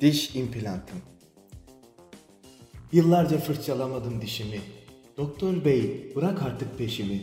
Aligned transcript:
Diş 0.00 0.34
implantım. 0.34 0.98
Yıllarca 2.92 3.38
fırçalamadım 3.38 4.20
dişimi. 4.22 4.60
Doktor 5.16 5.64
bey 5.64 6.12
bırak 6.16 6.42
artık 6.42 6.78
peşimi. 6.78 7.20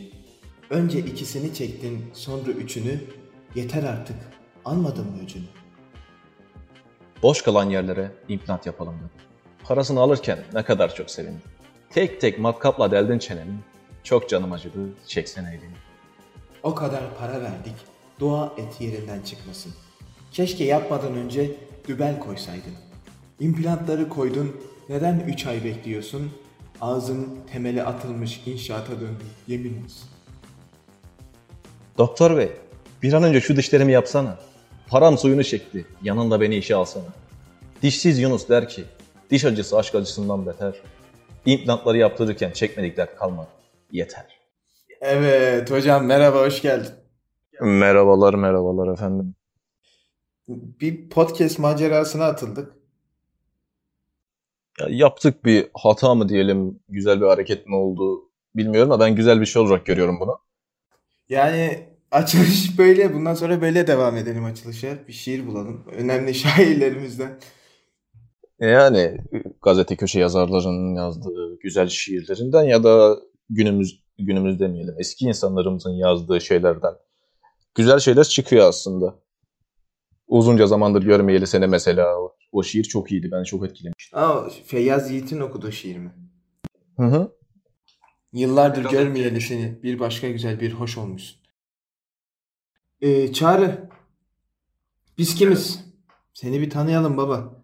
Önce 0.70 0.98
ikisini 0.98 1.54
çektin 1.54 2.04
sonra 2.12 2.50
üçünü. 2.50 3.00
Yeter 3.54 3.82
artık 3.82 4.16
almadın 4.64 5.04
mı 5.06 5.22
öcünü? 5.24 5.44
Boş 7.22 7.42
kalan 7.42 7.70
yerlere 7.70 8.12
implant 8.28 8.66
yapalım 8.66 8.94
dedi. 8.94 9.24
Parasını 9.64 10.00
alırken 10.00 10.38
ne 10.54 10.64
kadar 10.64 10.94
çok 10.94 11.10
sevindim. 11.10 11.42
Tek 11.90 12.20
tek 12.20 12.38
matkapla 12.38 12.90
deldin 12.90 13.18
çenemi. 13.18 13.58
Çok 14.02 14.28
canım 14.28 14.52
acıdı, 14.52 14.78
çeksene 15.06 15.48
elini. 15.48 15.76
O 16.62 16.74
kadar 16.74 17.02
para 17.18 17.40
verdik. 17.40 17.74
Dua 18.20 18.52
et 18.56 18.80
yerinden 18.80 19.20
çıkmasın. 19.22 19.72
Keşke 20.32 20.64
yapmadan 20.64 21.14
önce 21.14 21.50
dübel 21.88 22.20
koysaydın. 22.20 22.72
İmplantları 23.40 24.08
koydun. 24.08 24.56
Neden 24.88 25.24
3 25.28 25.46
ay 25.46 25.64
bekliyorsun? 25.64 26.32
Ağzın 26.80 27.38
temeli 27.52 27.82
atılmış 27.82 28.42
inşaata 28.46 28.92
döndü. 28.92 29.24
Yemin 29.46 29.84
olsun. 29.84 30.08
Doktor 31.98 32.36
bey, 32.36 32.52
bir 33.02 33.12
an 33.12 33.22
önce 33.22 33.40
şu 33.40 33.56
dişlerimi 33.56 33.92
yapsana. 33.92 34.38
Param 34.88 35.18
suyunu 35.18 35.44
çekti, 35.44 35.86
yanında 36.02 36.40
beni 36.40 36.56
işe 36.56 36.74
alsana. 36.74 37.04
Dişsiz 37.82 38.18
Yunus 38.18 38.48
der 38.48 38.68
ki, 38.68 38.84
diş 39.30 39.44
acısı 39.44 39.78
aşk 39.78 39.94
acısından 39.94 40.46
beter. 40.46 40.74
İmplantları 41.46 41.98
yaptırırken 41.98 42.50
çekmedikler 42.50 43.16
kalmadı. 43.16 43.48
Yeter. 43.92 44.40
Evet 45.00 45.70
hocam 45.70 46.06
merhaba 46.06 46.40
hoş 46.40 46.62
geldin. 46.62 46.92
Merhabalar 47.60 48.34
merhabalar 48.34 48.92
efendim. 48.92 49.34
Bir 50.48 51.08
podcast 51.08 51.58
macerasına 51.58 52.24
atıldık. 52.24 52.72
Ya 54.80 54.86
yaptık 54.90 55.44
bir 55.44 55.66
hata 55.74 56.14
mı 56.14 56.28
diyelim, 56.28 56.80
güzel 56.88 57.20
bir 57.20 57.26
hareket 57.26 57.66
mi 57.66 57.74
oldu 57.74 58.30
bilmiyorum 58.56 58.92
ama 58.92 59.04
ben 59.04 59.16
güzel 59.16 59.40
bir 59.40 59.46
şey 59.46 59.62
olarak 59.62 59.86
görüyorum 59.86 60.20
bunu. 60.20 60.38
Yani 61.28 61.88
açılış 62.10 62.78
böyle. 62.78 63.14
Bundan 63.14 63.34
sonra 63.34 63.60
böyle 63.60 63.86
devam 63.86 64.16
edelim 64.16 64.44
açılışa. 64.44 64.98
Bir 65.08 65.12
şiir 65.12 65.46
bulalım. 65.46 65.84
Önemli 65.92 66.34
şairlerimizden. 66.44 67.38
E 68.60 68.66
Yani 68.66 69.16
gazete 69.62 69.96
köşe 69.96 70.20
yazarlarının 70.20 70.94
yazdığı 70.94 71.58
güzel 71.58 71.88
şiirlerinden 71.88 72.62
ya 72.62 72.84
da 72.84 73.18
günümüz 73.50 74.02
günümüz 74.18 74.60
demeyelim 74.60 74.94
eski 74.98 75.24
insanlarımızın 75.24 75.92
yazdığı 75.92 76.40
şeylerden 76.40 76.94
güzel 77.74 77.98
şeyler 77.98 78.24
çıkıyor 78.24 78.68
aslında. 78.68 79.14
Uzunca 80.28 80.66
zamandır 80.66 81.02
görmeyeli 81.02 81.46
seni 81.46 81.66
mesela 81.66 82.20
o, 82.20 82.36
o 82.52 82.62
şiir 82.62 82.84
çok 82.84 83.12
iyiydi. 83.12 83.28
Ben 83.32 83.42
çok 83.42 83.64
etkilemiştim. 83.66 84.18
Aa, 84.18 84.48
Feyyaz 84.66 85.10
Yiğit'in 85.10 85.40
okuduğu 85.40 85.72
şiir 85.72 85.98
mi? 85.98 86.12
Hı 86.96 87.02
hı. 87.06 87.32
Yıllardır 88.32 88.90
görmeyeli 88.90 89.40
seni. 89.40 89.82
Bir 89.82 90.00
başka 90.00 90.28
güzel 90.28 90.60
bir 90.60 90.72
hoş 90.72 90.98
olmuşsun. 90.98 91.40
Ee, 93.00 93.32
Çağrı. 93.32 93.88
Biz 95.18 95.34
kimiz? 95.34 95.84
Seni 96.34 96.60
bir 96.60 96.70
tanıyalım 96.70 97.16
baba. 97.16 97.62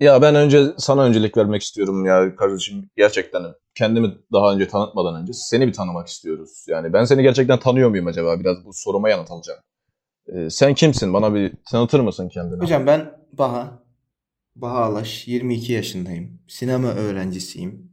Ya 0.00 0.22
ben 0.22 0.34
önce 0.34 0.66
sana 0.78 1.02
öncelik 1.02 1.36
vermek 1.36 1.62
istiyorum 1.62 2.06
ya 2.06 2.36
kardeşim. 2.36 2.90
Gerçekten 2.96 3.42
kendimi 3.74 4.18
daha 4.32 4.52
önce 4.54 4.68
tanıtmadan 4.68 5.22
önce 5.22 5.32
seni 5.32 5.66
bir 5.66 5.72
tanımak 5.72 6.08
istiyoruz. 6.08 6.64
Yani 6.68 6.92
ben 6.92 7.04
seni 7.04 7.22
gerçekten 7.22 7.58
tanıyor 7.58 7.90
muyum 7.90 8.06
acaba? 8.06 8.40
Biraz 8.40 8.64
bu 8.64 8.70
soruma 8.74 9.10
yanıt 9.10 9.30
alacağım. 9.30 9.60
Ee, 10.34 10.50
sen 10.50 10.74
kimsin? 10.74 11.12
Bana 11.12 11.34
bir 11.34 11.52
tanıtır 11.70 12.00
mısın 12.00 12.28
kendini? 12.28 12.62
Hocam 12.62 12.86
ben 12.86 13.12
Baha. 13.32 13.82
Baha 14.56 14.84
Alaş. 14.84 15.28
22 15.28 15.72
yaşındayım. 15.72 16.38
Sinema 16.48 16.88
öğrencisiyim. 16.88 17.92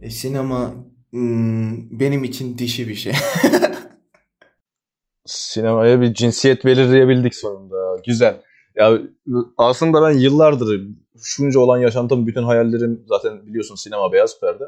E, 0.00 0.10
sinema 0.10 0.74
hmm, 1.10 2.00
benim 2.00 2.24
için 2.24 2.58
dişi 2.58 2.88
bir 2.88 2.94
şey. 2.94 3.12
Sinemaya 5.26 6.00
bir 6.00 6.14
cinsiyet 6.14 6.64
belirleyebildik 6.64 7.34
sonunda. 7.34 8.00
Güzel. 8.06 8.42
Ya 8.74 8.98
aslında 9.58 10.02
ben 10.02 10.18
yıllardır 10.18 10.80
şunca 11.22 11.60
olan 11.60 11.78
yaşantım, 11.78 12.26
bütün 12.26 12.42
hayallerim 12.42 13.04
zaten 13.06 13.46
biliyorsun 13.46 13.74
sinema 13.74 14.12
beyaz 14.12 14.40
perde. 14.40 14.64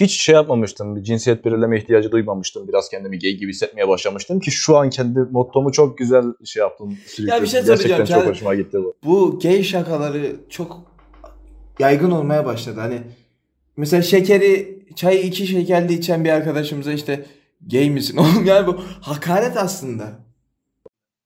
Hiç 0.00 0.20
şey 0.22 0.34
yapmamıştım, 0.34 0.96
bir 0.96 1.02
cinsiyet 1.02 1.44
belirleme 1.44 1.78
ihtiyacı 1.78 2.12
duymamıştım. 2.12 2.68
Biraz 2.68 2.88
kendimi 2.88 3.18
gay 3.18 3.32
gibi 3.32 3.50
hissetmeye 3.50 3.88
başlamıştım 3.88 4.40
ki 4.40 4.50
şu 4.50 4.76
an 4.76 4.90
kendi 4.90 5.18
mottomu 5.18 5.72
çok 5.72 5.98
güzel 5.98 6.24
şey 6.44 6.60
yaptım. 6.60 6.98
Ya 7.18 7.42
bir 7.42 7.46
şey 7.46 7.64
Gerçekten 7.64 7.98
çok 7.98 8.06
Çağrı. 8.06 8.28
hoşuma 8.28 8.54
gitti 8.54 8.78
bu. 8.78 8.94
Bu 9.04 9.38
gay 9.42 9.62
şakaları 9.62 10.36
çok 10.48 10.82
yaygın 11.78 12.10
olmaya 12.10 12.46
başladı. 12.46 12.80
Hani 12.80 13.02
mesela 13.76 14.02
şekeri 14.02 14.82
çayı 14.94 15.20
iki 15.20 15.46
şekerli 15.46 15.94
içen 15.94 16.24
bir 16.24 16.30
arkadaşımıza 16.30 16.92
işte 16.92 17.26
gay 17.66 17.90
misin? 17.90 18.16
Oğlum 18.20 18.44
yani 18.44 18.66
bu 18.66 18.80
hakaret 19.00 19.56
aslında. 19.56 20.12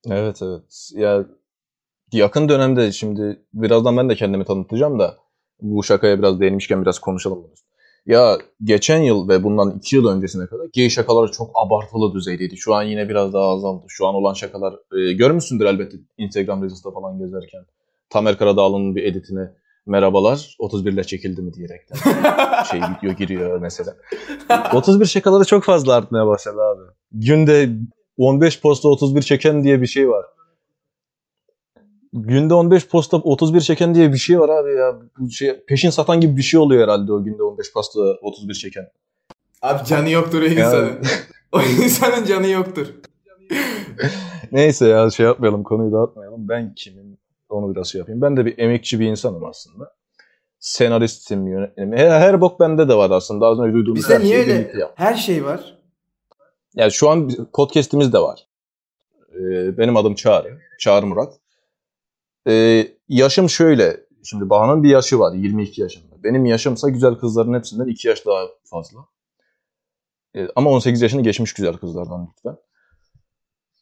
Evet 0.06 0.42
evet. 0.42 0.90
Ya 0.94 1.26
yakın 2.12 2.48
dönemde 2.48 2.92
şimdi 2.92 3.42
birazdan 3.54 3.96
ben 3.96 4.08
de 4.08 4.14
kendimi 4.14 4.44
tanıtacağım 4.44 4.98
da 4.98 5.16
bu 5.62 5.82
şakaya 5.82 6.18
biraz 6.18 6.40
değinmişken 6.40 6.82
biraz 6.82 6.98
konuşalım 6.98 7.38
bunu. 7.38 7.52
Ya 8.06 8.38
geçen 8.64 8.98
yıl 8.98 9.28
ve 9.28 9.42
bundan 9.42 9.70
iki 9.70 9.96
yıl 9.96 10.06
öncesine 10.08 10.46
kadar 10.46 10.66
gay 10.76 10.88
şakalar 10.90 11.32
çok 11.32 11.50
abartılı 11.54 12.14
düzeydeydi. 12.14 12.56
Şu 12.56 12.74
an 12.74 12.82
yine 12.82 13.08
biraz 13.08 13.32
daha 13.32 13.48
azaldı. 13.48 13.84
Şu 13.88 14.06
an 14.06 14.14
olan 14.14 14.34
şakalar 14.34 14.74
e, 14.74 15.12
görmüşsündür 15.12 15.64
elbette 15.64 15.96
Instagram 16.18 16.62
Reels'ta 16.62 16.90
falan 16.90 17.18
gezerken. 17.18 17.64
Tamer 18.10 18.38
Karadağlı'nın 18.38 18.96
bir 18.96 19.04
editine 19.04 19.50
merhabalar 19.86 20.56
31 20.58 20.92
ile 20.92 21.04
çekildi 21.04 21.42
mi 21.42 21.54
diyerekten 21.54 21.96
şey 22.70 22.80
video 22.80 23.12
giriyor 23.12 23.60
mesela. 23.60 23.96
31 24.74 25.06
şakaları 25.06 25.44
çok 25.44 25.64
fazla 25.64 25.94
artmaya 25.94 26.26
başladı 26.26 26.60
abi. 26.62 26.82
Günde 27.12 27.68
15 28.16 28.60
posta 28.60 28.88
31 28.88 29.22
çeken 29.22 29.64
diye 29.64 29.82
bir 29.82 29.86
şey 29.86 30.08
var. 30.08 30.24
Günde 32.12 32.54
15 32.54 32.88
posta 32.88 33.16
31 33.16 33.60
çeken 33.60 33.94
diye 33.94 34.12
bir 34.12 34.18
şey 34.18 34.40
var 34.40 34.48
abi 34.48 34.74
ya. 34.74 34.96
Bu 35.18 35.30
şey 35.30 35.64
peşin 35.66 35.90
satan 35.90 36.20
gibi 36.20 36.36
bir 36.36 36.42
şey 36.42 36.60
oluyor 36.60 36.82
herhalde 36.82 37.12
o 37.12 37.24
günde 37.24 37.42
15 37.42 37.72
posta 37.72 38.00
31 38.00 38.54
çeken. 38.54 38.88
Abi 39.62 39.84
canı 39.84 40.10
yoktur 40.10 40.42
o 40.42 40.44
insanın. 40.44 40.98
o 41.52 41.62
insanın 41.62 42.24
canı 42.24 42.48
yoktur. 42.48 42.86
Neyse 44.52 44.88
ya 44.88 45.10
şey 45.10 45.26
yapmayalım 45.26 45.62
konuyu 45.62 45.92
dağıtmayalım. 45.92 46.48
Ben 46.48 46.74
kimim 46.74 47.18
onu 47.48 47.74
biraz 47.74 47.88
şey 47.88 47.98
yapayım. 47.98 48.22
Ben 48.22 48.36
de 48.36 48.46
bir 48.46 48.58
emekçi 48.58 49.00
bir 49.00 49.06
insanım 49.06 49.44
aslında. 49.44 49.92
Senaristim, 50.58 51.46
yönetmenim. 51.46 51.92
Her, 51.92 52.20
her 52.20 52.40
bok 52.40 52.60
bende 52.60 52.88
de 52.88 52.94
var 52.94 53.10
aslında. 53.10 53.46
Az 53.46 53.60
önce 53.60 53.72
duyduğunuz 53.74 53.96
Bizde 53.96 54.14
her 54.14 54.20
niye 54.20 54.44
şeyi 54.44 54.56
öyle 54.56 54.72
her 54.94 55.14
şey 55.14 55.44
var? 55.44 55.78
Yani 56.74 56.92
şu 56.92 57.10
an 57.10 57.30
podcast'imiz 57.52 58.12
de 58.12 58.18
var. 58.18 58.46
Ee, 59.34 59.78
benim 59.78 59.96
adım 59.96 60.14
Çağrı. 60.14 60.58
Çağrı 60.78 61.06
Murat. 61.06 61.39
Ee, 62.48 62.88
yaşım 63.08 63.50
şöyle. 63.50 64.00
Şimdi 64.22 64.50
Bahan'ın 64.50 64.82
bir 64.82 64.88
yaşı 64.88 65.18
var. 65.18 65.34
22 65.34 65.80
yaşında. 65.80 66.24
Benim 66.24 66.46
yaşımsa 66.46 66.88
güzel 66.88 67.14
kızların 67.14 67.54
hepsinden 67.54 67.86
2 67.86 68.08
yaş 68.08 68.26
daha 68.26 68.46
fazla. 68.64 68.98
Ee, 70.36 70.48
ama 70.56 70.70
18 70.70 71.02
yaşını 71.02 71.22
geçmiş 71.22 71.52
güzel 71.52 71.76
kızlardan 71.76 72.28
lütfen. 72.30 72.56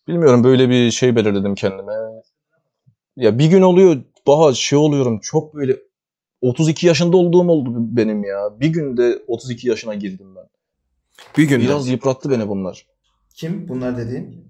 Bilmiyorum 0.09 0.45
böyle 0.45 0.69
bir 0.69 0.91
şey 0.91 1.17
belirledim 1.17 1.55
kendime. 1.55 1.93
Ya 3.17 3.39
bir 3.39 3.47
gün 3.47 3.63
oluyor 3.63 4.03
Baha 4.27 4.55
şey 4.55 4.79
oluyorum 4.79 5.21
çok 5.21 5.55
böyle 5.55 5.77
32 6.41 6.87
yaşında 6.87 7.17
olduğum 7.17 7.49
oldu 7.49 7.71
benim 7.77 8.25
ya. 8.25 8.61
Bir 8.61 8.69
günde 8.69 9.23
32 9.27 9.69
yaşına 9.69 9.95
girdim 9.95 10.37
ben. 10.37 10.45
Bir 11.39 11.49
gün. 11.49 11.61
Biraz 11.61 11.89
yıprattı 11.89 12.31
beni 12.31 12.49
bunlar. 12.49 12.87
Kim 13.35 13.69
bunlar 13.69 13.97
dediğin? 13.99 14.49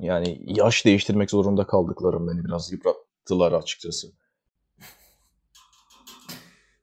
Yani 0.00 0.40
yaş 0.46 0.84
değiştirmek 0.84 1.30
zorunda 1.30 1.66
kaldıklarım 1.66 2.28
beni 2.28 2.44
biraz 2.44 2.72
yıprattılar 2.72 3.52
açıkçası. 3.52 4.06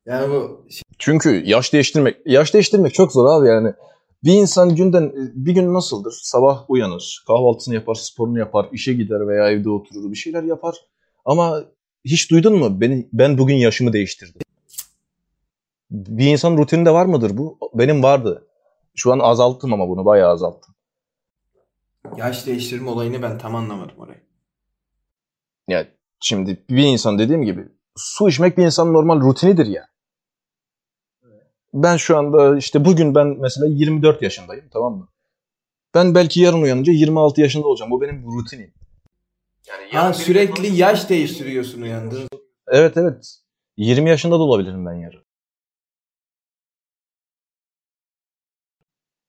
Yani 0.06 0.34
bu 0.34 0.66
Çünkü 1.00 1.44
yaş 1.46 1.74
değiştirmek, 1.74 2.18
yaş 2.26 2.54
değiştirmek 2.54 2.94
çok 2.94 3.12
zor 3.12 3.26
abi 3.26 3.48
yani. 3.48 3.74
Bir 4.24 4.34
insan 4.34 4.76
günden 4.76 5.14
bir 5.16 5.52
gün 5.52 5.74
nasıldır? 5.74 6.20
Sabah 6.22 6.70
uyanır, 6.70 7.24
kahvaltısını 7.28 7.76
yapar, 7.76 7.96
sporunu 7.96 8.40
yapar, 8.40 8.70
işe 8.72 8.94
gider 8.94 9.28
veya 9.28 9.50
evde 9.50 9.70
oturur, 9.70 10.12
bir 10.12 10.16
şeyler 10.16 10.44
yapar. 10.44 10.76
Ama 11.26 11.64
hiç 12.06 12.32
duydun 12.32 12.56
mu? 12.56 12.82
Beni, 12.82 13.08
ben 13.14 13.38
bugün 13.38 13.56
yaşımı 13.56 13.94
değiştirdim. 13.94 14.42
Bir 15.92 16.28
insan 16.28 16.58
rutininde 16.58 16.92
var 16.92 17.06
mıdır 17.06 17.38
bu? 17.38 17.58
Benim 17.74 18.04
vardı. 18.04 18.48
Şu 18.96 19.14
an 19.14 19.20
azalttım 19.20 19.74
ama 19.74 19.90
bunu 19.90 20.06
bayağı 20.06 20.32
azalttım. 20.32 20.76
Yaş 22.18 22.46
değiştirme 22.46 22.90
olayını 22.90 23.22
ben 23.22 23.38
tam 23.38 23.56
anlamadım 23.56 24.00
orayı. 24.00 24.22
Yani 25.68 25.88
şimdi 26.20 26.66
bir 26.70 26.84
insan 26.84 27.20
dediğim 27.20 27.42
gibi 27.44 27.68
su 27.96 28.30
içmek 28.30 28.58
bir 28.58 28.66
insanın 28.66 28.94
normal 28.94 29.22
rutinidir 29.22 29.66
ya. 29.66 29.88
Ben 31.74 31.98
şu 31.98 32.18
anda 32.18 32.58
işte 32.58 32.86
bugün 32.86 33.16
ben 33.16 33.28
mesela 33.28 33.68
24 33.68 34.22
yaşındayım 34.22 34.70
tamam 34.74 34.98
mı? 34.98 35.08
Ben 35.94 36.16
belki 36.16 36.42
yarın 36.42 36.62
uyanınca 36.62 36.94
26 36.94 37.42
yaşında 37.42 37.68
olacağım. 37.68 37.92
Bu 37.92 38.02
benim 38.02 38.26
rutinim. 38.26 38.74
Yani 39.68 39.92
Ha 39.92 40.14
sürekli 40.14 40.76
yaş 40.76 41.10
değiştiriyorsun 41.10 41.82
uyandığın. 41.82 42.28
Evet 42.68 42.98
evet. 42.98 43.38
20 43.78 44.10
yaşında 44.10 44.40
da 44.40 44.44
olabilirim 44.44 44.86
ben 44.86 44.94
yarın. 44.94 45.24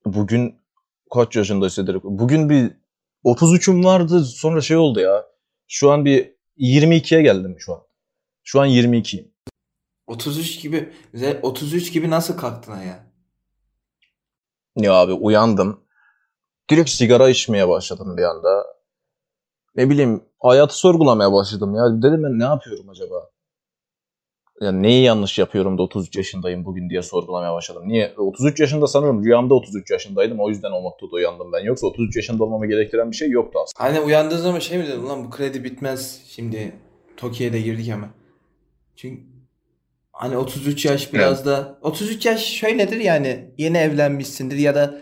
Bugün 0.04 0.57
kaç 1.10 1.36
yaşında 1.36 1.66
hissederim? 1.66 2.00
Bugün 2.04 2.48
bir 2.50 2.72
33'üm 3.24 3.84
vardı 3.84 4.24
sonra 4.24 4.60
şey 4.60 4.76
oldu 4.76 5.00
ya. 5.00 5.26
Şu 5.66 5.90
an 5.90 6.04
bir 6.04 6.34
22'ye 6.58 7.22
geldim 7.22 7.56
şu 7.58 7.74
an. 7.74 7.80
Şu 8.42 8.60
an 8.60 8.68
22'yim. 8.68 9.32
33 10.06 10.60
gibi. 10.60 10.92
Bize 11.14 11.40
33 11.42 11.92
gibi 11.92 12.10
nasıl 12.10 12.36
kalktın 12.36 12.72
ya? 12.72 13.08
Ya 14.76 14.92
abi 14.94 15.12
uyandım. 15.12 15.80
Direkt 16.70 16.90
sigara 16.90 17.28
içmeye 17.28 17.68
başladım 17.68 18.16
bir 18.16 18.22
anda. 18.22 18.64
Ne 19.74 19.90
bileyim 19.90 20.24
hayatı 20.40 20.78
sorgulamaya 20.78 21.32
başladım 21.32 21.74
ya. 21.74 22.02
Dedim 22.02 22.22
ben 22.22 22.38
ne 22.38 22.44
yapıyorum 22.44 22.88
acaba? 22.88 23.30
Ya 24.60 24.72
neyi 24.72 25.04
yanlış 25.04 25.38
yapıyorum 25.38 25.78
da 25.78 25.82
33 25.82 26.16
yaşındayım 26.16 26.64
bugün 26.64 26.90
diye 26.90 27.02
sorgulamaya 27.02 27.54
başladım. 27.54 27.82
Niye? 27.86 28.14
33 28.16 28.60
yaşında 28.60 28.86
sanırım 28.86 29.24
rüyamda 29.24 29.54
33 29.54 29.90
yaşındaydım. 29.90 30.40
O 30.40 30.48
yüzden 30.48 30.70
o 30.70 30.84
noktada 30.84 31.10
uyandım 31.10 31.52
ben. 31.52 31.64
Yoksa 31.64 31.86
33 31.86 32.16
yaşında 32.16 32.44
olmamı 32.44 32.66
gerektiren 32.66 33.10
bir 33.10 33.16
şey 33.16 33.30
yoktu 33.30 33.58
aslında. 33.64 33.90
Hani 33.90 34.00
uyandığın 34.00 34.36
zaman 34.36 34.58
şey 34.58 34.78
mi 34.78 34.86
dedin? 34.86 35.02
Ulan 35.02 35.24
bu 35.24 35.30
kredi 35.30 35.64
bitmez. 35.64 36.22
Şimdi 36.28 36.72
Tokyo'ya 37.16 37.52
da 37.52 37.58
girdik 37.58 37.88
hemen. 37.88 38.10
Çünkü 38.96 39.22
hani 40.12 40.36
33 40.36 40.84
yaş 40.84 41.12
biraz 41.12 41.46
da 41.46 41.78
33 41.82 42.26
yaş 42.26 42.44
şöyledir 42.44 43.00
yani 43.00 43.50
yeni 43.58 43.78
evlenmişsindir 43.78 44.56
ya 44.56 44.74
da 44.74 44.98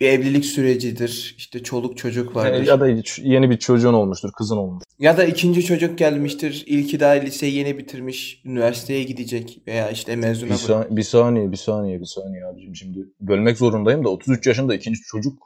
bir 0.00 0.08
evlilik 0.08 0.44
sürecidir. 0.44 1.34
İşte 1.38 1.62
çoluk 1.62 1.98
çocuk 1.98 2.36
vardır. 2.36 2.66
Ya 2.66 2.80
da 2.80 2.88
yeni 3.18 3.50
bir 3.50 3.58
çocuğun 3.58 3.92
olmuştur, 3.92 4.32
kızın 4.32 4.56
olmuş. 4.56 4.84
Ya 4.98 5.16
da 5.16 5.24
ikinci 5.24 5.64
çocuk 5.64 5.98
gelmiştir. 5.98 6.64
İlki 6.66 7.00
daha 7.00 7.12
liseyi 7.12 7.54
yeni 7.54 7.78
bitirmiş. 7.78 8.42
Üniversiteye 8.44 9.02
gidecek 9.02 9.62
veya 9.66 9.90
işte 9.90 10.16
mezuna 10.16 10.50
Bir, 10.50 10.54
sa- 10.54 10.96
bir 10.96 11.02
saniye, 11.02 11.52
bir 11.52 11.56
saniye, 11.56 12.00
bir 12.00 12.06
saniye 12.06 12.44
abicim. 12.46 12.76
Şimdi 12.76 12.98
bölmek 13.20 13.58
zorundayım 13.58 14.04
da 14.04 14.08
33 14.08 14.46
yaşında 14.46 14.74
ikinci 14.74 15.00
çocuk. 15.02 15.42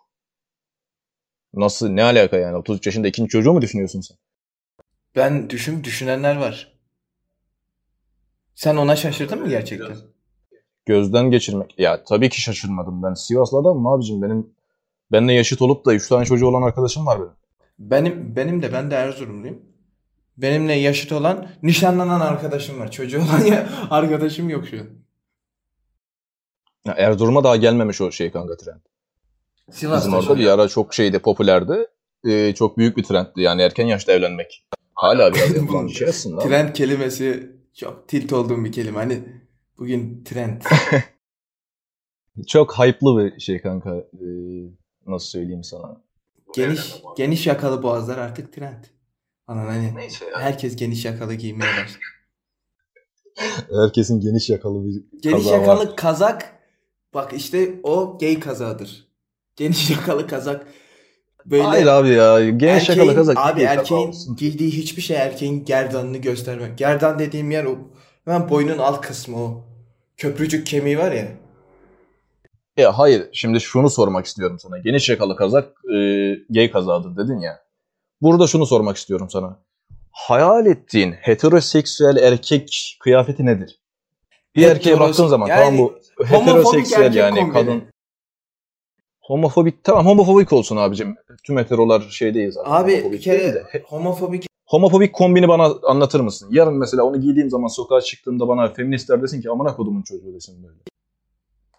Nasıl, 1.54 1.88
ne 1.88 2.02
alaka 2.02 2.36
yani? 2.36 2.56
33 2.56 2.86
yaşında 2.86 3.08
ikinci 3.08 3.28
çocuğu 3.28 3.52
mu 3.52 3.62
düşünüyorsun 3.62 4.00
sen? 4.00 4.16
Ben 5.16 5.50
düşün 5.50 5.84
düşünenler 5.84 6.36
var. 6.36 6.72
Sen 8.54 8.76
ona 8.76 8.96
şaşırdın 8.96 9.40
mı 9.40 9.48
gerçekten? 9.48 9.96
Gözden 10.86 11.30
geçirmek. 11.30 11.78
Ya 11.78 12.04
tabii 12.04 12.28
ki 12.28 12.40
şaşırmadım. 12.40 13.02
Ben 13.02 13.14
Sivaslı 13.14 13.58
adamım 13.58 13.86
abicim. 13.86 14.22
Benim 14.22 14.50
benimle 15.12 15.32
yaşıt 15.32 15.62
olup 15.62 15.86
da 15.86 15.94
3 15.94 16.08
tane 16.08 16.24
çocuğu 16.24 16.46
olan 16.46 16.62
arkadaşım 16.62 17.06
var 17.06 17.18
benim. 17.20 17.32
Benim 17.78 18.36
benim 18.36 18.62
de 18.62 18.72
ben 18.72 18.90
de 18.90 18.94
Erzurumluyum. 18.94 19.62
Benimle 20.36 20.72
yaşıt 20.72 21.12
olan 21.12 21.46
nişanlanan 21.62 22.20
arkadaşım 22.20 22.80
var. 22.80 22.90
Çocuğu 22.90 23.18
olan 23.18 23.44
ya 23.44 23.68
arkadaşım 23.90 24.48
yok 24.48 24.66
şu 24.68 24.76
an. 24.80 24.86
Ya 26.84 26.92
Erzurum'a 26.92 27.44
daha 27.44 27.56
gelmemiş 27.56 28.00
o 28.00 28.12
şey 28.12 28.30
kanka 28.30 28.56
trend. 28.56 28.80
Bizim 29.68 29.88
Sivas'ta 29.88 30.16
orada 30.16 30.38
bir 30.38 30.46
ara 30.46 30.68
çok 30.68 30.94
şeydi, 30.94 31.18
popülerdi. 31.18 31.86
Ee, 32.28 32.54
çok 32.54 32.78
büyük 32.78 32.96
bir 32.96 33.02
trendti 33.02 33.40
yani 33.40 33.62
erken 33.62 33.86
yaşta 33.86 34.12
evlenmek. 34.12 34.66
Hala 34.94 35.34
bir 35.34 35.38
şey 35.94 36.08
aslında. 36.08 36.40
Trend 36.40 36.74
kelimesi 36.74 37.52
çok 37.74 38.08
tilt 38.08 38.32
olduğum 38.32 38.64
bir 38.64 38.72
kelime. 38.72 38.98
Hani 38.98 39.22
bugün 39.80 40.24
trend. 40.24 40.62
Çok 42.46 42.78
hype'lı 42.78 43.18
bir 43.34 43.40
şey 43.40 43.60
kanka. 43.62 43.94
Ee, 43.96 44.26
nasıl 45.06 45.26
söyleyeyim 45.26 45.64
sana? 45.64 46.00
Geniş 46.54 47.02
geniş 47.16 47.46
yakalı 47.46 47.82
boğazlar 47.82 48.18
artık 48.18 48.52
trend. 48.52 48.84
Anan 49.46 49.66
hani 49.66 49.96
Neyse 49.96 50.24
ya. 50.24 50.40
herkes 50.40 50.76
geniş 50.76 51.04
yakalı 51.04 51.34
giymeye 51.34 51.70
başladı. 51.72 52.02
Herkesin 53.84 54.20
geniş 54.20 54.50
yakalı 54.50 54.84
bir 54.86 55.02
Geniş 55.22 55.44
kazağı 55.44 55.60
yakalı 55.60 55.88
var. 55.88 55.96
kazak 55.96 56.52
bak 57.14 57.32
işte 57.32 57.80
o 57.82 58.18
gay 58.20 58.40
kazağıdır. 58.40 59.08
Geniş 59.56 59.90
yakalı 59.90 60.26
kazak 60.26 60.66
böyle 61.46 61.62
Hayır 61.62 61.86
abi 61.86 62.08
ya. 62.08 62.50
Geniş 62.50 62.88
erkeğin- 62.90 62.98
yakalı 62.98 63.14
kazak. 63.14 63.36
abi 63.38 63.62
erkeğin 63.62 64.08
olsun. 64.08 64.36
giydiği 64.36 64.70
hiçbir 64.70 65.02
şey 65.02 65.16
erkeğin 65.16 65.64
gerdanını 65.64 66.18
göstermek. 66.18 66.78
Gerdan 66.78 67.18
dediğim 67.18 67.50
yer 67.50 67.64
o 67.64 67.78
hemen 68.24 68.48
boynun 68.50 68.78
alt 68.78 69.00
kısmı 69.00 69.36
o 69.44 69.64
köprücük 70.20 70.66
kemiği 70.66 70.98
var 70.98 71.12
ya. 71.12 71.28
Ya 72.76 72.98
hayır. 72.98 73.28
Şimdi 73.32 73.60
şunu 73.60 73.90
sormak 73.90 74.26
istiyorum 74.26 74.58
sana. 74.60 74.78
Geniş 74.78 75.08
yakalı 75.08 75.36
kazak 75.36 75.68
e, 75.94 75.98
gay 76.50 76.70
kazağıdır 76.70 77.16
dedin 77.24 77.38
ya. 77.38 77.60
Burada 78.22 78.46
şunu 78.46 78.66
sormak 78.66 78.96
istiyorum 78.96 79.28
sana. 79.30 79.58
Hayal 80.10 80.66
ettiğin 80.66 81.12
heteroseksüel 81.12 82.16
erkek 82.16 82.96
kıyafeti 83.00 83.46
nedir? 83.46 83.78
Bir 84.56 84.66
erkeğe 84.66 84.94
Heteros- 84.94 85.00
baktığın 85.00 85.26
zaman 85.26 85.46
yani 85.48 85.60
tamam 85.60 85.78
bu 85.78 85.98
heteroseksüel 86.24 87.14
yani 87.14 87.38
kombini. 87.40 87.52
kadın 87.52 87.82
homofobik 89.20 89.84
tamam 89.84 90.06
homofobik 90.06 90.52
olsun 90.52 90.76
abicim. 90.76 91.16
Tüm 91.44 91.56
heterolar 91.56 92.00
şey 92.10 92.34
değil 92.34 92.50
zaten. 92.50 92.70
Abi 92.70 93.12
bir 93.12 93.20
kere 93.20 93.54
de. 93.54 93.82
Homofobik 93.84 94.49
Homofobik 94.70 95.12
kombini 95.14 95.48
bana 95.48 95.74
anlatır 95.82 96.20
mısın? 96.20 96.48
Yarın 96.52 96.74
mesela 96.78 97.02
onu 97.02 97.20
giydiğim 97.20 97.50
zaman 97.50 97.66
sokağa 97.66 98.00
çıktığımda 98.00 98.48
bana 98.48 98.72
feministler 98.72 99.22
desin 99.22 99.40
ki 99.42 99.50
amına 99.50 99.76
kodumun 99.76 100.02
çocuğu 100.02 100.34
desin 100.34 100.62
böyle. 100.62 100.78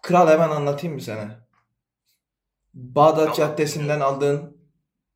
kral 0.02 0.28
hemen 0.28 0.50
anlatayım 0.50 0.94
mı 0.96 1.02
sana? 1.02 1.46
Bağdat 2.74 3.36
Caddesi'nden 3.36 4.00
aldığın 4.00 4.56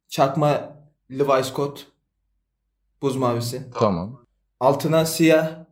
çakma 0.09 0.77
Levi's 1.11 1.53
kot 1.53 1.87
buz 3.03 3.17
mavisi. 3.17 3.71
Tamam. 3.75 4.27
Altına 4.61 5.05
siyah 5.05 5.65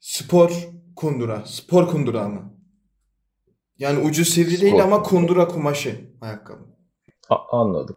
spor 0.00 0.68
kundura. 0.96 1.42
Spor 1.46 1.88
kundura 1.88 2.22
ama. 2.22 2.54
Yani 3.78 3.98
ucu 3.98 4.24
sivri 4.24 4.60
değil 4.60 4.82
ama 4.82 5.02
kundura. 5.02 5.20
kundura 5.20 5.48
kumaşı 5.48 6.10
ayakkabı. 6.20 6.64
A- 7.30 7.60
anladım. 7.60 7.96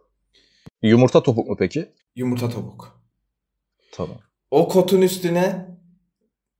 Yumurta 0.82 1.22
topuk 1.22 1.48
mu 1.48 1.56
peki? 1.58 1.94
Yumurta 2.16 2.50
topuk. 2.50 2.97
Tamam. 3.92 4.18
O 4.50 4.68
kotun 4.68 5.02
üstüne 5.02 5.68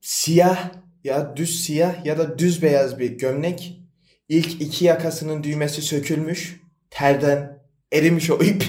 siyah 0.00 0.72
ya 1.04 1.36
düz 1.36 1.64
siyah 1.64 2.04
ya 2.04 2.18
da 2.18 2.38
düz 2.38 2.62
beyaz 2.62 2.98
bir 2.98 3.10
gömlek. 3.10 3.80
İlk 4.28 4.62
iki 4.62 4.84
yakasının 4.84 5.42
düğmesi 5.42 5.82
sökülmüş. 5.82 6.60
Terden 6.90 7.62
erimiş 7.92 8.30
o 8.30 8.42
ip. 8.42 8.64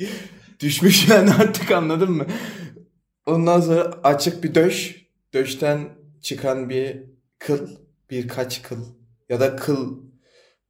Düşmüş 0.60 1.08
yani 1.08 1.30
artık 1.30 1.70
anladın 1.70 2.10
mı? 2.10 2.26
Ondan 3.26 3.60
sonra 3.60 3.82
açık 3.82 4.44
bir 4.44 4.54
döş. 4.54 5.06
Döşten 5.34 5.88
çıkan 6.22 6.70
bir 6.70 7.02
kıl. 7.38 7.68
Birkaç 8.10 8.62
kıl. 8.62 8.84
Ya 9.28 9.40
da 9.40 9.56
kıl 9.56 10.02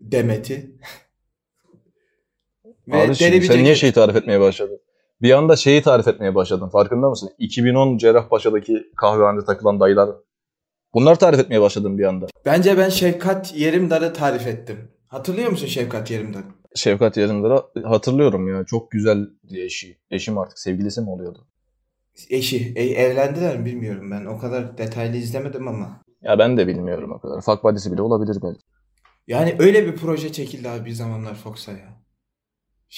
demeti. 0.00 0.70
Ve 2.88 2.96
Abi 2.96 3.14
şimdi 3.14 3.46
sen 3.46 3.64
niye 3.64 3.74
şeyi 3.74 3.92
tarif 3.92 4.16
etmeye 4.16 4.40
başladın? 4.40 4.80
Bir 5.22 5.32
anda 5.32 5.56
şeyi 5.56 5.82
tarif 5.82 6.08
etmeye 6.08 6.34
başladın. 6.34 6.68
Farkında 6.68 7.10
mısın? 7.10 7.30
2010 7.38 7.98
Cerrahpaşa'daki 7.98 8.86
kahvehanede 8.96 9.44
takılan 9.44 9.80
dayılar. 9.80 10.10
Bunlar 10.94 11.18
tarif 11.18 11.40
etmeye 11.40 11.60
başladın 11.60 11.98
bir 11.98 12.04
anda. 12.04 12.26
Bence 12.44 12.78
ben 12.78 12.88
Şefkat 12.88 13.54
Yerimdar'ı 13.56 14.12
tarif 14.12 14.46
ettim. 14.46 14.90
Hatırlıyor 15.08 15.50
musun 15.50 15.66
Şefkat 15.66 16.10
Yerimdar'ı? 16.10 16.44
Şefkat 16.74 17.16
Yerimdar'ı 17.16 17.86
hatırlıyorum 17.86 18.48
ya. 18.48 18.64
Çok 18.64 18.90
güzel 18.90 19.18
eşi. 19.54 19.98
Eşim 20.10 20.38
artık 20.38 20.58
sevgilisi 20.58 21.00
mi 21.00 21.10
oluyordu? 21.10 21.46
Eşi. 22.30 22.72
E, 22.76 22.84
evlendiler 22.84 23.58
mi 23.58 23.64
bilmiyorum 23.64 24.10
ben. 24.10 24.24
O 24.24 24.38
kadar 24.38 24.78
detaylı 24.78 25.16
izlemedim 25.16 25.68
ama. 25.68 26.00
Ya 26.22 26.38
ben 26.38 26.56
de 26.56 26.66
bilmiyorum 26.66 27.12
o 27.12 27.20
kadar. 27.20 27.40
Fuck 27.40 27.64
buddy'si 27.64 27.92
bile 27.92 28.02
olabilir 28.02 28.38
belki. 28.42 28.60
Yani 29.26 29.56
öyle 29.58 29.86
bir 29.86 29.96
proje 29.96 30.32
çekildi 30.32 30.68
abi 30.68 30.84
bir 30.84 30.92
zamanlar 30.92 31.34
Fox'a 31.34 31.72
ya. 31.72 32.05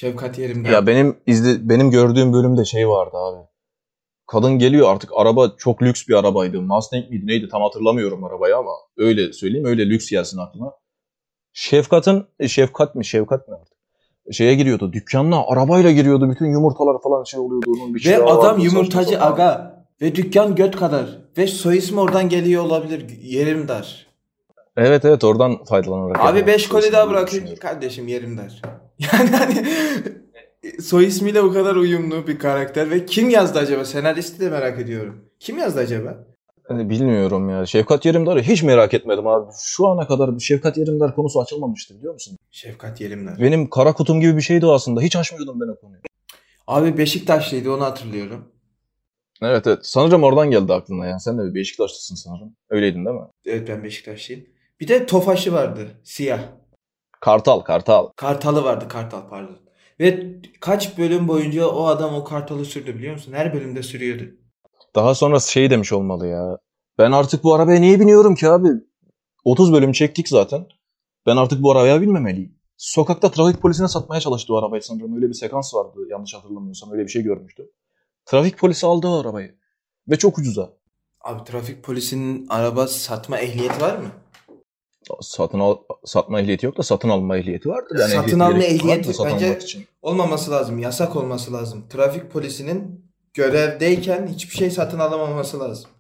Şefkat 0.00 0.38
Yerimdar. 0.38 0.70
Ya 0.70 0.86
benim 0.86 1.16
izle 1.26 1.68
benim 1.68 1.90
gördüğüm 1.90 2.32
bölümde 2.32 2.64
şey 2.64 2.88
vardı 2.88 3.16
abi. 3.16 3.46
Kadın 4.26 4.58
geliyor 4.58 4.90
artık 4.90 5.10
araba 5.16 5.56
çok 5.58 5.82
lüks 5.82 6.08
bir 6.08 6.14
arabaydı. 6.14 6.62
Mustang 6.62 7.10
miydi 7.10 7.26
neydi 7.26 7.48
tam 7.48 7.62
hatırlamıyorum 7.62 8.24
arabayı 8.24 8.56
ama 8.56 8.70
öyle 8.96 9.32
söyleyeyim 9.32 9.66
öyle 9.66 9.88
lüks 9.88 10.10
gelsin 10.10 10.38
aklıma. 10.38 10.72
Şefkat'ın 11.52 12.28
e, 12.40 12.48
Şefkat 12.48 12.94
mi 12.94 13.04
Şefkat 13.04 13.48
mi 13.48 13.54
artık? 13.54 13.78
Şeye 14.32 14.54
giriyordu 14.54 14.92
dükkanına 14.92 15.44
arabayla 15.46 15.92
giriyordu 15.92 16.30
bütün 16.30 16.46
yumurtalar 16.46 17.02
falan 17.02 17.24
şey 17.24 17.40
oluyordu 17.40 17.72
onun 17.76 17.94
bir 17.94 18.00
Ve 18.00 18.14
çırağı 18.14 18.26
adam 18.26 18.52
vardı, 18.52 18.64
yumurtacı 18.64 19.10
saçma 19.10 19.26
aga. 19.26 19.84
Ve 20.02 20.14
dükkan 20.14 20.54
göt 20.54 20.76
kadar. 20.76 21.18
Ve 21.38 21.46
soy 21.46 21.76
ismi 21.76 22.00
oradan 22.00 22.28
geliyor 22.28 22.64
olabilir. 22.64 23.06
Yerimdar. 23.22 24.06
Evet 24.76 25.04
evet 25.04 25.24
oradan 25.24 25.64
faydalanarak. 25.64 26.20
Abi 26.20 26.38
yapmak 26.38 26.46
5 26.46 26.68
koli 26.68 26.84
istiyorsun 26.84 26.92
daha 26.92 27.10
bırakayım. 27.10 27.56
Kardeşim 27.56 28.08
Yerimdar. 28.08 28.62
Yani 29.12 29.30
hani 29.30 29.66
soy 30.82 31.06
ismiyle 31.06 31.44
bu 31.44 31.52
kadar 31.52 31.76
uyumlu 31.76 32.26
bir 32.26 32.38
karakter. 32.38 32.90
Ve 32.90 33.06
kim 33.06 33.30
yazdı 33.30 33.58
acaba? 33.58 33.84
Senaristi 33.84 34.40
de 34.40 34.50
merak 34.50 34.80
ediyorum. 34.80 35.24
Kim 35.40 35.58
yazdı 35.58 35.80
acaba? 35.80 36.24
Hani 36.68 36.90
bilmiyorum 36.90 37.50
ya. 37.50 37.66
Şefkat 37.66 38.06
Yerimdar'ı 38.06 38.42
hiç 38.42 38.62
merak 38.62 38.94
etmedim 38.94 39.26
abi. 39.26 39.52
Şu 39.62 39.88
ana 39.88 40.06
kadar 40.06 40.38
Şefkat 40.38 40.76
Yerimdar 40.78 41.14
konusu 41.14 41.40
açılmamıştı 41.40 41.98
biliyor 41.98 42.12
musun? 42.12 42.38
Şefkat 42.50 43.00
Yerimdar. 43.00 43.40
Benim 43.40 43.70
kara 43.70 43.92
kutum 43.92 44.20
gibi 44.20 44.36
bir 44.36 44.42
şeydi 44.42 44.66
o 44.66 44.72
aslında. 44.72 45.00
Hiç 45.00 45.16
açmıyordum 45.16 45.60
ben 45.60 45.68
o 45.68 45.80
konuyu. 45.80 46.00
Abi 46.66 46.98
Beşiktaşlıydı 46.98 47.72
onu 47.72 47.84
hatırlıyorum. 47.84 48.44
Evet 49.42 49.66
evet. 49.66 49.78
Sanırım 49.82 50.22
oradan 50.22 50.50
geldi 50.50 50.72
aklına 50.72 51.06
yani. 51.06 51.20
Sen 51.20 51.38
de 51.38 51.42
bir 51.42 51.54
Beşiktaşlısın 51.54 52.14
sanırım. 52.14 52.56
Öyleydin 52.70 53.04
değil 53.04 53.16
mi? 53.16 53.26
Evet 53.46 53.68
ben 53.68 53.84
Beşiktaşlıyım. 53.84 54.44
Bir 54.80 54.88
de 54.88 55.06
Tofaş'ı 55.06 55.52
vardı 55.52 55.88
siyah. 56.04 56.40
Kartal, 57.20 57.60
Kartal. 57.60 58.08
Kartalı 58.16 58.64
vardı 58.64 58.88
Kartal 58.88 59.28
pardon. 59.30 59.56
Ve 60.00 60.34
kaç 60.60 60.98
bölüm 60.98 61.28
boyunca 61.28 61.66
o 61.66 61.86
adam 61.86 62.14
o 62.14 62.24
kartalı 62.24 62.64
sürdü 62.64 62.94
biliyor 62.94 63.12
musun? 63.12 63.32
Her 63.32 63.54
bölümde 63.54 63.82
sürüyordu. 63.82 64.24
Daha 64.94 65.14
sonra 65.14 65.40
şey 65.40 65.70
demiş 65.70 65.92
olmalı 65.92 66.26
ya. 66.26 66.58
Ben 66.98 67.12
artık 67.12 67.44
bu 67.44 67.54
arabaya 67.54 67.80
niye 67.80 68.00
biniyorum 68.00 68.34
ki 68.34 68.48
abi? 68.48 68.68
30 69.44 69.72
bölüm 69.72 69.92
çektik 69.92 70.28
zaten. 70.28 70.66
Ben 71.26 71.36
artık 71.36 71.62
bu 71.62 71.72
arabaya 71.72 72.00
binmemeliyim. 72.00 72.58
Sokakta 72.76 73.30
trafik 73.30 73.62
polisine 73.62 73.88
satmaya 73.88 74.20
çalıştı 74.20 74.54
o 74.54 74.58
arabayı 74.58 74.82
sanırım. 74.82 75.16
Öyle 75.16 75.28
bir 75.28 75.34
sekans 75.34 75.74
vardı 75.74 75.98
yanlış 76.10 76.34
hatırlamıyorsam. 76.34 76.92
Öyle 76.92 77.02
bir 77.02 77.08
şey 77.08 77.22
görmüştüm. 77.22 77.66
Trafik 78.26 78.58
polisi 78.58 78.86
aldı 78.86 79.08
o 79.08 79.20
arabayı. 79.20 79.54
Ve 80.08 80.16
çok 80.16 80.38
ucuza. 80.38 80.70
Abi 81.20 81.44
trafik 81.44 81.82
polisinin 81.84 82.46
araba 82.48 82.86
satma 82.86 83.38
ehliyeti 83.38 83.80
var 83.80 83.96
mı? 83.96 84.08
Satın 85.20 85.58
al, 85.60 85.76
satma 86.04 86.40
ehliyeti 86.40 86.66
yok 86.66 86.78
da 86.78 86.82
satın 86.82 87.08
alma 87.08 87.36
ehliyeti 87.36 87.68
vardır. 87.68 87.98
Yani 88.00 88.10
Satın 88.10 88.40
alma 88.40 88.64
ehliyeti 88.64 89.12
bence- 89.24 89.58
için. 89.58 89.86
Olmaması 90.02 90.50
lazım. 90.50 90.78
Yasak 90.78 91.16
olması 91.16 91.52
lazım. 91.52 91.84
Trafik 91.90 92.30
polisinin 92.30 93.04
görevdeyken 93.34 94.26
hiçbir 94.26 94.56
şey 94.56 94.70
satın 94.70 94.98
alamaması 94.98 95.60
lazım. 95.60 95.90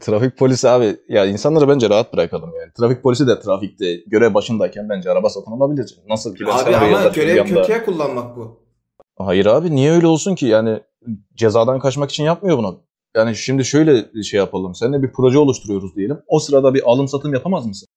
Trafik 0.00 0.38
polisi 0.38 0.68
abi 0.68 0.96
ya 1.08 1.26
insanları 1.26 1.68
bence 1.68 1.90
rahat 1.90 2.12
bırakalım 2.12 2.50
yani. 2.60 2.72
Trafik 2.78 3.02
polisi 3.02 3.26
de 3.26 3.40
trafikte 3.40 3.96
görev 4.06 4.34
başındayken 4.34 4.88
bence 4.88 5.10
araba 5.10 5.28
satın 5.28 5.52
alabilir. 5.52 5.98
Nasıl 6.08 6.34
ki 6.34 6.44
Abi 6.46 6.76
ama 6.76 7.08
görev 7.08 7.34
bir 7.34 7.40
anda- 7.40 7.62
kötüye 7.62 7.84
kullanmak 7.84 8.36
bu. 8.36 8.60
Hayır 9.18 9.46
abi 9.46 9.74
niye 9.74 9.92
öyle 9.92 10.06
olsun 10.06 10.34
ki? 10.34 10.46
Yani 10.46 10.80
cezadan 11.34 11.78
kaçmak 11.78 12.10
için 12.10 12.24
yapmıyor 12.24 12.58
bunu. 12.58 12.80
Yani 13.16 13.36
şimdi 13.36 13.64
şöyle 13.64 14.22
şey 14.22 14.38
yapalım. 14.38 14.74
Seninle 14.74 15.02
bir 15.02 15.12
proje 15.12 15.38
oluşturuyoruz 15.38 15.96
diyelim. 15.96 16.18
O 16.26 16.38
sırada 16.38 16.74
bir 16.74 16.82
alım 16.90 17.08
satım 17.08 17.34
yapamaz 17.34 17.66
mısın? 17.66 17.88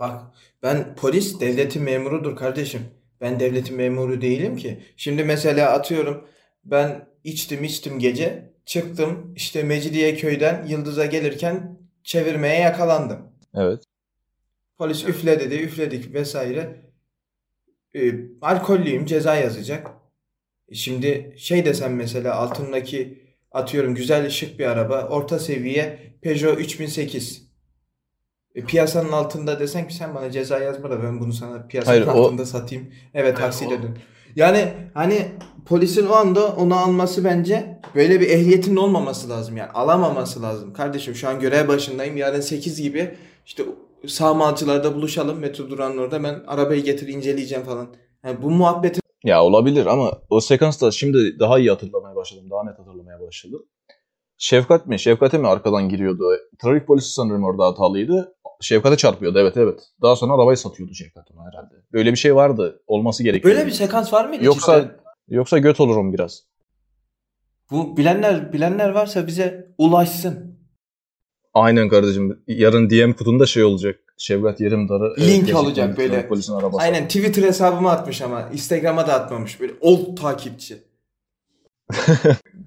Bak 0.00 0.22
ben 0.62 0.94
polis 0.94 1.40
devletin 1.40 1.82
memurudur 1.82 2.36
kardeşim. 2.36 2.80
Ben 3.20 3.40
devletin 3.40 3.76
memuru 3.76 4.20
değilim 4.20 4.56
ki. 4.56 4.80
Şimdi 4.96 5.24
mesela 5.24 5.70
atıyorum 5.70 6.28
ben 6.64 7.08
içtim 7.24 7.64
içtim 7.64 7.98
gece 7.98 8.52
çıktım 8.64 9.32
işte 9.36 9.62
Mecidiyeköy'den 9.62 10.66
Yıldız'a 10.66 11.06
gelirken 11.06 11.78
çevirmeye 12.04 12.60
yakalandım. 12.60 13.18
Evet. 13.54 13.84
Polis 14.78 15.04
üfle 15.04 15.40
dedi 15.40 15.54
üfledik 15.54 16.14
vesaire. 16.14 16.90
Ee, 17.94 18.14
alkollüyüm 18.40 19.06
ceza 19.06 19.36
yazacak. 19.36 19.90
E 20.68 20.74
Şimdi 20.74 21.34
şey 21.38 21.64
desem 21.64 21.96
mesela 21.96 22.34
altındaki 22.34 23.24
atıyorum 23.52 23.94
güzel 23.94 24.30
şık 24.30 24.58
bir 24.58 24.66
araba 24.66 25.08
orta 25.08 25.38
seviye 25.38 25.98
Peugeot 26.22 26.60
3008. 26.60 27.49
E, 28.54 28.64
piyasanın 28.64 29.12
altında 29.12 29.60
desen 29.60 29.88
ki 29.88 29.94
sen 29.94 30.14
bana 30.14 30.30
ceza 30.30 30.58
yazma 30.58 30.90
da 30.90 31.02
ben 31.02 31.20
bunu 31.20 31.32
sana 31.32 31.66
piyasanın 31.66 32.06
Hayır, 32.06 32.18
o- 32.18 32.24
altında 32.24 32.46
satayım. 32.46 32.90
Evet 33.14 33.36
taksiyle 33.36 33.82
dön. 33.82 33.98
Yani 34.36 34.72
hani 34.94 35.28
polisin 35.66 36.06
o 36.06 36.12
anda 36.12 36.46
onu 36.56 36.76
alması 36.78 37.24
bence 37.24 37.80
böyle 37.94 38.20
bir 38.20 38.30
ehliyetin 38.30 38.76
olmaması 38.76 39.28
lazım 39.28 39.56
yani 39.56 39.70
alamaması 39.70 40.42
lazım. 40.42 40.72
Kardeşim 40.72 41.14
şu 41.14 41.28
an 41.28 41.40
görev 41.40 41.68
başındayım 41.68 42.16
yarın 42.16 42.40
8 42.40 42.82
gibi 42.82 43.14
işte 43.46 43.62
sağmalcılarda 44.06 44.94
buluşalım 44.94 45.38
metro 45.38 45.70
durağının 45.70 45.98
orada 45.98 46.22
ben 46.22 46.42
arabayı 46.46 46.84
getir 46.84 47.08
inceleyeceğim 47.08 47.64
falan. 47.64 47.86
Yani 48.24 48.42
bu 48.42 48.50
muhabbeti 48.50 49.00
Ya 49.24 49.44
olabilir 49.44 49.86
ama 49.86 50.12
o 50.30 50.40
sekansta 50.40 50.90
şimdi 50.90 51.38
daha 51.38 51.58
iyi 51.58 51.70
hatırlamaya 51.70 52.16
başladım. 52.16 52.44
Daha 52.50 52.64
net 52.64 52.78
hatırlamaya 52.78 53.20
başladım. 53.20 53.62
Şefkat 54.38 54.86
mi? 54.86 54.98
Şefkat'e 54.98 55.38
mi 55.38 55.48
arkadan 55.48 55.88
giriyordu? 55.88 56.24
Trafik 56.62 56.86
polisi 56.86 57.12
sanırım 57.12 57.44
orada 57.44 57.64
hatalıydı. 57.66 58.34
Şefkat'e 58.60 58.96
çarpıyordu 58.96 59.38
evet 59.38 59.56
evet. 59.56 59.80
Daha 60.02 60.16
sonra 60.16 60.32
arabayı 60.32 60.56
satıyordu 60.56 60.94
Şefkat 60.94 61.30
ona 61.30 61.46
herhalde. 61.48 61.74
Böyle 61.92 62.12
bir 62.12 62.16
şey 62.16 62.34
vardı. 62.34 62.82
Olması 62.86 63.22
gerekiyor. 63.22 63.54
böyle 63.54 63.66
bir 63.66 63.72
sekans 63.72 64.12
var 64.12 64.28
mıydı? 64.28 64.44
Yoksa 64.44 64.80
cidden? 64.82 64.96
yoksa 65.28 65.58
göt 65.58 65.80
olurum 65.80 66.12
biraz. 66.12 66.42
bu 67.70 67.96
bilenler 67.96 68.52
bilenler 68.52 68.88
varsa 68.88 69.26
bize 69.26 69.74
ulaşsın. 69.78 70.60
Aynen 71.54 71.88
kardeşim. 71.88 72.42
Yarın 72.46 72.90
DM 72.90 73.12
kutunda 73.12 73.46
şey 73.46 73.64
olacak. 73.64 74.00
Şevkat 74.18 74.60
Yerimdar'ı 74.60 75.14
Link 75.20 75.54
olacak 75.56 75.92
bir 75.92 75.96
böyle. 75.96 76.28
Polisin 76.28 76.52
arabası. 76.52 76.82
Aynen 76.82 77.06
Twitter 77.08 77.42
hesabıma 77.42 77.90
atmış 77.92 78.22
ama 78.22 78.48
Instagram'a 78.52 79.06
da 79.08 79.14
atmamış 79.14 79.60
böyle 79.60 79.72
old 79.80 80.16
takipçi. 80.16 80.78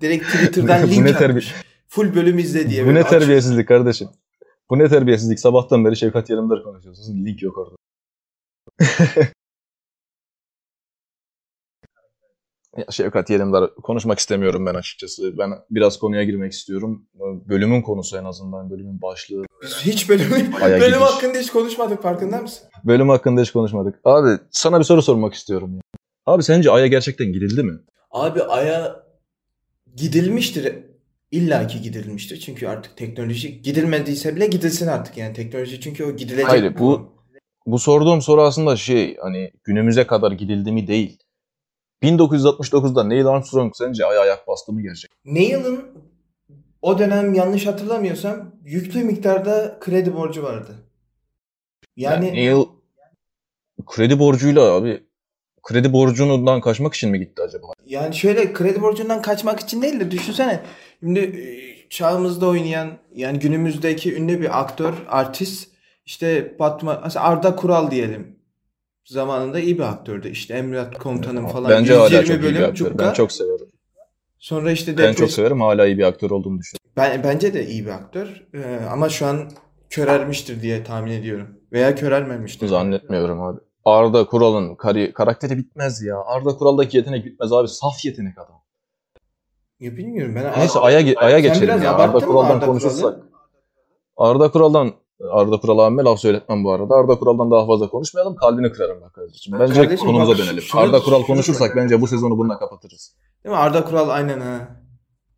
Direkt 0.02 0.26
Twitter'dan 0.26 0.88
link 0.90 1.08
atmış. 1.08 1.18
terbiye- 1.18 1.64
Full 1.88 2.16
bölüm 2.16 2.40
izle 2.40 2.70
diye. 2.70 2.86
Bu 2.88 2.94
ne 2.94 3.04
terbiyesizlik 3.04 3.68
kardeşim. 3.68 4.08
Bu 4.70 4.80
ne 4.80 4.90
terbiyesizlik. 4.90 5.40
Sabahtan 5.40 5.86
beri 5.86 5.96
Şevkat 5.96 6.30
Yerimdar 6.30 6.64
konuşuyorsunuz. 6.64 7.10
Link 7.26 7.42
yok 7.42 7.58
orada. 7.58 7.76
ya 12.78 12.86
Şevkat 12.92 13.30
Yerimdar 13.30 13.76
konuşmak 13.76 14.20
istemiyorum 14.20 14.66
ben 14.66 14.76
açıkçası. 14.76 15.38
Ben 15.38 15.50
biraz 15.70 16.00
konuya 16.00 16.24
girmek 16.24 16.52
istiyorum. 16.52 17.08
Bölümün 17.50 17.82
konusu 17.82 18.18
en 18.18 18.24
azından. 18.26 18.70
Bölümün 18.70 19.02
başlığı. 19.02 19.44
Biz 19.64 19.76
hiç 19.82 20.10
bölüm, 20.10 20.32
bölüm 20.32 20.52
gidiş. 20.80 20.96
hakkında 20.96 21.38
hiç 21.38 21.52
konuşmadık 21.52 22.02
farkında 22.04 22.42
mısın? 22.42 22.68
Bölüm 22.84 23.10
hakkında 23.10 23.42
hiç 23.42 23.52
konuşmadık. 23.52 24.00
Abi 24.04 24.30
sana 24.52 24.80
bir 24.80 24.84
soru 24.84 25.02
sormak 25.02 25.34
istiyorum 25.34 25.76
ya. 25.76 25.82
Abi 26.26 26.44
sence 26.44 26.72
Ay'a 26.72 26.88
gerçekten 26.88 27.28
gidildi 27.28 27.64
mi? 27.64 27.80
Abi 28.12 28.44
Ay'a 28.44 29.04
gidilmiştir. 29.96 30.93
İlla 31.34 31.68
ki 31.68 31.82
gidilmiştir. 31.82 32.40
Çünkü 32.40 32.68
artık 32.68 32.98
teknoloji 32.98 33.62
gidilmediyse 33.62 34.36
bile 34.36 34.48
gidilsin 34.48 34.88
artık 34.88 35.18
yani 35.18 35.34
teknoloji 35.34 35.82
çünkü 35.82 36.04
o 36.04 36.16
gidilecek. 36.16 36.50
Hayır, 36.50 36.80
bu-. 36.80 37.14
Bu 37.66 37.80
sorduğum 37.80 38.22
soru 38.22 38.42
aslında 38.42 38.76
şey 38.76 39.18
hani 39.18 39.52
günümüze 39.64 40.08
kadar 40.08 40.32
gidildi 40.32 40.72
mi 40.72 40.88
değil. 40.88 41.20
1969'da 42.04 43.04
Neil 43.04 43.26
Armstrong 43.26 43.76
sence 43.76 44.06
Ay'a 44.06 44.22
ayak 44.22 44.48
bastı 44.48 44.74
mı 44.74 44.82
gerçek? 44.82 45.12
Neil'ın 45.26 45.86
o 46.82 47.00
dönem 47.00 47.34
yanlış 47.34 47.68
hatırlamıyorsam 47.68 48.52
yüklü 48.64 49.04
miktarda 49.04 49.78
kredi 49.80 50.16
borcu 50.16 50.44
vardı. 50.44 50.76
Yani 51.98 52.26
Yani 52.26 52.38
Neil 52.38 52.66
kredi 53.86 54.20
borcuyla 54.20 54.62
abi 54.62 55.04
kredi 55.64 55.94
borcundan 55.94 56.62
kaçmak 56.62 56.94
için 56.94 57.10
mi 57.12 57.20
gitti 57.20 57.42
acaba? 57.42 57.68
Yani 57.86 58.16
şöyle 58.16 58.54
kredi 58.54 58.82
borcundan 58.82 59.22
kaçmak 59.22 59.60
için 59.60 59.82
değil 59.82 60.00
de 60.00 60.12
düşünsene. 60.12 60.64
Şimdi 61.00 61.20
e, 61.20 61.90
çağımızda 61.90 62.48
oynayan 62.48 62.92
yani 63.16 63.40
günümüzdeki 63.40 64.16
ünlü 64.16 64.42
bir 64.42 64.60
aktör, 64.62 64.94
artist 65.08 65.70
işte 66.06 66.56
Batman, 66.60 67.12
Arda 67.16 67.56
Kural 67.56 67.92
diyelim. 67.92 68.36
Zamanında 69.06 69.60
iyi 69.60 69.78
bir 69.78 69.84
aktördü. 69.84 70.30
İşte 70.30 70.54
Emret 70.54 70.98
Komutanım 70.98 71.48
falan. 71.48 71.72
Bence 71.72 71.94
hala 71.94 72.20
120 72.20 72.26
çok 72.26 72.36
iyi 72.36 72.40
bir 72.40 72.44
bölüm 72.44 72.64
aktör. 72.64 72.76
cukka. 72.76 72.98
Ben 73.06 73.14
çok 73.14 73.32
severim. 73.32 73.68
Sonra 74.40 74.72
işte 74.72 74.98
Ben 74.98 75.14
çok 75.14 75.32
severim 75.32 75.62
hala 75.62 75.86
iyi 75.86 75.98
bir 75.98 76.04
aktör 76.04 76.32
olduğunu 76.32 76.60
düşünüyorum. 76.60 76.92
Ben, 76.98 77.24
bence 77.24 77.54
de 77.54 77.68
iyi 77.68 77.86
bir 77.86 77.92
aktör. 77.92 78.44
Ee, 78.54 78.86
ama 78.92 79.10
şu 79.10 79.26
an 79.26 79.52
körelmiştir 79.90 80.62
diye 80.62 80.84
tahmin 80.84 81.12
ediyorum. 81.12 81.48
Veya 81.72 81.96
körelmemiştir. 81.96 82.68
Zannetmiyorum 82.68 83.42
abi. 83.42 83.60
Arda 83.86 84.26
Kural'ın 84.26 84.76
kari- 84.76 85.14
karakteri 85.14 85.58
bitmez 85.58 86.02
ya. 86.04 86.18
Arda 86.26 86.50
Kural'daki 86.58 86.98
yetenek 86.98 87.26
bitmez 87.26 87.54
abi. 87.54 87.68
Saf 87.68 88.06
yetenek 88.06 88.38
adam. 88.38 88.62
Ya 89.80 89.98
bilmiyorum 89.98 90.36
ben. 90.36 90.54
Neyse 90.60 90.80
Ay'a 90.80 91.20
Ay'a 91.20 91.40
geçelim 91.40 91.84
ya. 91.84 91.96
Arda 91.96 92.20
Kural'dan 92.20 92.56
Arda 92.56 92.66
konuşursak. 92.66 93.02
Kural'ı? 93.02 93.24
Arda 94.18 94.52
Kural'dan 94.52 94.92
Arda 95.32 95.58
Kural 95.60 95.80
abime 95.80 96.04
laf 96.04 96.20
söyletmem 96.20 96.64
bu 96.64 96.72
arada. 96.74 96.96
Arda 96.96 97.16
Kural'dan 97.20 97.52
daha 97.52 97.68
fazla 97.68 97.90
konuşmayalım. 97.90 98.36
Kalbini 98.36 98.72
kırarım 98.72 99.02
bak 99.02 99.14
kardeşim. 99.14 99.60
Bence 99.60 99.74
Kardeşim 99.74 100.06
konumuza 100.08 100.32
bak, 100.32 100.38
dönelim. 100.40 100.62
şunu- 100.62 100.82
Arda 100.82 101.00
Kural 101.00 101.18
şunu- 101.18 101.28
konuşursak 101.28 101.76
bence 101.76 102.02
bu 102.02 102.08
sezonu 102.08 102.38
bununla 102.38 102.60
kapatırız. 102.60 103.16
Değil 103.44 103.56
mi? 103.56 103.60
Arda 103.62 103.84
Kural 103.86 104.10
aynen 104.10 104.40
ha. 104.40 104.68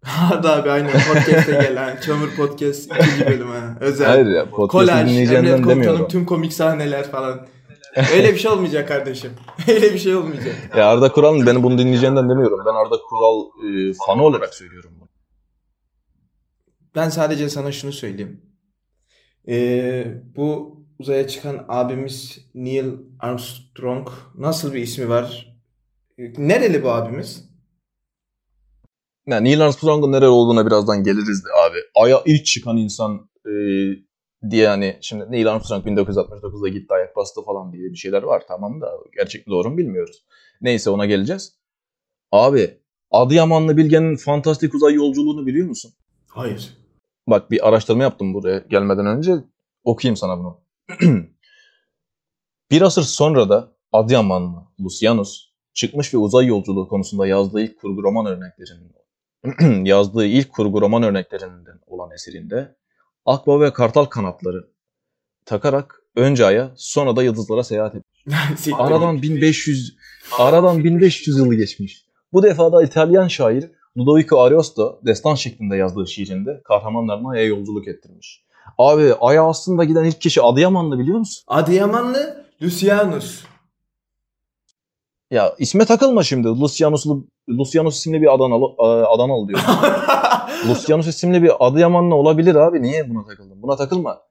Arda 0.31 0.55
abi 0.55 0.71
aynen 0.71 0.91
podcast'e 0.91 1.51
gel 1.51 1.75
ha. 1.77 2.01
Çamur 2.01 2.35
Podcast 2.37 2.91
ikinci 2.91 3.25
bölüm 3.27 3.47
ha. 3.51 3.77
Özel. 3.79 4.07
Hayır 4.07 4.25
ya 4.27 4.49
podcast'ı 4.49 4.97
dinleyeceğinden 5.07 5.69
demiyorum. 5.69 6.07
tüm 6.07 6.25
komik 6.25 6.53
sahneler 6.53 7.11
falan. 7.11 7.47
Öyle 8.13 8.33
bir 8.33 8.39
şey 8.39 8.51
olmayacak 8.51 8.87
kardeşim. 8.87 9.31
Öyle 9.67 9.93
bir 9.93 9.99
şey 9.99 10.15
olmayacak. 10.15 10.55
Ya 10.77 10.87
Arda 10.87 11.11
Kural'ın 11.11 11.45
beni 11.45 11.63
bunu 11.63 11.77
dinleyeceğinden 11.77 12.29
demiyorum. 12.29 12.59
Ben 12.65 12.73
Arda 12.73 12.97
Kural 13.09 13.45
e, 13.69 13.93
fanı 14.07 14.23
olarak 14.23 14.53
söylüyorum 14.53 14.91
bunu. 14.99 15.09
Ben 16.95 17.09
sadece 17.09 17.49
sana 17.49 17.71
şunu 17.71 17.91
söyleyeyim. 17.91 18.41
Ee, 19.47 20.05
bu 20.35 20.79
uzaya 20.99 21.27
çıkan 21.27 21.65
abimiz 21.67 22.49
Neil 22.55 22.93
Armstrong 23.19 24.09
nasıl 24.37 24.73
bir 24.73 24.79
ismi 24.79 25.09
var? 25.09 25.55
Nereli 26.37 26.83
bu 26.83 26.91
abimiz? 26.91 27.49
Yani 29.27 29.49
Neil 29.49 29.61
Armstrong'un 29.61 30.11
nereye 30.11 30.27
olduğuna 30.27 30.65
birazdan 30.65 31.03
geliriz 31.03 31.45
de 31.45 31.49
abi. 31.67 31.77
Ay'a 31.95 32.21
ilk 32.25 32.45
çıkan 32.45 32.77
insan 32.77 33.29
e, 33.45 33.51
diye 34.51 34.67
hani 34.67 34.97
şimdi 35.01 35.31
Neil 35.31 35.51
Armstrong 35.51 35.85
1969'da 35.87 36.69
gitti 36.69 36.93
ayak 36.93 37.15
bastı 37.15 37.41
falan 37.41 37.73
diye 37.73 37.91
bir 37.91 37.95
şeyler 37.95 38.23
var. 38.23 38.43
Tamam 38.47 38.81
da 38.81 38.91
gerçek 39.15 39.47
doğru 39.47 39.69
mu 39.69 39.77
bilmiyoruz. 39.77 40.23
Neyse 40.61 40.89
ona 40.89 41.05
geleceğiz. 41.05 41.55
Abi 42.31 42.77
Adıyamanlı 43.11 43.77
Bilge'nin 43.77 44.15
fantastik 44.15 44.73
uzay 44.73 44.93
yolculuğunu 44.93 45.45
biliyor 45.45 45.67
musun? 45.67 45.91
Hayır. 46.27 46.77
Bak 47.27 47.51
bir 47.51 47.67
araştırma 47.67 48.03
yaptım 48.03 48.33
buraya 48.33 48.57
gelmeden 48.57 49.05
önce. 49.05 49.31
Okuyayım 49.83 50.17
sana 50.17 50.39
bunu. 50.39 50.61
bir 52.71 52.81
asır 52.81 53.01
sonra 53.01 53.49
da 53.49 53.71
Adıyamanlı 53.91 54.61
Lucianus 54.79 55.49
çıkmış 55.73 56.13
ve 56.13 56.17
uzay 56.17 56.45
yolculuğu 56.45 56.87
konusunda 56.87 57.27
yazdığı 57.27 57.61
ilk 57.61 57.79
kurgu 57.81 58.03
roman 58.03 58.25
örneklerinden 58.25 59.85
yazdığı 59.85 60.25
ilk 60.25 60.51
kurgu 60.51 60.81
roman 60.81 61.03
örneklerinden 61.03 61.79
olan 61.87 62.11
eserinde 62.11 62.75
Akbaba 63.25 63.61
ve 63.61 63.73
Kartal 63.73 64.05
kanatları 64.05 64.67
takarak 65.45 66.01
önce 66.15 66.45
Ay'a 66.45 66.71
sonra 66.75 67.15
da 67.15 67.23
yıldızlara 67.23 67.63
seyahat 67.63 67.95
etmiş. 67.95 68.73
Aradan 68.77 69.21
1500 69.21 69.97
aradan 70.39 70.83
1500 70.83 71.37
yıl 71.37 71.53
geçmiş. 71.53 72.05
Bu 72.33 72.43
defa 72.43 72.73
da 72.73 72.83
İtalyan 72.83 73.27
şair 73.27 73.71
Ludovico 73.97 74.39
Ariosto 74.39 74.99
destan 75.05 75.35
şeklinde 75.35 75.75
yazdığı 75.75 76.07
şiirinde 76.07 76.61
kahramanlarına 76.63 77.29
Ay'a 77.29 77.45
yolculuk 77.45 77.87
ettirmiş. 77.87 78.45
Abi 78.77 79.13
Ay'a 79.21 79.49
aslında 79.49 79.83
giden 79.83 80.03
ilk 80.03 80.21
kişi 80.21 80.41
Adıyamanlı 80.41 80.99
biliyor 80.99 81.19
musun? 81.19 81.43
Adıyamanlı 81.47 82.45
Lucianus. 82.61 83.43
Ya 85.35 85.55
isme 85.59 85.85
takılma 85.85 86.23
şimdi. 86.23 86.47
Lucianus, 86.47 87.05
Lucianus 87.49 87.97
isimli 87.97 88.21
bir 88.21 88.33
Adanalı, 88.33 88.65
Adanalı 89.07 89.47
diyor. 89.47 89.59
Lucianus 90.69 91.07
isimli 91.07 91.43
bir 91.43 91.51
Adıyamanlı 91.59 92.15
olabilir 92.15 92.55
abi. 92.55 92.81
Niye 92.81 93.09
buna 93.09 93.25
takıldın? 93.25 93.61
Buna 93.61 93.75
takılma. 93.75 94.21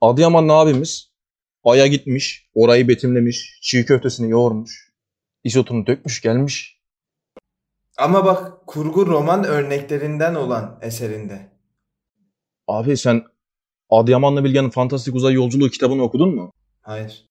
Adıyamanlı 0.00 0.52
abimiz 0.52 1.10
Ay'a 1.64 1.86
gitmiş, 1.86 2.50
orayı 2.54 2.88
betimlemiş, 2.88 3.58
çiğ 3.62 3.84
köftesini 3.84 4.30
yoğurmuş, 4.30 4.92
isotunu 5.44 5.86
dökmüş, 5.86 6.20
gelmiş. 6.20 6.80
Ama 7.98 8.24
bak 8.24 8.66
kurgu 8.66 9.06
roman 9.06 9.44
örneklerinden 9.44 10.34
olan 10.34 10.78
eserinde. 10.82 11.52
Abi 12.68 12.96
sen 12.96 13.22
Adıyamanlı 13.90 14.44
Bilge'nin 14.44 14.70
Fantastik 14.70 15.14
Uzay 15.14 15.34
Yolculuğu 15.34 15.70
kitabını 15.70 16.02
okudun 16.02 16.34
mu? 16.34 16.52
Hayır. 16.80 17.29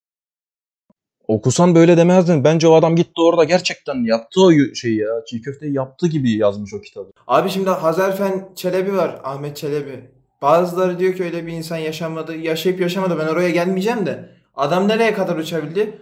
Okusan 1.30 1.76
böyle 1.76 1.98
demezdin. 1.98 2.44
Bence 2.44 2.68
o 2.68 2.74
adam 2.74 2.96
gitti 2.96 3.22
orada 3.22 3.44
gerçekten 3.44 4.04
yaptı 4.04 4.42
o 4.42 4.52
şeyi 4.76 4.98
ya. 4.98 5.10
Çiğ 5.30 5.42
köfteyi 5.42 5.74
yaptı 5.74 6.08
gibi 6.08 6.32
yazmış 6.32 6.74
o 6.74 6.82
kitabı. 6.82 7.12
Abi 7.28 7.50
şimdi 7.50 7.70
Hazarfen 7.70 8.50
Çelebi 8.56 8.98
var. 8.98 9.22
Ahmet 9.24 9.58
Çelebi. 9.58 10.10
Bazıları 10.42 11.00
diyor 11.00 11.14
ki 11.14 11.24
öyle 11.24 11.48
bir 11.48 11.54
insan 11.54 11.78
yaşamadı. 11.78 12.36
Yaşayıp 12.36 12.82
yaşamadı. 12.82 13.20
Ben 13.20 13.28
oraya 13.28 13.50
gelmeyeceğim 13.50 14.06
de. 14.06 14.30
Adam 14.56 14.88
nereye 14.88 15.14
kadar 15.14 15.36
uçabildi? 15.36 16.02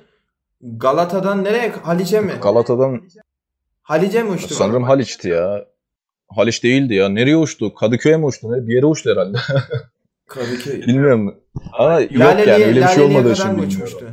Galata'dan 0.61 1.43
nereye? 1.43 1.71
Halice 1.71 2.21
mi? 2.21 2.33
Galata'dan 2.41 3.01
Halice 3.81 4.23
mi 4.23 4.29
uçtu? 4.29 4.53
sanırım 4.53 4.83
Haliç'ti 4.83 5.29
ya. 5.29 5.65
Haliç 6.27 6.63
değildi 6.63 6.93
ya. 6.93 7.09
Nereye 7.09 7.37
uçtu? 7.37 7.73
Kadıköy'e 7.73 8.17
mi 8.17 8.25
uçtu? 8.25 8.47
Bir 8.51 8.75
yere 8.75 8.85
uçtu 8.85 9.09
herhalde. 9.11 9.37
Kadıköy. 10.27 10.81
Bilmiyorum. 10.87 11.35
Ama 11.73 11.99
yok 12.01 12.11
Laleli'ye, 12.15 12.53
yani 12.53 12.65
öyle 12.65 12.81
bir 12.81 12.87
şey 12.87 13.03
olmadığı 13.03 13.31
için 13.31 13.45
bilmiyorum. 13.45 13.69
uçmuştu? 13.69 14.05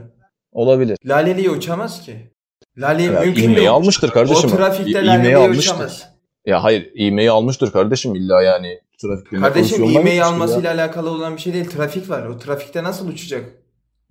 Olabilir. 0.55 0.99
Laleli'ye 1.07 1.51
uçamaz 1.51 2.03
ki. 2.03 2.31
Lale 2.79 3.03
Ya, 3.03 3.21
mümkün 3.21 3.57
değil. 3.57 3.71
almıştır 3.71 4.11
kardeşim. 4.11 4.51
O 4.53 4.57
trafikte 4.57 4.91
İ- 4.91 4.93
ivmeyi 4.93 5.07
Laleli'ye 5.07 5.37
almıştır. 5.37 5.75
uçamaz. 5.75 6.09
Ya 6.47 6.65
hayır 6.65 6.91
ivmeyi 6.95 7.31
almıştır 7.31 7.73
kardeşim 7.73 8.15
illa 8.15 8.43
yani. 8.43 8.81
Trafik 9.03 9.31
Kardeşim 9.41 9.87
gitmiştir 9.87 10.21
almasıyla 10.21 10.71
ya. 10.71 10.75
alakalı 10.77 11.11
olan 11.11 11.37
bir 11.37 11.41
şey 11.41 11.55
değil. 11.55 11.71
Trafik 11.71 12.11
var. 12.11 12.27
O 12.27 12.39
trafikte 12.39 12.83
nasıl 12.85 13.09
uçacak? 13.09 13.45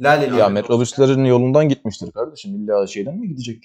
Laleli. 0.01 0.37
Ya 0.39 0.49
metrobüslerin 0.49 1.25
yolundan 1.25 1.69
gitmiştir 1.69 2.11
kardeşim. 2.11 2.55
İlla 2.55 2.87
şeyden 2.87 3.17
mi 3.17 3.27
gidecek? 3.27 3.63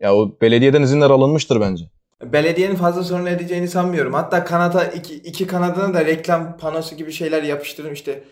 Ya 0.00 0.14
o 0.14 0.36
belediyeden 0.40 0.82
izinler 0.82 1.10
alınmıştır 1.10 1.60
bence. 1.60 1.84
Belediyenin 2.24 2.74
fazla 2.74 3.02
sorun 3.04 3.26
edeceğini 3.26 3.68
sanmıyorum. 3.68 4.12
Hatta 4.14 4.44
kanata 4.44 4.84
iki, 4.84 5.14
iki 5.14 5.46
kanadına 5.46 5.94
da 5.94 6.04
reklam 6.04 6.56
panosu 6.56 6.96
gibi 6.96 7.12
şeyler 7.12 7.42
yapıştırdım 7.42 7.92
işte. 7.92 8.24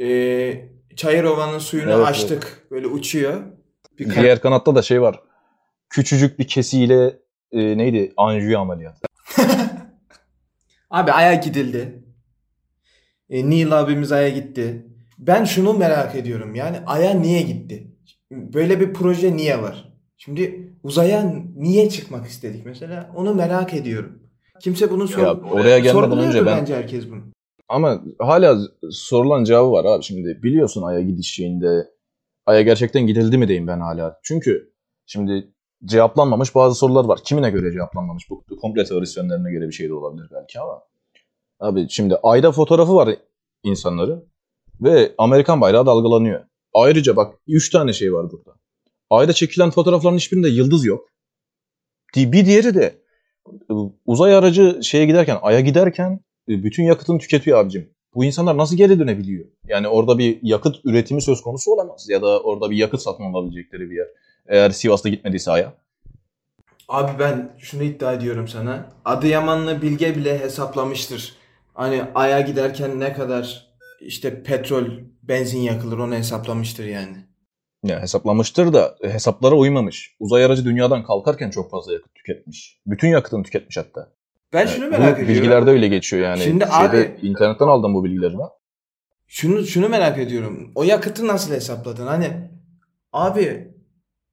Ee, 0.00 0.68
Çayırova'nın 0.96 1.58
suyunu 1.58 1.92
Evet, 1.92 2.06
açtık. 2.06 2.66
Böyle 2.70 2.86
uçuyor. 2.86 3.42
Bir 3.98 4.08
kan- 4.08 4.22
Diğer 4.22 4.40
kanatta 4.40 4.74
da 4.74 4.82
şey 4.82 5.02
var. 5.02 5.20
Küçücük 5.90 6.38
bir 6.38 6.46
kesiyle 6.46 7.18
e, 7.52 7.78
neydi? 7.78 8.12
Anjiyo 8.16 8.60
ameliyatı. 8.60 9.00
Abi 10.90 11.12
Ay'a 11.12 11.34
gidildi. 11.34 12.04
E, 13.30 13.50
Neil 13.50 13.80
abimiz 13.80 14.12
Ay'a 14.12 14.28
gitti. 14.28 14.86
Ben 15.18 15.44
şunu 15.44 15.74
merak 15.74 16.14
ediyorum. 16.14 16.54
Yani 16.54 16.76
Ay'a 16.86 17.14
niye 17.14 17.42
gitti? 17.42 17.92
Böyle 18.30 18.80
bir 18.80 18.92
proje 18.94 19.36
niye 19.36 19.62
var? 19.62 19.92
Şimdi 20.16 20.72
uzaya 20.82 21.34
niye 21.56 21.88
çıkmak 21.90 22.26
istedik 22.26 22.66
mesela? 22.66 23.10
Onu 23.16 23.34
merak 23.34 23.74
ediyorum. 23.74 24.22
Kimse 24.60 24.90
bunu 24.90 25.08
sor 25.08 25.22
Ya 25.22 25.32
oraya 25.32 25.78
gelmeden 25.78 26.18
önce 26.18 26.46
ben 26.46 26.58
bence 26.58 26.76
herkes 26.76 27.10
bunu. 27.10 27.22
Ama 27.72 28.02
hala 28.18 28.58
sorulan 28.90 29.44
cevabı 29.44 29.72
var 29.72 29.84
abi. 29.84 30.02
Şimdi 30.02 30.42
biliyorsun 30.42 30.82
Ay'a 30.82 31.00
gidiş. 31.00 31.40
Ay'a 32.46 32.62
gerçekten 32.62 33.06
gidildi 33.06 33.38
mi 33.38 33.48
diyeyim 33.48 33.66
ben 33.66 33.80
hala. 33.80 34.20
Çünkü 34.22 34.72
şimdi 35.06 35.52
cevaplanmamış 35.84 36.54
bazı 36.54 36.74
sorular 36.74 37.04
var. 37.04 37.20
Kimine 37.24 37.50
göre 37.50 37.72
cevaplanmamış? 37.72 38.30
Bu 38.30 38.44
komple 38.60 38.84
teorisyenlerine 38.84 39.50
göre 39.52 39.68
bir 39.68 39.72
şey 39.72 39.88
de 39.88 39.94
olabilir 39.94 40.28
belki 40.32 40.60
ama. 40.60 40.82
Abi 41.60 41.86
şimdi 41.88 42.16
Ay'da 42.22 42.52
fotoğrafı 42.52 42.94
var 42.94 43.16
insanları 43.62 44.24
ve 44.80 45.14
Amerikan 45.18 45.60
bayrağı 45.60 45.86
dalgalanıyor. 45.86 46.44
Ayrıca 46.74 47.16
bak 47.16 47.34
3 47.46 47.70
tane 47.70 47.92
şey 47.92 48.12
var 48.12 48.30
burada. 48.30 48.58
Ay'da 49.10 49.32
çekilen 49.32 49.70
fotoğrafların 49.70 50.16
hiçbirinde 50.16 50.48
yıldız 50.48 50.84
yok. 50.84 51.08
Bir 52.16 52.46
diğeri 52.46 52.74
de 52.74 53.02
e, 53.70 53.72
uzay 54.06 54.34
aracı 54.34 54.80
şeye 54.82 55.06
giderken, 55.06 55.38
Ay'a 55.42 55.60
giderken 55.60 56.20
bütün 56.48 56.84
yakıtını 56.84 57.18
tüketiyor 57.18 57.58
abicim. 57.58 57.90
Bu 58.14 58.24
insanlar 58.24 58.56
nasıl 58.56 58.76
geri 58.76 58.98
dönebiliyor? 58.98 59.44
Yani 59.66 59.88
orada 59.88 60.18
bir 60.18 60.38
yakıt 60.42 60.76
üretimi 60.84 61.22
söz 61.22 61.42
konusu 61.42 61.72
olamaz. 61.72 62.06
Ya 62.08 62.22
da 62.22 62.40
orada 62.40 62.70
bir 62.70 62.76
yakıt 62.76 63.00
satın 63.00 63.24
alabilecekleri 63.24 63.90
bir 63.90 63.96
yer. 63.96 64.06
Eğer 64.46 64.70
Sivas'ta 64.70 65.08
gitmediyse 65.08 65.50
Ay'a. 65.50 65.74
Abi 66.88 67.18
ben 67.18 67.56
şunu 67.58 67.82
iddia 67.82 68.12
ediyorum 68.12 68.48
sana. 68.48 68.86
Adıyamanlı 69.04 69.82
Bilge 69.82 70.16
bile 70.16 70.38
hesaplamıştır. 70.38 71.36
Hani 71.74 72.02
Ay'a 72.14 72.40
giderken 72.40 73.00
ne 73.00 73.12
kadar 73.12 73.72
işte 74.00 74.42
petrol, 74.42 74.84
benzin 75.22 75.60
yakılır 75.60 75.98
onu 75.98 76.14
hesaplamıştır 76.14 76.84
yani. 76.84 77.16
Ya 77.84 78.02
hesaplamıştır 78.02 78.72
da 78.72 78.96
e, 79.02 79.10
hesaplara 79.10 79.54
uymamış. 79.54 80.16
Uzay 80.20 80.44
aracı 80.44 80.64
dünyadan 80.64 81.04
kalkarken 81.04 81.50
çok 81.50 81.70
fazla 81.70 81.92
yakıt 81.92 82.14
tüketmiş. 82.14 82.80
Bütün 82.86 83.08
yakıtını 83.08 83.42
tüketmiş 83.42 83.76
hatta. 83.76 84.12
Ben 84.52 84.66
şunu 84.66 84.86
Bu 84.86 84.90
merak 84.90 85.18
ediyorum. 85.18 85.28
Bilgilerde 85.28 85.70
öyle 85.70 85.88
geçiyor 85.88 86.22
yani. 86.22 86.40
Şimdi 86.40 86.64
Şeyde, 86.64 86.74
abi- 86.74 87.16
internetten 87.22 87.66
aldım 87.66 87.94
bu 87.94 88.04
bilgileri. 88.04 88.36
Şunu 89.26 89.66
şunu 89.66 89.88
merak 89.88 90.18
ediyorum. 90.18 90.72
O 90.74 90.82
yakıtı 90.82 91.26
nasıl 91.26 91.54
hesapladın? 91.54 92.06
Hani 92.06 92.30
abi 93.12 93.68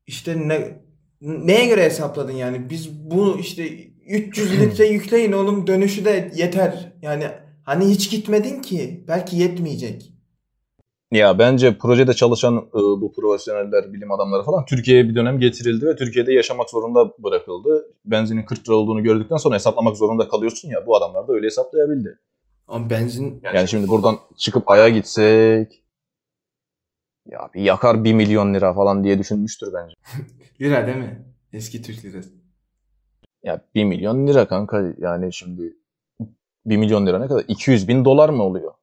işte 0.07 0.47
ne 0.47 0.81
neye 1.21 1.65
göre 1.65 1.83
hesapladın 1.83 2.31
yani? 2.33 2.69
Biz 2.69 2.91
bu 3.11 3.37
işte 3.39 3.69
300 4.07 4.51
litre 4.61 4.87
yükleyin 4.87 5.31
oğlum 5.31 5.67
dönüşü 5.67 6.05
de 6.05 6.31
yeter. 6.35 6.93
Yani 7.01 7.27
hani 7.63 7.89
hiç 7.89 8.11
gitmedin 8.11 8.61
ki. 8.61 9.03
Belki 9.07 9.37
yetmeyecek. 9.37 10.13
Ya 11.11 11.39
bence 11.39 11.77
projede 11.77 12.13
çalışan 12.13 12.57
e, 12.57 12.79
bu 12.79 13.13
profesyoneller, 13.13 13.93
bilim 13.93 14.11
adamları 14.11 14.43
falan 14.43 14.65
Türkiye'ye 14.65 15.09
bir 15.09 15.15
dönem 15.15 15.39
getirildi 15.39 15.85
ve 15.85 15.95
Türkiye'de 15.95 16.33
yaşamak 16.33 16.69
zorunda 16.69 17.13
bırakıldı. 17.19 17.85
Benzinin 18.05 18.43
40 18.43 18.67
lira 18.69 18.75
olduğunu 18.75 19.03
gördükten 19.03 19.37
sonra 19.37 19.55
hesaplamak 19.55 19.97
zorunda 19.97 20.27
kalıyorsun 20.27 20.69
ya. 20.69 20.87
Bu 20.87 20.97
adamlar 20.97 21.27
da 21.27 21.33
öyle 21.33 21.45
hesaplayabildi. 21.45 22.19
Ama 22.67 22.89
benzin 22.89 23.41
Yani 23.53 23.67
şimdi 23.67 23.87
buradan 23.87 24.17
çıkıp 24.37 24.69
Ay'a 24.71 24.89
gitsek 24.89 25.83
ya 27.25 27.49
bir 27.53 27.61
yakar 27.61 28.03
1 28.03 28.13
milyon 28.13 28.53
lira 28.53 28.73
falan 28.73 29.03
diye 29.03 29.19
düşünmüştür 29.19 29.73
bence. 29.73 29.95
lira 30.61 30.87
değil 30.87 30.97
mi? 30.97 31.25
Eski 31.53 31.81
Türk 31.81 32.05
lirası. 32.05 32.29
Ya 33.43 33.61
1 33.75 33.83
milyon 33.83 34.27
lira 34.27 34.47
kanka 34.47 34.93
yani 34.97 35.33
şimdi 35.33 35.73
1 36.65 36.77
milyon 36.77 37.07
lira 37.07 37.19
ne 37.19 37.27
kadar? 37.27 37.43
200 37.47 37.87
bin 37.87 38.05
dolar 38.05 38.29
mı 38.29 38.43
oluyor? 38.43 38.73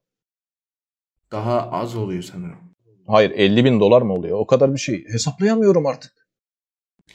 Daha 1.36 1.70
az 1.70 1.96
oluyor 1.96 2.22
sanırım. 2.22 2.58
Hayır 3.06 3.30
50 3.30 3.64
bin 3.64 3.80
dolar 3.80 4.02
mı 4.02 4.12
oluyor? 4.14 4.38
O 4.38 4.46
kadar 4.46 4.72
bir 4.74 4.78
şey. 4.78 5.04
Hesaplayamıyorum 5.12 5.86
artık. 5.86 6.12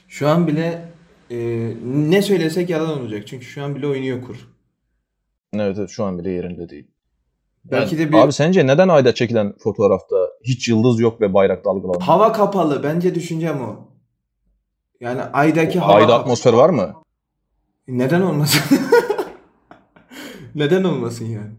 Şu 0.07 0.27
an 0.29 0.47
bile 0.47 0.85
e, 1.29 1.37
ne 1.85 2.21
söylesek 2.21 2.69
yalan 2.69 2.99
olacak. 3.01 3.27
Çünkü 3.27 3.45
şu 3.45 3.63
an 3.63 3.75
bile 3.75 3.87
oynuyor 3.87 4.21
kur. 4.23 4.49
Evet, 5.53 5.77
evet 5.79 5.89
şu 5.89 6.03
an 6.03 6.19
bile 6.19 6.31
yerinde 6.31 6.69
değil. 6.69 6.87
Belki 7.65 7.95
Yani 7.95 8.07
de 8.07 8.11
bir 8.11 8.17
Abi 8.17 8.33
sence 8.33 8.67
neden 8.67 8.87
ayda 8.87 9.13
çekilen 9.15 9.53
fotoğrafta 9.63 10.15
hiç 10.43 10.67
yıldız 10.69 10.99
yok 10.99 11.21
ve 11.21 11.33
bayrak 11.33 11.65
dalgalanıyor? 11.65 12.01
hava 12.01 12.31
kapalı. 12.31 12.83
Bence 12.83 13.15
düşüncem 13.15 13.61
o. 13.61 13.87
Yani 14.99 15.21
aydaki 15.21 15.79
hava 15.79 15.93
Ayda 15.93 16.07
kapalı. 16.07 16.21
atmosfer 16.21 16.53
var 16.53 16.69
mı? 16.69 16.93
Neden 17.87 18.21
olmasın? 18.21 18.77
Neden 20.55 20.83
olmasın 20.83 21.25
yani? 21.25 21.51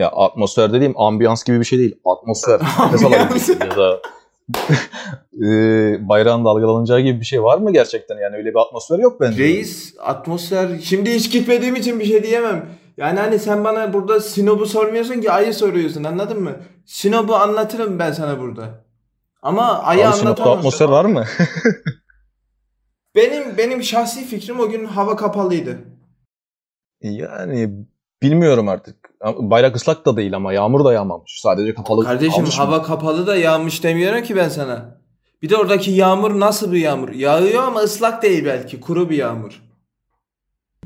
Ya 0.00 0.08
atmosfer 0.08 0.72
dediğim 0.72 1.00
ambiyans 1.00 1.44
gibi 1.44 1.60
bir 1.60 1.64
şey 1.64 1.78
değil. 1.78 1.96
Atmosfer. 2.04 2.60
Nefes 2.60 3.04
alabildiğin 3.04 3.60
ya 3.60 3.76
da 3.76 4.00
e, 5.34 5.48
bayrağın 6.08 6.44
dalgalanacağı 6.44 7.00
gibi 7.00 7.20
bir 7.20 7.24
şey 7.24 7.42
var 7.42 7.58
mı 7.58 7.72
gerçekten? 7.72 8.18
Yani 8.18 8.36
öyle 8.36 8.50
bir 8.50 8.58
atmosfer 8.58 8.98
yok 8.98 9.20
bence. 9.20 9.44
Reis 9.44 9.94
atmosfer 10.00 10.68
şimdi 10.82 11.14
hiç 11.14 11.32
gitmediğim 11.32 11.76
için 11.76 12.00
bir 12.00 12.04
şey 12.04 12.22
diyemem. 12.22 12.68
Yani 12.96 13.20
hani 13.20 13.38
sen 13.38 13.64
bana 13.64 13.92
burada 13.92 14.20
Sinop'u 14.20 14.66
sormuyorsun 14.66 15.20
ki 15.20 15.30
ayı 15.30 15.54
soruyorsun 15.54 16.04
anladın 16.04 16.42
mı? 16.42 16.56
Sinop'u 16.86 17.34
anlatırım 17.34 17.98
ben 17.98 18.12
sana 18.12 18.40
burada. 18.40 18.84
Ama 19.42 19.78
ayı 19.78 20.08
Abi 20.08 20.16
Sinop'ta 20.16 20.52
atmosfer 20.52 20.88
var 20.88 21.04
mı? 21.04 21.24
Benim 23.14 23.58
benim 23.58 23.82
şahsi 23.82 24.24
fikrim 24.24 24.60
o 24.60 24.68
gün 24.68 24.84
hava 24.84 25.16
kapalıydı. 25.16 25.78
yani 27.02 27.70
bilmiyorum 28.22 28.68
artık. 28.68 29.10
Bayrak 29.38 29.76
ıslak 29.76 30.06
da 30.06 30.16
değil 30.16 30.36
ama 30.36 30.52
yağmur 30.52 30.84
da 30.84 30.92
yağmamış. 30.92 31.40
Sadece 31.42 31.74
kapalı 31.74 32.04
Kardeşim 32.04 32.32
kalmış 32.34 32.58
mı? 32.58 32.64
hava 32.64 32.82
kapalı 32.82 33.26
da 33.26 33.36
yağmış 33.36 33.84
demiyorum 33.84 34.22
ki 34.22 34.36
ben 34.36 34.48
sana. 34.48 35.00
Bir 35.42 35.48
de 35.50 35.56
oradaki 35.56 35.90
yağmur 35.90 36.40
nasıl 36.40 36.72
bir 36.72 36.78
yağmur? 36.78 37.08
Yağıyor 37.08 37.62
ama 37.62 37.80
ıslak 37.80 38.22
değil 38.22 38.44
belki. 38.44 38.80
Kuru 38.80 39.10
bir 39.10 39.16
yağmur. 39.16 39.62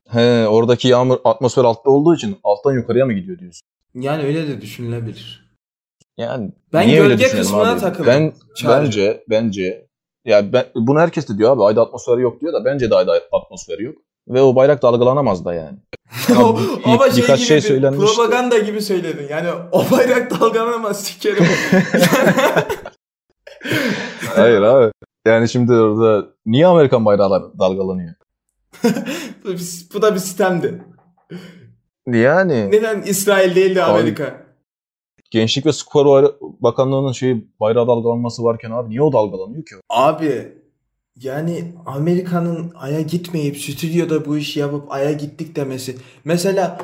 He, 0.08 0.46
oradaki 0.48 0.88
yağmur 0.88 1.18
atmosfer 1.24 1.64
altta 1.64 1.90
olduğu 1.90 2.14
için 2.14 2.36
alttan 2.44 2.72
yukarıya 2.72 3.06
mı 3.06 3.12
gidiyor 3.12 3.38
diyorsun? 3.38 3.62
Yani 3.94 4.22
öyle 4.22 4.48
de 4.48 4.60
düşünülebilir. 4.60 5.44
Yani 6.16 6.52
Ben 6.72 6.86
niye 6.88 7.00
öyle 7.00 7.08
gölge 7.08 7.24
düşünelim 7.24 7.42
kısmına 7.44 7.70
abi? 7.72 7.80
takıldım. 7.80 8.06
Ben 8.06 8.32
Çağrı. 8.56 8.84
bence 8.84 9.24
bence 9.30 9.86
ya 10.24 10.52
ben 10.52 10.64
bunu 10.74 11.00
herkes 11.00 11.28
de 11.28 11.38
diyor 11.38 11.52
abi 11.52 11.62
ayda 11.62 11.82
atmosferi 11.82 12.20
yok 12.20 12.40
diyor 12.40 12.52
da 12.52 12.64
bence 12.64 12.90
de 12.90 12.94
ayda 12.94 13.12
atmosferi 13.32 13.82
yok. 13.84 13.96
Ve 14.28 14.42
o 14.42 14.54
bayrak 14.56 14.82
dalgalanamaz 14.82 15.44
da 15.44 15.54
yani. 15.54 15.78
Bir- 16.28 16.34
Ama 16.84 17.10
şey 17.10 17.22
birkaç 17.22 17.38
gibi 17.38 17.46
şey 17.46 17.56
bir 17.56 17.62
söylenmişti. 17.62 18.16
propaganda 18.16 18.58
gibi 18.58 18.80
söyledin. 18.82 19.26
Yani 19.30 19.48
o 19.72 19.84
bayrak 19.90 20.40
dalgalanamaz 20.40 21.04
sikerim. 21.04 21.44
Hayır 24.36 24.62
abi. 24.62 24.92
Yani 25.26 25.48
şimdi 25.48 25.72
orada 25.72 26.26
niye 26.46 26.66
Amerikan 26.66 27.04
bayrağı 27.04 27.58
dalgalanıyor? 27.58 28.14
bu, 29.94 30.02
da 30.02 30.14
bir 30.14 30.18
sistemdi. 30.18 30.82
Yani 32.06 32.70
Neden 32.70 33.02
İsrail 33.02 33.54
değil 33.54 33.74
de 33.74 33.84
Abi- 33.84 33.90
Amerika? 33.92 34.44
Gençlik 35.30 35.66
ve 35.66 35.72
Spor 35.72 36.34
Bakanlığı'nın 36.60 37.12
şey 37.12 37.44
bayrağı 37.60 37.86
dalgalanması 37.88 38.44
varken 38.44 38.70
abi 38.70 38.90
niye 38.90 39.02
o 39.02 39.12
dalgalanıyor 39.12 39.64
ki? 39.64 39.74
Abi 39.90 40.52
yani 41.20 41.72
Amerika'nın 41.86 42.72
Ay'a 42.74 43.00
gitmeyip 43.00 43.58
stüdyoda 43.58 44.24
bu 44.24 44.36
işi 44.36 44.60
yapıp 44.60 44.92
Ay'a 44.92 45.12
gittik 45.12 45.56
demesi. 45.56 45.96
Mesela 46.24 46.78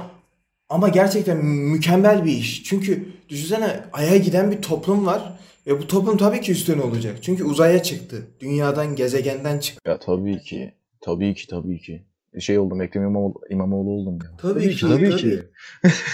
ama 0.68 0.88
gerçekten 0.88 1.44
mükemmel 1.46 2.24
bir 2.24 2.32
iş. 2.32 2.64
Çünkü 2.64 3.06
düşünsene 3.28 3.84
Ay'a 3.92 4.16
giden 4.16 4.50
bir 4.50 4.62
toplum 4.62 5.06
var. 5.06 5.38
Ve 5.66 5.78
bu 5.78 5.86
toplum 5.86 6.16
tabii 6.16 6.40
ki 6.40 6.52
üstün 6.52 6.78
olacak. 6.78 7.18
Çünkü 7.22 7.44
uzaya 7.44 7.82
çıktı. 7.82 8.26
Dünyadan, 8.40 8.96
gezegenden 8.96 9.58
çıktı. 9.58 9.90
Ya 9.90 9.98
tabii 9.98 10.38
ki. 10.38 10.74
Tabii 11.00 11.34
ki 11.34 11.46
tabii 11.46 11.78
ki. 11.78 12.04
Şey 12.38 12.58
oldum 12.58 12.82
Ekrem 12.82 13.02
İmamoğlu, 13.02 13.34
İmamoğlu 13.50 13.90
oldum 13.90 14.18
ya. 14.24 14.36
Tabii 14.36 14.76
ki, 14.76 14.80
tabii 14.80 15.10
tabii. 15.10 15.20
ki. 15.20 15.42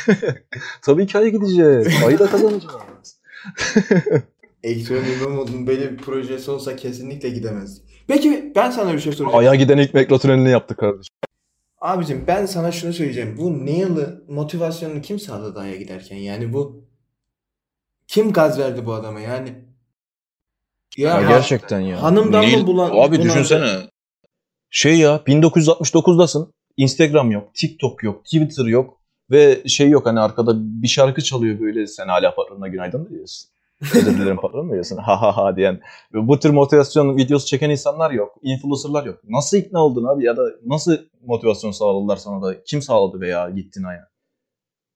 tabii 0.82 1.06
ki 1.06 1.18
Ay'a 1.18 1.28
gideceğiz. 1.28 1.88
Ayı 2.06 2.18
da 2.18 2.26
kazanacağız. 2.26 3.20
Ekrem 4.62 5.04
İmamoğlu'nun 5.20 5.66
böyle 5.66 5.92
bir 5.92 5.96
projesi 5.96 6.50
olsa 6.50 6.76
kesinlikle 6.76 7.28
gidemez. 7.28 7.85
Peki 8.08 8.52
ben 8.56 8.70
sana 8.70 8.92
bir 8.92 8.98
şey 8.98 9.12
soracağım. 9.12 9.38
Ay'a 9.38 9.54
giden 9.54 9.78
ilk 9.78 9.94
metro 9.94 10.18
tünelini 10.18 10.50
yaptık 10.50 10.78
kardeşim. 10.78 11.14
Abicim 11.80 12.24
ben 12.26 12.46
sana 12.46 12.72
şunu 12.72 12.92
söyleyeceğim. 12.92 13.36
Bu 13.38 13.66
Neil'ı 13.66 14.24
motivasyonunu 14.28 15.00
kim 15.00 15.18
sağladı 15.18 15.58
Ay'a 15.60 15.76
giderken? 15.76 16.16
Yani 16.16 16.52
bu 16.52 16.84
kim 18.06 18.32
gaz 18.32 18.58
verdi 18.58 18.86
bu 18.86 18.92
adama 18.94 19.20
yani? 19.20 19.54
Ya, 20.96 21.14
ha- 21.14 21.22
gerçekten 21.28 21.80
ya. 21.80 22.02
hanımdan 22.02 22.44
mı 22.44 22.50
Nil- 22.50 22.66
bulan- 22.66 22.90
Abi 22.90 22.94
bunaldı? 22.94 23.22
düşünsene. 23.22 23.76
Şey 24.70 24.98
ya 24.98 25.16
1969'dasın. 25.26 26.52
Instagram 26.76 27.30
yok, 27.30 27.54
TikTok 27.54 28.02
yok, 28.02 28.24
Twitter 28.24 28.64
yok 28.64 29.00
ve 29.30 29.68
şey 29.68 29.88
yok 29.90 30.06
hani 30.06 30.20
arkada 30.20 30.52
bir 30.56 30.88
şarkı 30.88 31.22
çalıyor 31.22 31.60
böyle 31.60 31.86
sen 31.86 32.08
hala 32.08 32.34
patronuna 32.34 32.68
günaydın 32.68 33.00
mı 33.00 33.10
diyorsun. 33.10 33.50
Özür 33.82 34.18
dilerim 34.18 34.36
patron 34.36 34.72
diyorsun? 34.72 34.96
Ha 34.96 35.22
ha 35.22 35.36
ha 35.36 35.56
diyen. 35.56 35.80
Bu 36.12 36.38
tür 36.38 36.50
motivasyon 36.50 37.16
videosu 37.16 37.46
çeken 37.46 37.70
insanlar 37.70 38.10
yok. 38.10 38.34
Influencerlar 38.42 39.04
yok. 39.06 39.18
Nasıl 39.28 39.56
ikna 39.56 39.84
oldun 39.84 40.04
abi 40.04 40.24
ya 40.24 40.36
da 40.36 40.42
nasıl 40.66 40.98
motivasyon 41.26 41.70
sağladılar 41.70 42.16
sana 42.16 42.42
da? 42.42 42.62
Kim 42.64 42.82
sağladı 42.82 43.20
veya 43.20 43.50
gittin 43.50 43.84
aya? 43.84 44.08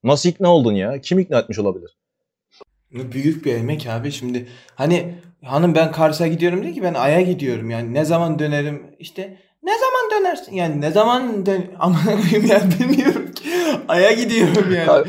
Nasıl 0.04 0.28
ikna 0.28 0.54
oldun 0.54 0.72
ya? 0.72 1.00
Kim 1.00 1.18
ikna 1.18 1.38
etmiş 1.38 1.58
olabilir? 1.58 1.96
Büyük 2.92 3.44
bir 3.44 3.54
emek 3.54 3.86
abi 3.86 4.12
şimdi. 4.12 4.48
Hani 4.74 5.14
hanım 5.44 5.74
ben 5.74 5.92
Kars'a 5.92 6.26
gidiyorum 6.26 6.62
değil 6.62 6.74
ki 6.74 6.82
ben 6.82 6.94
Ay'a 6.94 7.20
gidiyorum 7.20 7.70
yani 7.70 7.94
ne 7.94 8.04
zaman 8.04 8.38
dönerim 8.38 8.96
işte 8.98 9.36
ne 9.62 9.72
zaman 9.78 10.20
dönersin 10.20 10.54
yani 10.54 10.80
ne 10.80 10.90
zaman 10.90 11.46
dön 11.46 11.64
aman 11.78 12.04
koyayım 12.04 12.46
ya 12.46 12.62
bilmiyorum 12.80 13.32
ki 13.32 13.48
Ay'a 13.88 14.12
gidiyorum 14.12 14.74
yani. 14.74 15.06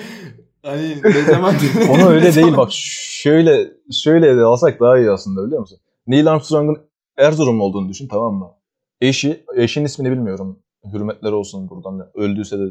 Ha- 0.63 0.71
Hani 0.71 1.02
ne 1.04 1.21
zaman 1.21 1.56
Onu 1.89 2.10
öyle 2.10 2.36
değil 2.36 2.58
bak 2.58 2.69
şöyle 2.71 3.71
şöyle 3.91 4.38
de 4.38 4.41
alsak 4.41 4.80
daha 4.80 5.00
iyi 5.00 5.12
aslında 5.12 5.45
biliyor 5.45 5.62
musun? 5.62 5.80
Neil 6.08 6.32
Armstrong'un 6.32 6.78
Erzurumlu 7.17 7.63
olduğunu 7.63 7.89
düşün 7.89 8.08
tamam 8.08 8.34
mı? 8.36 8.52
Eşi, 9.02 9.45
eşin 9.56 9.86
ismini 9.86 10.12
bilmiyorum. 10.12 10.60
Hürmetler 10.93 11.32
olsun 11.32 11.69
buradan. 11.69 12.10
Öldüyse 12.13 12.60
de 12.60 12.63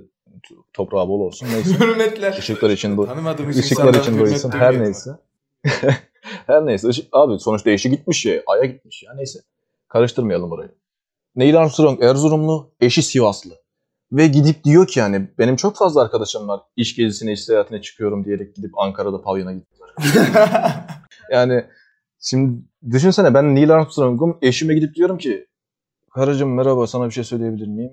toprağı 0.73 1.09
bol 1.09 1.21
olsun. 1.21 1.49
Neyse. 1.55 1.79
Hürmetler. 1.81 2.37
Işıklar 2.39 2.71
için 2.71 2.97
bu. 2.97 3.07
Tanımadığımız 3.07 3.59
Işıklar 3.59 3.95
için 3.95 4.13
hürmet 4.15 4.31
doysun. 4.31 4.51
Her 4.55 4.81
neyse. 4.81 5.11
Her 6.47 6.67
neyse. 6.67 6.89
Işık- 6.89 7.09
abi 7.13 7.39
sonuçta 7.39 7.71
eşi 7.71 7.91
gitmiş 7.91 8.27
ya. 8.27 8.43
Ay'a 8.47 8.65
gitmiş 8.65 9.03
ya. 9.03 9.15
Neyse. 9.15 9.39
Karıştırmayalım 9.89 10.53
orayı. 10.53 10.71
Neil 11.37 11.59
Armstrong 11.59 12.03
Erzurumlu, 12.03 12.71
eşi 12.81 13.03
Sivaslı. 13.03 13.60
Ve 14.13 14.27
gidip 14.27 14.65
diyor 14.65 14.87
ki 14.87 14.99
yani 14.99 15.29
benim 15.39 15.57
çok 15.57 15.77
fazla 15.77 16.03
arkadaşım 16.03 16.49
var. 16.49 16.61
İş 16.77 16.97
gezisine, 16.97 17.33
iş 17.33 17.45
seyahatine 17.45 17.83
çıkıyorum 17.83 18.25
diyerek 18.25 18.57
gidip 18.57 18.79
Ankara'da 18.79 19.23
pavyona 19.23 19.53
gittiler. 19.53 19.91
Yani 21.33 21.65
şimdi 22.21 22.61
düşünsene 22.91 23.35
ben 23.35 23.55
Neil 23.55 23.75
Armstrong'um. 23.75 24.39
Eşime 24.43 24.75
gidip 24.75 24.95
diyorum 24.95 25.19
ki 25.19 25.47
karıcığım 26.15 26.55
merhaba 26.55 26.87
sana 26.87 27.07
bir 27.07 27.11
şey 27.11 27.25
söyleyebilir 27.25 27.67
miyim? 27.67 27.93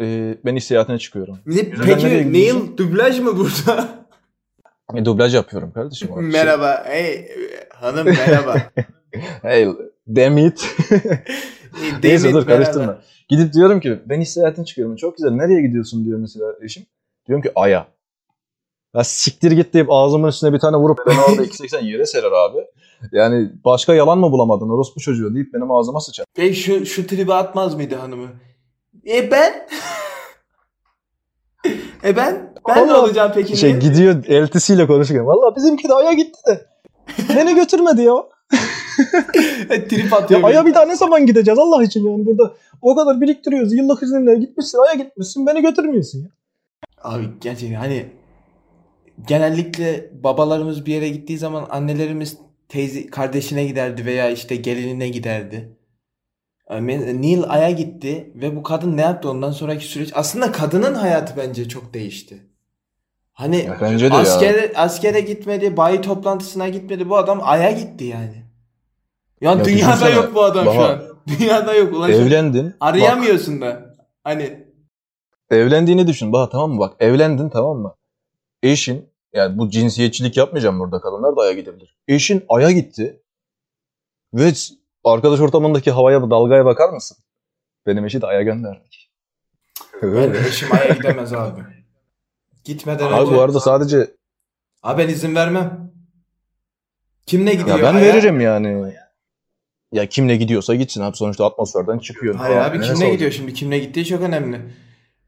Ee, 0.00 0.34
ben 0.44 0.56
iş 0.56 0.64
seyahatine 0.64 0.98
çıkıyorum. 0.98 1.38
Ne- 1.46 1.70
Peki? 1.70 2.32
Neil 2.32 2.76
dublaj 2.76 3.20
mı 3.20 3.36
burada? 3.38 3.88
E, 4.94 5.04
dublaj 5.04 5.34
yapıyorum 5.34 5.72
kardeşim. 5.72 6.08
Şey, 6.08 6.16
merhaba. 6.16 6.84
Hey 6.86 7.28
hanım 7.74 8.04
merhaba. 8.06 8.56
Hey, 9.42 9.68
damn 10.08 10.38
it. 10.38 10.76
Neyse 12.02 12.32
dur 12.32 12.46
karıştırma. 12.46 12.98
Gidip 13.28 13.52
diyorum 13.52 13.80
ki 13.80 13.98
ben 14.06 14.20
iş 14.20 14.30
seyahatine 14.30 14.64
çıkıyorum. 14.64 14.96
Çok 14.96 15.16
güzel. 15.16 15.30
Nereye 15.30 15.62
gidiyorsun 15.62 16.04
diyor 16.04 16.18
mesela 16.18 16.46
eşim. 16.62 16.86
Diyorum 17.26 17.42
ki 17.42 17.52
Ay'a. 17.54 17.86
Ya 18.94 19.04
siktir 19.04 19.52
git 19.52 19.74
deyip 19.74 19.86
ağzımın 19.90 20.28
üstüne 20.28 20.52
bir 20.52 20.58
tane 20.58 20.76
vurup 20.76 20.98
beni 21.06 21.20
orada 21.20 21.44
2.80 21.44 21.84
yere 21.84 22.06
serer 22.06 22.32
abi. 22.32 22.58
Yani 23.12 23.50
başka 23.64 23.94
yalan 23.94 24.18
mı 24.18 24.32
bulamadın 24.32 24.68
orospu 24.68 25.00
çocuğu 25.00 25.34
deyip 25.34 25.54
benim 25.54 25.70
ağzıma 25.70 26.00
sıçar. 26.00 26.26
Peki 26.34 26.60
şu, 26.60 26.86
şu 26.86 27.06
tribe 27.06 27.34
atmaz 27.34 27.74
mıydı 27.74 27.94
hanımı? 27.94 28.28
E 29.06 29.30
ben? 29.30 29.68
e 32.04 32.16
ben? 32.16 32.54
Ben 32.68 32.76
ne 32.76 32.92
Vallahi 32.92 33.00
olacağım 33.00 33.32
peki? 33.34 33.56
Şey 33.56 33.76
gidiyor 33.76 34.24
eltisiyle 34.26 34.86
konuşurken. 34.86 35.26
Valla 35.26 35.56
bizimki 35.56 35.88
de 35.88 35.94
Ay'a 35.94 36.12
gitti 36.12 36.38
de. 36.46 36.66
Beni 37.36 37.54
götürmedi 37.54 38.02
ya. 38.02 38.14
Trip 39.88 40.12
atıyor. 40.12 40.40
Ya 40.40 40.46
Ay'a 40.46 40.66
bir 40.66 40.74
daha 40.74 40.84
ne 40.84 40.96
zaman 40.96 41.26
gideceğiz 41.26 41.58
Allah 41.58 41.82
için 41.82 42.10
yani 42.10 42.26
burada. 42.26 42.54
O 42.82 42.96
kadar 42.96 43.20
biriktiriyoruz. 43.20 43.72
Yıllık 43.72 44.02
izinle 44.02 44.38
gitmişsin 44.38 44.78
Ay'a 44.78 44.94
gitmişsin. 44.94 45.46
Beni 45.46 45.62
götürmüyorsun 45.62 46.18
ya. 46.18 46.28
Abi 47.02 47.28
gerçekten 47.40 47.76
hani 47.76 48.06
genellikle 49.28 50.10
babalarımız 50.24 50.86
bir 50.86 50.94
yere 50.94 51.08
gittiği 51.08 51.38
zaman 51.38 51.66
annelerimiz 51.70 52.36
teyze 52.68 53.06
kardeşine 53.06 53.64
giderdi 53.64 54.06
veya 54.06 54.30
işte 54.30 54.56
gelinine 54.56 55.08
giderdi. 55.08 55.78
Neil 56.70 57.42
Ay'a 57.48 57.70
gitti 57.70 58.32
ve 58.34 58.56
bu 58.56 58.62
kadın 58.62 58.96
ne 58.96 59.00
yaptı 59.00 59.30
ondan 59.30 59.52
sonraki 59.52 59.84
süreç? 59.84 60.10
Aslında 60.14 60.52
kadının 60.52 60.94
hayatı 60.94 61.36
bence 61.36 61.68
çok 61.68 61.94
değişti. 61.94 62.46
Hani 63.38 63.56
Ya 63.64 63.78
bence 63.80 64.10
de 64.10 64.14
ya. 64.14 64.20
askere, 64.20 64.72
askere 64.76 65.20
gitmedi, 65.20 65.76
bayi 65.76 66.00
toplantısına 66.00 66.68
gitmedi. 66.68 67.08
Bu 67.08 67.16
adam 67.16 67.40
Ay'a 67.42 67.70
gitti 67.70 68.04
yani. 68.04 68.44
Ya, 69.40 69.50
Ya 69.52 69.64
dünyada 69.64 70.08
yok 70.10 70.34
bu 70.34 70.44
adam 70.44 70.64
şu 70.64 70.70
Baha, 70.70 70.88
an. 70.88 71.02
Dünyada 71.28 71.74
yok. 71.74 71.92
Ulan 71.94 72.06
şu- 72.06 72.12
Evlendin. 72.12 72.66
Bak, 72.66 72.76
arayamıyorsun 72.80 73.60
da. 73.60 73.94
Hani 74.24 74.66
evlendiğini 75.50 76.06
düşün. 76.06 76.32
Bak 76.32 76.52
tamam 76.52 76.70
mı? 76.70 76.78
Bak 76.80 76.96
evlendin 77.00 77.48
tamam 77.48 77.76
mı? 77.78 77.94
Eşin 78.62 79.10
yani 79.32 79.58
bu 79.58 79.70
cinsiyetçilik 79.70 80.36
yapmayacağım 80.36 80.80
burada 80.80 81.00
kadınlar 81.00 81.36
da 81.36 81.40
Ay'a 81.40 81.52
gidebilir. 81.52 81.96
Eşin 82.08 82.44
Ay'a 82.48 82.70
gitti. 82.70 83.22
Ve 84.34 84.52
arkadaş 85.04 85.40
ortamındaki 85.40 85.90
havaya 85.90 86.30
dalgaya 86.30 86.64
bakar 86.64 86.88
mısın? 86.88 87.16
Benim 87.86 88.04
eşi 88.04 88.22
de 88.22 88.26
Ay'a 88.26 88.42
gönderdik. 88.42 89.10
ben 90.02 90.34
de 90.34 90.38
eşim 90.48 90.68
Ay'a 90.72 90.94
gidemez 90.94 91.32
abi. 91.32 91.77
Gitmeden 92.68 93.12
Abi 93.12 93.22
önce 93.22 93.34
bu 93.34 93.40
arada 93.40 93.60
sadece 93.60 94.10
Abi 94.82 95.02
ben 95.02 95.08
izin 95.08 95.34
vermem. 95.34 95.92
Kim 97.26 97.46
ne 97.46 97.54
gidiyor? 97.54 97.78
Ya 97.78 97.82
ben 97.82 97.94
Aya? 97.94 98.04
veririm 98.14 98.40
yani. 98.40 98.94
Ya 99.92 100.06
kimle 100.06 100.36
gidiyorsa 100.36 100.74
gitsin 100.74 101.00
abi 101.02 101.16
sonuçta 101.16 101.46
atmosferden 101.46 101.98
çıkıyor. 101.98 102.34
Hayır 102.34 102.56
Aa, 102.56 102.64
abi 102.64 102.76
neresi 102.78 102.86
kimle 102.92 103.04
olacak? 103.04 103.12
gidiyor 103.12 103.30
şimdi? 103.30 103.54
Kimle 103.54 103.78
gittiği 103.78 104.04
çok 104.04 104.22
önemli. 104.22 104.60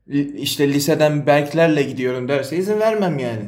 Li- 0.09 0.39
İşte 0.41 0.69
liseden 0.69 1.27
Berklerle 1.27 1.83
gidiyorum 1.83 2.29
derse 2.29 2.57
izin 2.57 2.81
vermem 2.81 3.19
yani. 3.19 3.45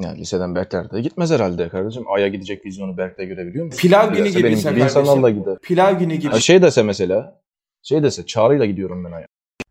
Ya 0.00 0.10
liseden 0.10 0.54
Berkler 0.54 0.90
de 0.90 1.00
gitmez 1.00 1.30
herhalde 1.30 1.68
kardeşim. 1.68 2.04
Ay'a 2.14 2.28
gidecek 2.28 2.64
vizyonu 2.66 2.96
Berk'te 2.96 3.24
görebiliyor 3.24 3.66
musun? 3.66 3.78
Pilav 3.78 4.12
günü 4.14 4.28
gibi 4.28 4.44
benim 4.44 4.58
gibi 4.58 4.80
insanlarla 4.80 5.30
gider. 5.30 5.58
Pilav 5.62 5.98
günü 5.98 6.14
gibi. 6.14 6.30
Ha, 6.32 6.40
şey 6.40 6.62
dese 6.62 6.82
mesela. 6.82 7.40
Şey 7.82 8.02
dese 8.02 8.26
Çağrı'yla 8.26 8.64
gidiyorum 8.66 9.04
ben 9.04 9.12
Ay'a. 9.12 9.26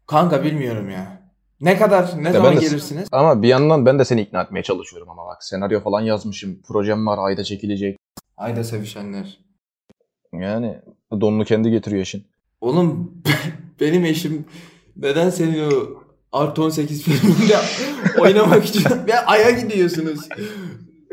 Kanka 0.08 0.44
bilmiyorum 0.44 0.90
ya. 0.90 1.27
Ne 1.62 1.78
kadar, 1.78 2.24
ne 2.24 2.28
Ya 2.28 2.34
zaman 2.34 2.52
ben 2.52 2.62
de- 2.62 2.66
gelirsiniz? 2.66 3.08
Ama 3.12 3.42
bir 3.42 3.48
yandan 3.48 3.86
ben 3.86 4.00
de 4.00 4.06
seni 4.06 4.22
ikna 4.22 4.42
etmeye 4.42 4.64
çalışıyorum 4.64 5.10
ama 5.10 5.26
bak 5.26 5.44
senaryo 5.44 5.80
falan 5.82 6.02
yazmışım. 6.02 6.62
Projem 6.68 7.08
var 7.08 7.18
Ay'da 7.22 7.44
çekilecek. 7.44 7.98
Ayda 8.38 8.64
sevişenler. 8.64 9.40
Yani 10.34 10.82
donunu 11.12 11.46
kendi 11.46 11.72
getiriyor 11.72 12.02
işin. 12.02 12.24
Oğlum 12.62 13.14
benim 13.80 14.06
eşim 14.06 14.46
neden 14.98 15.30
senin 15.30 15.72
o 15.72 16.08
Artı 16.32 16.64
18 16.64 17.04
filminde 17.04 17.58
oynamak 18.20 18.66
için 18.66 18.84
ve 19.08 19.20
Ay'a 19.26 19.52
gidiyorsunuz. 19.52 20.20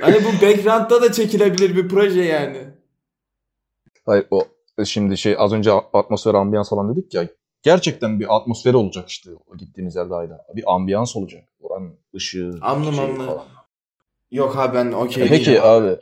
Hani 0.01 0.17
bu 0.25 0.47
background'da 0.47 1.03
da 1.03 1.13
çekilebilir 1.13 1.77
bir 1.77 1.89
proje 1.89 2.23
yani. 2.23 2.59
Hayır 4.07 4.27
o 4.31 4.47
şimdi 4.85 5.19
şey 5.19 5.37
az 5.39 5.53
önce 5.53 5.73
atmosfer 5.73 6.35
ambiyans 6.35 6.71
falan 6.71 6.97
dedik 6.97 7.15
ya. 7.15 7.29
Gerçekten 7.65 8.21
bir 8.21 8.37
atmosferi 8.37 8.77
olacak 8.77 9.09
işte 9.09 9.31
gittiğimiz 9.59 9.97
yerde 9.97 10.15
Ay'da. 10.15 10.47
Bir 10.57 10.75
ambiyans 10.75 11.17
olacak. 11.17 11.45
Oranın 11.61 11.99
ışığı, 12.15 12.59
Amlı 12.61 12.93
şey 12.93 13.17
falan. 13.17 13.45
Yok 14.31 14.57
abi 14.59 14.75
ben 14.75 14.93
okey 14.93 15.29
Peki 15.29 15.47
değilim 15.47 15.63
abi. 15.65 15.97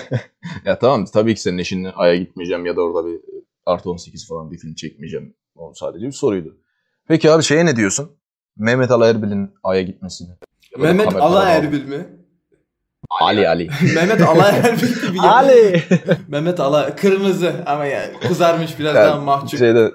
ya 0.64 0.78
tamam 0.78 1.04
tabii 1.04 1.34
ki 1.34 1.40
senin 1.40 1.58
eşinle 1.58 1.92
Ay'a 1.92 2.16
gitmeyeceğim 2.16 2.66
ya 2.66 2.76
da 2.76 2.82
orada 2.82 3.08
bir 3.08 3.20
artı 3.66 3.90
18 3.90 4.28
falan 4.28 4.50
bir 4.50 4.58
film 4.58 4.74
çekmeyeceğim. 4.74 5.34
O 5.56 5.72
sadece 5.74 6.06
bir 6.06 6.12
soruydu. 6.12 6.56
Peki 7.08 7.30
abi 7.30 7.42
şeye 7.42 7.66
ne 7.66 7.76
diyorsun? 7.76 8.10
Mehmet 8.56 8.90
Ali 8.90 9.04
Erbil'in 9.04 9.54
Ay'a 9.62 9.82
gitmesini. 9.82 10.28
Mehmet 10.78 11.16
Ala 11.16 11.48
Erbil 11.48 11.84
mi? 11.84 12.06
Ali 13.20 13.48
Ali. 13.48 13.68
Mehmet 13.94 14.20
Ala 14.20 14.48
Erbil 14.52 15.08
gibi. 15.08 15.20
Ali. 15.20 15.82
Mehmet 16.28 16.60
Ala 16.60 16.96
kırmızı 16.96 17.54
ama 17.66 17.86
ya 17.86 18.20
kızarmış 18.20 18.78
biraz 18.78 18.96
Yani 18.96 19.06
daha 19.06 19.20
mahcup. 19.20 19.58
Şeyde 19.58 19.92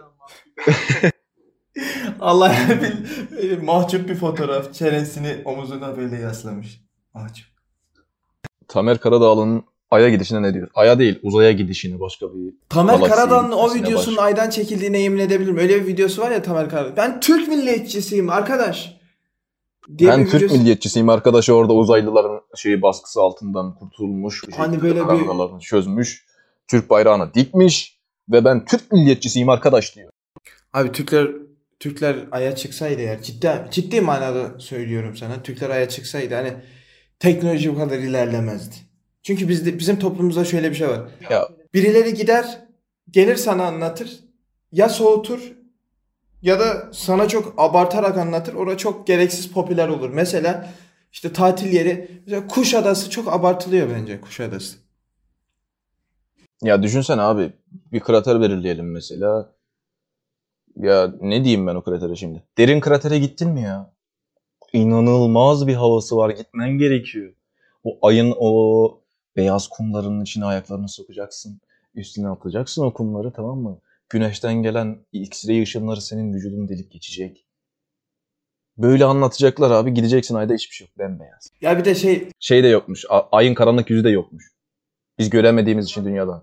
Allah 2.19 2.53
Erbil 2.53 2.91
e, 3.51 3.55
mahcup 3.57 4.09
bir 4.09 4.15
fotoğraf. 4.15 4.73
Çenesini 4.73 5.37
omuzuna 5.45 5.97
böyle 5.97 6.15
yaslamış. 6.19 6.81
Mahcup. 7.13 7.45
Tamer 8.67 8.97
Karadağlı'nın 8.97 9.63
Ay'a 9.91 10.09
gidişine 10.09 10.41
ne 10.41 10.53
diyor? 10.53 10.67
Ay'a 10.73 10.99
değil 10.99 11.19
uzaya 11.23 11.51
gidişine 11.51 11.99
başka 11.99 12.25
bir 12.33 12.53
Tamer 12.69 13.01
Karadağ'ın 13.01 13.51
o 13.51 13.73
videosunun 13.73 14.17
baş- 14.17 14.23
aydan 14.23 14.49
çekildiğine 14.49 14.99
yemin 14.99 15.19
edebilirim. 15.19 15.57
Öyle 15.57 15.81
bir 15.81 15.87
videosu 15.87 16.21
var 16.21 16.31
ya 16.31 16.41
Tamer 16.41 16.69
Karadağ. 16.69 16.97
Ben 16.97 17.19
Türk 17.19 17.47
milliyetçisiyim 17.47 18.29
arkadaş. 18.29 18.97
Diye 19.97 20.09
ben 20.09 20.25
Türk 20.25 20.41
videosu- 20.41 20.57
milliyetçisiyim 20.57 21.09
arkadaşı 21.09 21.53
orada 21.55 21.73
uzaylıların 21.73 22.41
şeyi 22.55 22.81
baskısı 22.81 23.21
altından 23.21 23.75
kurtulmuş. 23.75 24.47
Bir 24.47 24.53
Hani 24.53 24.81
böyle 24.81 24.99
bir- 25.09 25.59
çözmüş. 25.59 26.25
Türk 26.67 26.89
bayrağını 26.89 27.33
dikmiş 27.33 27.99
ve 28.31 28.45
ben 28.45 28.65
Türk 28.65 28.91
milliyetçisiyim 28.91 29.49
arkadaş 29.49 29.95
diyor. 29.95 30.11
Abi 30.73 30.91
Türkler 30.91 31.27
Türkler 31.79 32.15
aya 32.31 32.55
çıksaydı 32.55 33.01
eğer 33.01 33.21
ciddi 33.21 33.51
ciddi 33.71 34.01
manada 34.01 34.59
söylüyorum 34.59 35.17
sana. 35.17 35.43
Türkler 35.43 35.69
aya 35.69 35.89
çıksaydı 35.89 36.35
hani 36.35 36.53
teknoloji 37.19 37.75
bu 37.75 37.77
kadar 37.77 37.97
ilerlemezdi. 37.97 38.75
Çünkü 39.23 39.49
bizde 39.49 39.79
bizim 39.79 39.99
toplumumuzda 39.99 40.45
şöyle 40.45 40.69
bir 40.69 40.75
şey 40.75 40.87
var. 40.89 41.01
Ya 41.29 41.47
Birileri 41.73 42.13
gider, 42.13 42.59
gelir 43.09 43.35
sana 43.35 43.65
anlatır. 43.65 44.19
Ya 44.71 44.89
soğutur 44.89 45.51
ya 46.41 46.59
da 46.59 46.89
sana 46.93 47.27
çok 47.27 47.53
abartarak 47.57 48.17
anlatır. 48.17 48.53
Orada 48.53 48.77
çok 48.77 49.07
gereksiz 49.07 49.51
popüler 49.51 49.87
olur. 49.87 50.09
Mesela 50.09 50.69
işte 51.11 51.33
tatil 51.33 51.73
yeri 51.73 52.21
mesela 52.25 52.47
Kuşadası 52.47 53.09
çok 53.09 53.33
abartılıyor 53.33 53.89
bence 53.89 54.21
Kuşadası. 54.21 54.77
ya 56.63 56.83
düşünsene 56.83 57.21
abi 57.21 57.53
bir 57.91 57.99
krater 57.99 58.41
belirleyelim 58.41 58.91
mesela. 58.91 59.52
Ya 60.77 61.13
ne 61.21 61.43
diyeyim 61.43 61.67
ben 61.67 61.75
o 61.75 61.83
kratere 61.83 62.15
şimdi? 62.15 62.43
Derin 62.57 62.79
kratere 62.79 63.19
gittin 63.19 63.49
mi 63.49 63.61
ya? 63.61 63.93
İnanılmaz 64.73 65.67
bir 65.67 65.73
havası 65.73 66.17
var. 66.17 66.29
Gitmen 66.29 66.69
gerekiyor. 66.77 67.33
O 67.83 68.07
ayın 68.07 68.33
o 68.39 69.01
beyaz 69.35 69.67
kumlarının 69.67 70.23
içine 70.23 70.45
ayaklarını 70.45 70.89
sokacaksın. 70.89 71.61
Üstüne 71.95 72.29
atacaksın 72.29 72.83
o 72.85 72.93
kumları 72.93 73.31
tamam 73.33 73.57
mı? 73.59 73.79
Güneşten 74.09 74.53
gelen 74.63 74.97
X-ray 75.13 75.61
ışınları 75.63 76.01
senin 76.01 76.33
vücudunu 76.33 76.67
delip 76.69 76.91
geçecek. 76.91 77.45
Böyle 78.77 79.05
anlatacaklar 79.05 79.71
abi. 79.71 79.93
Gideceksin 79.93 80.35
ayda 80.35 80.53
hiçbir 80.53 80.75
şey 80.75 80.87
yok. 80.87 80.97
Bembeyaz. 80.99 81.49
Ya 81.61 81.77
bir 81.77 81.85
de 81.85 81.95
şey 81.95 82.29
Şey 82.39 82.63
de 82.63 82.67
yokmuş. 82.67 83.05
a- 83.09 83.27
ayın 83.31 83.53
karanlık 83.53 83.89
yüzü 83.89 84.03
de 84.03 84.09
yokmuş. 84.09 84.51
Biz 85.19 85.29
göremediğimiz 85.29 85.85
için 85.85 86.05
dünyada. 86.05 86.41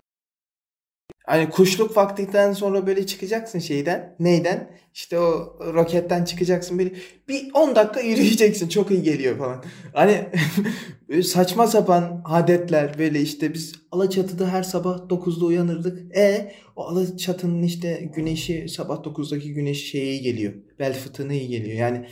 Hani 1.25 1.49
kuşluk 1.49 1.97
vaktinden 1.97 2.53
sonra 2.53 2.87
böyle 2.87 3.05
çıkacaksın 3.05 3.59
şeyden. 3.59 4.15
Neyden? 4.19 4.71
İşte 4.93 5.19
o 5.19 5.59
roketten 5.73 6.25
çıkacaksın 6.25 6.79
böyle 6.79 6.91
bir 7.27 7.51
10 7.53 7.75
dakika 7.75 8.01
yürüyeceksin. 8.01 8.69
Çok 8.69 8.91
iyi 8.91 9.03
geliyor 9.03 9.37
falan. 9.37 9.63
Hani 9.93 10.27
saçma 11.23 11.67
sapan 11.67 12.21
adetler 12.25 12.99
böyle 12.99 13.21
işte 13.21 13.53
biz 13.53 13.73
Alaçatı'da 13.91 14.47
her 14.47 14.63
sabah 14.63 14.97
9'da 14.97 15.45
uyanırdık. 15.45 16.17
E 16.17 16.51
o 16.75 16.83
Alaçatı'nın 16.83 17.63
işte 17.63 18.09
güneşi 18.15 18.69
sabah 18.69 18.95
9'daki 18.95 19.53
güneşi 19.53 19.87
şeye 19.87 20.11
iyi 20.11 20.21
geliyor. 20.21 20.53
Bel 20.79 20.93
fıtığına 20.93 21.33
iyi 21.33 21.47
geliyor. 21.47 21.77
Yani 21.77 22.05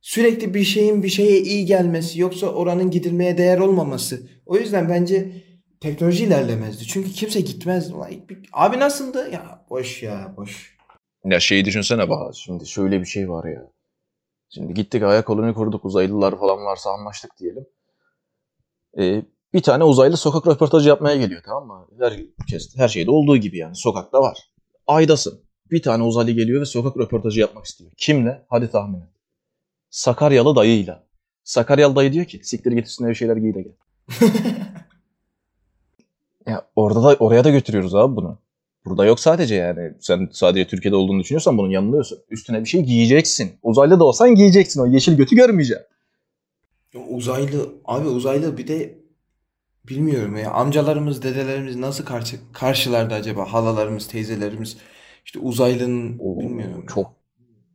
sürekli 0.00 0.54
bir 0.54 0.64
şeyin 0.64 1.02
bir 1.02 1.08
şeye 1.08 1.40
iyi 1.40 1.66
gelmesi 1.66 2.20
yoksa 2.20 2.46
oranın 2.46 2.90
gidilmeye 2.90 3.38
değer 3.38 3.58
olmaması. 3.58 4.28
O 4.46 4.56
yüzden 4.56 4.88
bence 4.88 5.32
teknoloji 5.84 6.24
ilerlemezdi. 6.24 6.86
Çünkü 6.86 7.10
kimse 7.10 7.40
gitmezdi. 7.40 7.94
Abi 8.52 8.78
nasıldı? 8.78 9.30
Ya 9.32 9.64
boş 9.70 10.02
ya 10.02 10.34
boş. 10.36 10.76
Ya 11.24 11.40
şeyi 11.40 11.64
düşünsene 11.64 12.08
Bahar. 12.08 12.32
Şimdi 12.32 12.66
şöyle 12.66 13.00
bir 13.00 13.06
şey 13.06 13.30
var 13.30 13.44
ya. 13.44 13.70
Şimdi 14.48 14.74
gittik 14.74 15.02
ayak 15.02 15.26
koloni 15.26 15.54
kurduk. 15.54 15.84
Uzaylılar 15.84 16.38
falan 16.38 16.64
varsa 16.64 16.90
anlaştık 16.90 17.30
diyelim. 17.38 17.66
Ee, 18.98 19.22
bir 19.54 19.62
tane 19.62 19.84
uzaylı 19.84 20.16
sokak 20.16 20.46
röportajı 20.46 20.88
yapmaya 20.88 21.16
geliyor 21.16 21.42
tamam 21.46 21.66
mı? 21.66 21.88
Herkes, 22.00 22.76
her 22.76 22.88
şeyde 22.88 23.10
olduğu 23.10 23.36
gibi 23.36 23.58
yani. 23.58 23.76
Sokakta 23.76 24.20
var. 24.20 24.38
Aydasın. 24.86 25.40
Bir 25.70 25.82
tane 25.82 26.02
uzaylı 26.02 26.30
geliyor 26.30 26.60
ve 26.60 26.64
sokak 26.64 26.96
röportajı 26.96 27.40
yapmak 27.40 27.64
istiyor. 27.64 27.90
Kimle? 27.96 28.46
Hadi 28.48 28.70
tahmin 28.70 29.00
et. 29.00 29.08
Sakaryalı 29.90 30.56
dayıyla. 30.56 31.06
Sakaryalı 31.44 31.96
dayı 31.96 32.12
diyor 32.12 32.24
ki 32.24 32.40
siktir 32.42 32.72
git 32.72 32.86
üstüne 32.86 33.08
bir 33.08 33.14
şeyler 33.14 33.36
giy 33.36 33.54
de 33.54 33.62
gel. 33.62 33.72
ya 36.46 36.66
orada 36.76 37.02
da 37.02 37.16
oraya 37.18 37.44
da 37.44 37.50
götürüyoruz 37.50 37.94
abi 37.94 38.16
bunu. 38.16 38.38
Burada 38.84 39.04
yok 39.04 39.20
sadece 39.20 39.54
yani. 39.54 39.92
Sen 40.00 40.28
sadece 40.32 40.66
Türkiye'de 40.66 40.96
olduğunu 40.96 41.20
düşünüyorsan 41.20 41.58
bunun 41.58 41.70
yanılıyorsun. 41.70 42.18
Üstüne 42.30 42.60
bir 42.60 42.68
şey 42.68 42.82
giyeceksin. 42.82 43.52
Uzaylı 43.62 44.00
da 44.00 44.04
olsan 44.04 44.34
giyeceksin. 44.34 44.80
O 44.80 44.86
yeşil 44.86 45.16
götü 45.16 45.36
görmeyeceksin. 45.36 45.86
Uzaylı 47.08 47.74
abi 47.84 48.08
uzaylı 48.08 48.58
bir 48.58 48.68
de 48.68 48.98
bilmiyorum 49.88 50.36
ya 50.36 50.50
amcalarımız 50.50 51.22
dedelerimiz 51.22 51.76
nasıl 51.76 52.04
karşı, 52.04 52.36
karşılardı 52.52 53.14
acaba 53.14 53.52
halalarımız 53.52 54.08
teyzelerimiz 54.08 54.76
işte 55.24 55.38
uzaylının 55.38 56.18
Oo, 56.18 56.40
bilmiyorum. 56.40 56.86
Çok 56.94 57.12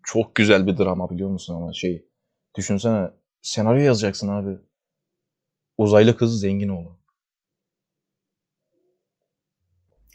çok 0.03 0.36
güzel 0.36 0.67
bir 0.67 0.77
drama 0.77 1.10
biliyor 1.10 1.29
musun 1.29 1.55
ama 1.55 1.73
şey. 1.73 2.05
Düşünsene 2.58 3.10
senaryo 3.41 3.82
yazacaksın 3.82 4.27
abi. 4.27 4.58
Uzaylı 5.77 6.17
kız 6.17 6.39
zengin 6.39 6.69
oğlu. 6.69 6.98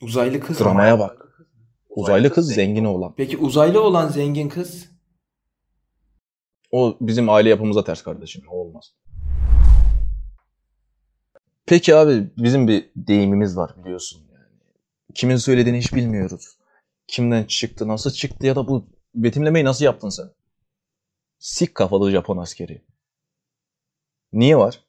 Uzaylı 0.03 0.41
kız. 0.41 0.61
Dramaya 0.61 0.99
bak. 0.99 1.45
Uzaylı 1.89 2.33
kız 2.33 2.55
zengin 2.55 2.85
oğlan. 2.85 3.15
Peki 3.17 3.39
uzaylı 3.39 3.83
olan 3.83 4.09
zengin 4.09 4.49
kız 4.49 4.91
O 6.71 6.97
bizim 7.01 7.29
aile 7.29 7.49
yapımıza 7.49 7.85
ters 7.85 8.03
kardeşim. 8.03 8.43
O 8.49 8.57
olmaz. 8.57 8.95
Peki 11.67 11.95
abi 11.97 12.31
bizim 12.39 12.69
bir 12.69 12.91
deyimimiz 12.97 13.57
var 13.57 13.75
biliyorsun 13.85 14.23
yani. 14.33 14.45
Kimin 15.15 15.37
söylediğini 15.37 15.79
hiç 15.79 15.95
bilmiyoruz. 15.95 16.59
Kimden 17.07 17.45
çıktı, 17.45 17.89
nasıl 17.89 18.11
çıktı 18.11 18.47
ya 18.47 18.57
da 18.57 18.69
bu 18.69 18.87
betimlemeyi 19.15 19.65
nasıl 19.65 19.85
yaptın 19.85 20.09
sen? 20.09 20.31
Sik 21.39 21.75
kafalı 21.75 22.11
Japon 22.11 22.37
askeri. 22.37 22.85
Niye 24.33 24.57
var? 24.57 24.81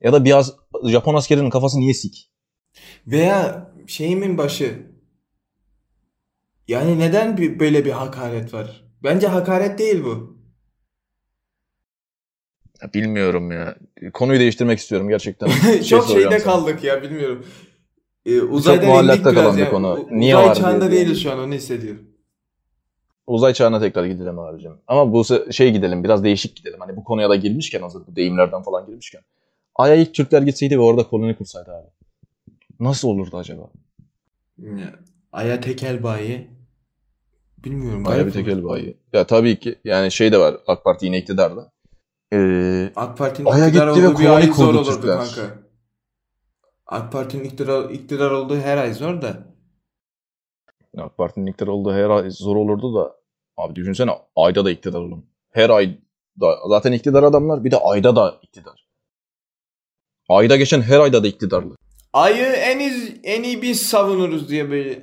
Ya 0.00 0.12
da 0.12 0.24
biraz 0.24 0.52
Japon 0.84 1.14
askerinin 1.14 1.50
kafası 1.50 1.80
niye 1.80 1.94
sik? 1.94 2.30
veya 3.06 3.70
şeyimin 3.86 4.38
başı 4.38 4.86
yani 6.68 6.98
neden 6.98 7.36
bir, 7.36 7.60
böyle 7.60 7.84
bir 7.84 7.90
hakaret 7.90 8.54
var? 8.54 8.84
Bence 9.02 9.26
hakaret 9.26 9.78
değil 9.78 10.04
bu. 10.04 10.38
Ya 12.82 12.92
bilmiyorum 12.94 13.52
ya. 13.52 13.76
Konuyu 14.12 14.40
değiştirmek 14.40 14.78
istiyorum 14.78 15.08
gerçekten. 15.08 15.48
Bir 15.66 15.72
şey 15.72 15.82
Çok 15.82 16.08
şeyde 16.08 16.38
sana. 16.40 16.52
kaldık 16.52 16.84
ya 16.84 17.02
bilmiyorum. 17.02 17.46
Ee, 18.26 18.40
uzaydan 18.40 18.86
muallakta 18.86 19.14
indik 19.14 19.32
biraz 19.32 19.44
kalan 19.44 19.56
bir 19.56 19.62
ya. 19.62 19.70
konu. 19.70 20.08
Niye 20.10 20.36
Uzay 20.36 20.48
var 20.48 20.54
çağında 20.54 20.90
diye. 20.90 21.00
değiliz 21.00 21.22
şu 21.22 21.32
an 21.32 21.38
onu 21.38 21.54
hissediyorum. 21.54 22.02
Uzay 23.26 23.52
çağına 23.54 23.80
tekrar 23.80 24.06
gidelim 24.06 24.38
abicim. 24.38 24.72
Ama 24.86 25.12
bu 25.12 25.24
şey 25.52 25.72
gidelim 25.72 26.04
biraz 26.04 26.24
değişik 26.24 26.56
gidelim. 26.56 26.80
Hani 26.80 26.96
bu 26.96 27.04
konuya 27.04 27.30
da 27.30 27.36
girmişken 27.36 27.82
hazır 27.82 28.02
bu 28.06 28.16
deyimlerden 28.16 28.62
falan 28.62 28.86
girmişken. 28.86 29.22
Ay'a 29.74 29.94
ilk 29.94 30.14
Türkler 30.14 30.42
gitseydi 30.42 30.78
ve 30.78 30.82
orada 30.82 31.08
koloni 31.08 31.36
kursaydı 31.36 31.70
abi. 31.70 31.86
Nasıl 32.80 33.08
olurdu 33.08 33.36
acaba? 33.36 33.70
Ya, 34.58 34.94
Aya 35.32 35.60
tekel 35.60 36.02
bayi. 36.02 36.50
Bilmiyorum. 37.64 38.06
Ay'a 38.06 38.26
bir 38.26 38.32
tekel 38.32 38.64
bayi. 38.64 38.96
Ya 39.12 39.26
tabii 39.26 39.58
ki 39.58 39.78
yani 39.84 40.12
şey 40.12 40.32
de 40.32 40.38
var 40.38 40.56
AK 40.66 40.84
Parti 40.84 41.06
yine 41.06 41.18
iktidarda. 41.18 41.72
Ee, 42.32 42.92
AK 42.96 43.18
Parti'nin 43.18 43.48
Ay'a 43.50 43.66
iktidar 43.68 43.88
gitti 43.88 44.02
ve 44.02 44.08
olduğu 44.08 44.18
bir 44.18 44.24
koloni 44.24 44.34
ay 44.34 44.52
zor 44.52 44.74
olurdu 44.74 44.90
Türkler. 44.90 45.16
kanka. 45.16 45.58
AK 46.86 47.12
Parti'nin 47.12 47.44
iktidar, 47.44 47.90
iktidar 47.90 48.30
olduğu 48.30 48.56
her 48.56 48.76
ay 48.76 48.94
zor 48.94 49.22
da. 49.22 49.54
AK 50.98 51.16
Parti'nin 51.16 51.46
iktidar 51.46 51.68
olduğu 51.72 51.92
her 51.92 52.10
ay 52.10 52.30
zor 52.30 52.56
olurdu 52.56 52.94
da 52.94 53.16
abi 53.56 53.74
düşünsene 53.74 54.10
ayda 54.36 54.64
da 54.64 54.70
iktidar 54.70 55.00
olun. 55.00 55.26
Her 55.50 55.70
ay 55.70 55.98
da 56.40 56.56
zaten 56.68 56.92
iktidar 56.92 57.22
adamlar 57.22 57.64
bir 57.64 57.70
de 57.70 57.76
ayda 57.76 58.16
da 58.16 58.38
iktidar. 58.42 58.88
Ayda 60.28 60.56
geçen 60.56 60.80
her 60.82 61.00
ayda 61.00 61.22
da 61.24 61.26
iktidarlı. 61.28 61.76
Ayı 62.14 62.46
en 62.46 62.78
iyi, 62.78 63.20
en 63.24 63.42
iyi 63.42 63.62
biz 63.62 63.82
savunuruz 63.82 64.48
diye 64.48 64.70
böyle. 64.70 64.98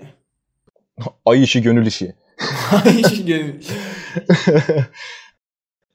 Ay 1.26 1.42
işi 1.42 1.64
gönül 1.64 1.86
işi. 1.86 2.16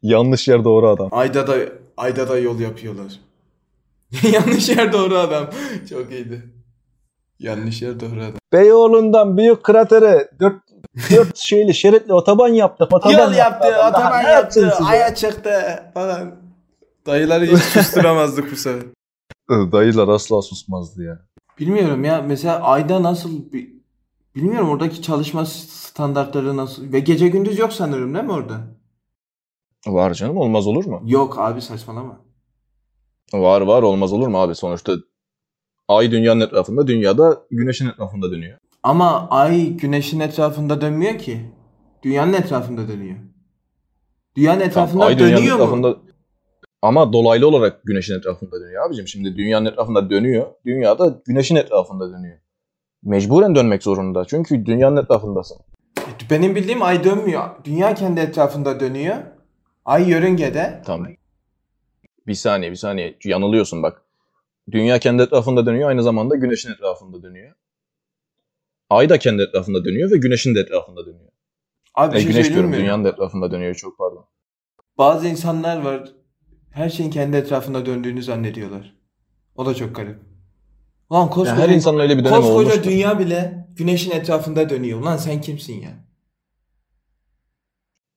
Yanlış 0.02 0.48
yer 0.48 0.64
doğru 0.64 0.88
adam. 0.88 1.08
Ayda 1.12 1.46
da 1.46 1.56
Ayda 1.96 2.28
da 2.28 2.38
yol 2.38 2.60
yapıyorlar. 2.60 3.20
Yanlış 4.32 4.68
yer 4.68 4.92
doğru 4.92 5.18
adam. 5.18 5.50
Çok 5.90 6.12
iyiydi. 6.12 6.42
Yanlış 7.38 7.82
yer 7.82 8.00
doğru 8.00 8.20
adam. 8.20 8.34
Beyoğlu'ndan 8.52 9.36
büyük 9.36 9.62
kratere 9.62 10.30
dört, 10.40 10.62
dört 11.10 11.36
şeyli 11.36 11.74
şeritli 11.74 12.14
otoban 12.14 12.48
yaptık. 12.48 12.92
Otoban 12.92 13.12
Yol 13.12 13.32
yaptı, 13.32 13.76
Allah, 13.76 13.90
otoban 13.90 14.22
yaptı, 14.22 14.72
aya 14.84 15.14
çıktı 15.14 15.82
falan. 15.94 16.34
Dayıları 17.06 17.46
hiç 17.46 17.62
susturamazdık 17.62 18.52
bu 18.52 18.56
sefer. 18.56 18.95
Dayılar 19.72 20.08
asla 20.08 20.42
susmazdı 20.42 21.04
ya. 21.04 21.18
Bilmiyorum 21.58 22.04
ya 22.04 22.22
mesela 22.22 22.60
ayda 22.60 23.02
nasıl 23.02 23.52
bir 23.52 23.76
bilmiyorum 24.34 24.68
oradaki 24.68 25.02
çalışma 25.02 25.46
standartları 25.46 26.56
nasıl 26.56 26.92
ve 26.92 27.00
gece 27.00 27.28
gündüz 27.28 27.58
yok 27.58 27.72
sanırım 27.72 28.14
değil 28.14 28.24
mi 28.24 28.32
orada? 28.32 28.60
Var 29.86 30.14
canım 30.14 30.36
olmaz 30.36 30.66
olur 30.66 30.84
mu? 30.84 31.02
Yok 31.04 31.38
abi 31.38 31.62
saçmalama. 31.62 32.20
Var 33.32 33.60
var 33.60 33.82
olmaz 33.82 34.12
olur 34.12 34.28
mu 34.28 34.38
abi? 34.38 34.54
Sonuçta 34.54 34.92
ay 35.88 36.10
dünyanın 36.10 36.40
etrafında, 36.40 36.86
dünyada 36.86 37.42
güneşin 37.50 37.88
etrafında 37.88 38.30
dönüyor. 38.30 38.58
Ama 38.82 39.28
ay 39.30 39.70
güneşin 39.70 40.20
etrafında 40.20 40.80
dönmüyor 40.80 41.18
ki. 41.18 41.50
Dünyanın 42.02 42.32
etrafında 42.32 42.88
dönüyor. 42.88 43.16
Dünyanın 44.36 44.60
etrafında 44.60 45.04
Ay 45.04 45.18
dünyanın 45.18 45.36
dönüyor 45.36 45.56
mu? 45.56 45.62
etrafında 45.62 45.96
ama 46.86 47.12
dolaylı 47.12 47.48
olarak 47.48 47.82
güneşin 47.84 48.18
etrafında 48.18 48.60
dönüyor 48.60 48.86
abicim. 48.86 49.08
Şimdi 49.08 49.36
dünyanın 49.36 49.66
etrafında 49.66 50.10
dönüyor. 50.10 50.46
Dünya 50.66 50.98
da 50.98 51.20
güneşin 51.26 51.56
etrafında 51.56 52.10
dönüyor. 52.12 52.38
Mecburen 53.02 53.54
dönmek 53.54 53.82
zorunda. 53.82 54.24
Çünkü 54.24 54.66
dünyanın 54.66 54.96
etrafındasın. 54.96 55.56
Benim 56.30 56.54
bildiğim 56.56 56.82
ay 56.82 57.04
dönmüyor. 57.04 57.42
Dünya 57.64 57.94
kendi 57.94 58.20
etrafında 58.20 58.80
dönüyor. 58.80 59.16
Ay 59.84 60.10
yörüngede. 60.10 60.82
Tamam. 60.86 61.08
Bir 62.26 62.34
saniye 62.34 62.70
bir 62.70 62.76
saniye. 62.76 63.16
Yanılıyorsun 63.24 63.82
bak. 63.82 64.02
Dünya 64.70 64.98
kendi 64.98 65.22
etrafında 65.22 65.66
dönüyor. 65.66 65.88
Aynı 65.88 66.02
zamanda 66.02 66.36
güneşin 66.36 66.72
etrafında 66.72 67.22
dönüyor. 67.22 67.54
Ay 68.90 69.08
da 69.08 69.18
kendi 69.18 69.42
etrafında 69.42 69.84
dönüyor 69.84 70.10
ve 70.10 70.16
güneşin 70.16 70.54
de 70.54 70.60
etrafında 70.60 71.06
dönüyor. 71.06 71.30
Abi 71.94 72.16
E, 72.16 72.20
şey 72.20 72.30
güneş 72.32 72.48
diyorum. 72.50 72.70
mi? 72.70 72.76
Dünyanın 72.76 73.04
da 73.04 73.08
etrafında 73.08 73.50
dönüyor. 73.50 73.74
Çok 73.74 73.98
pardon. 73.98 74.26
Bazı 74.98 75.28
insanlar 75.28 75.82
var. 75.82 76.08
Her 76.76 76.90
şeyin 76.90 77.10
kendi 77.10 77.36
etrafında 77.36 77.86
döndüğünü 77.86 78.22
zannediyorlar. 78.22 78.96
O 79.56 79.66
da 79.66 79.74
çok 79.74 79.94
garip. 79.94 80.18
Lan 81.12 81.30
koskoca, 81.30 81.56
her 81.56 81.68
insanın 81.68 81.98
öyle 81.98 82.18
bir 82.18 82.24
dönemi 82.24 82.40
koskoca 82.40 82.58
olmuştur. 82.58 82.90
dünya 82.90 83.18
bile 83.18 83.66
güneşin 83.76 84.10
etrafında 84.10 84.70
dönüyor. 84.70 85.00
Lan 85.00 85.16
sen 85.16 85.40
kimsin 85.40 85.80
ya? 85.80 85.90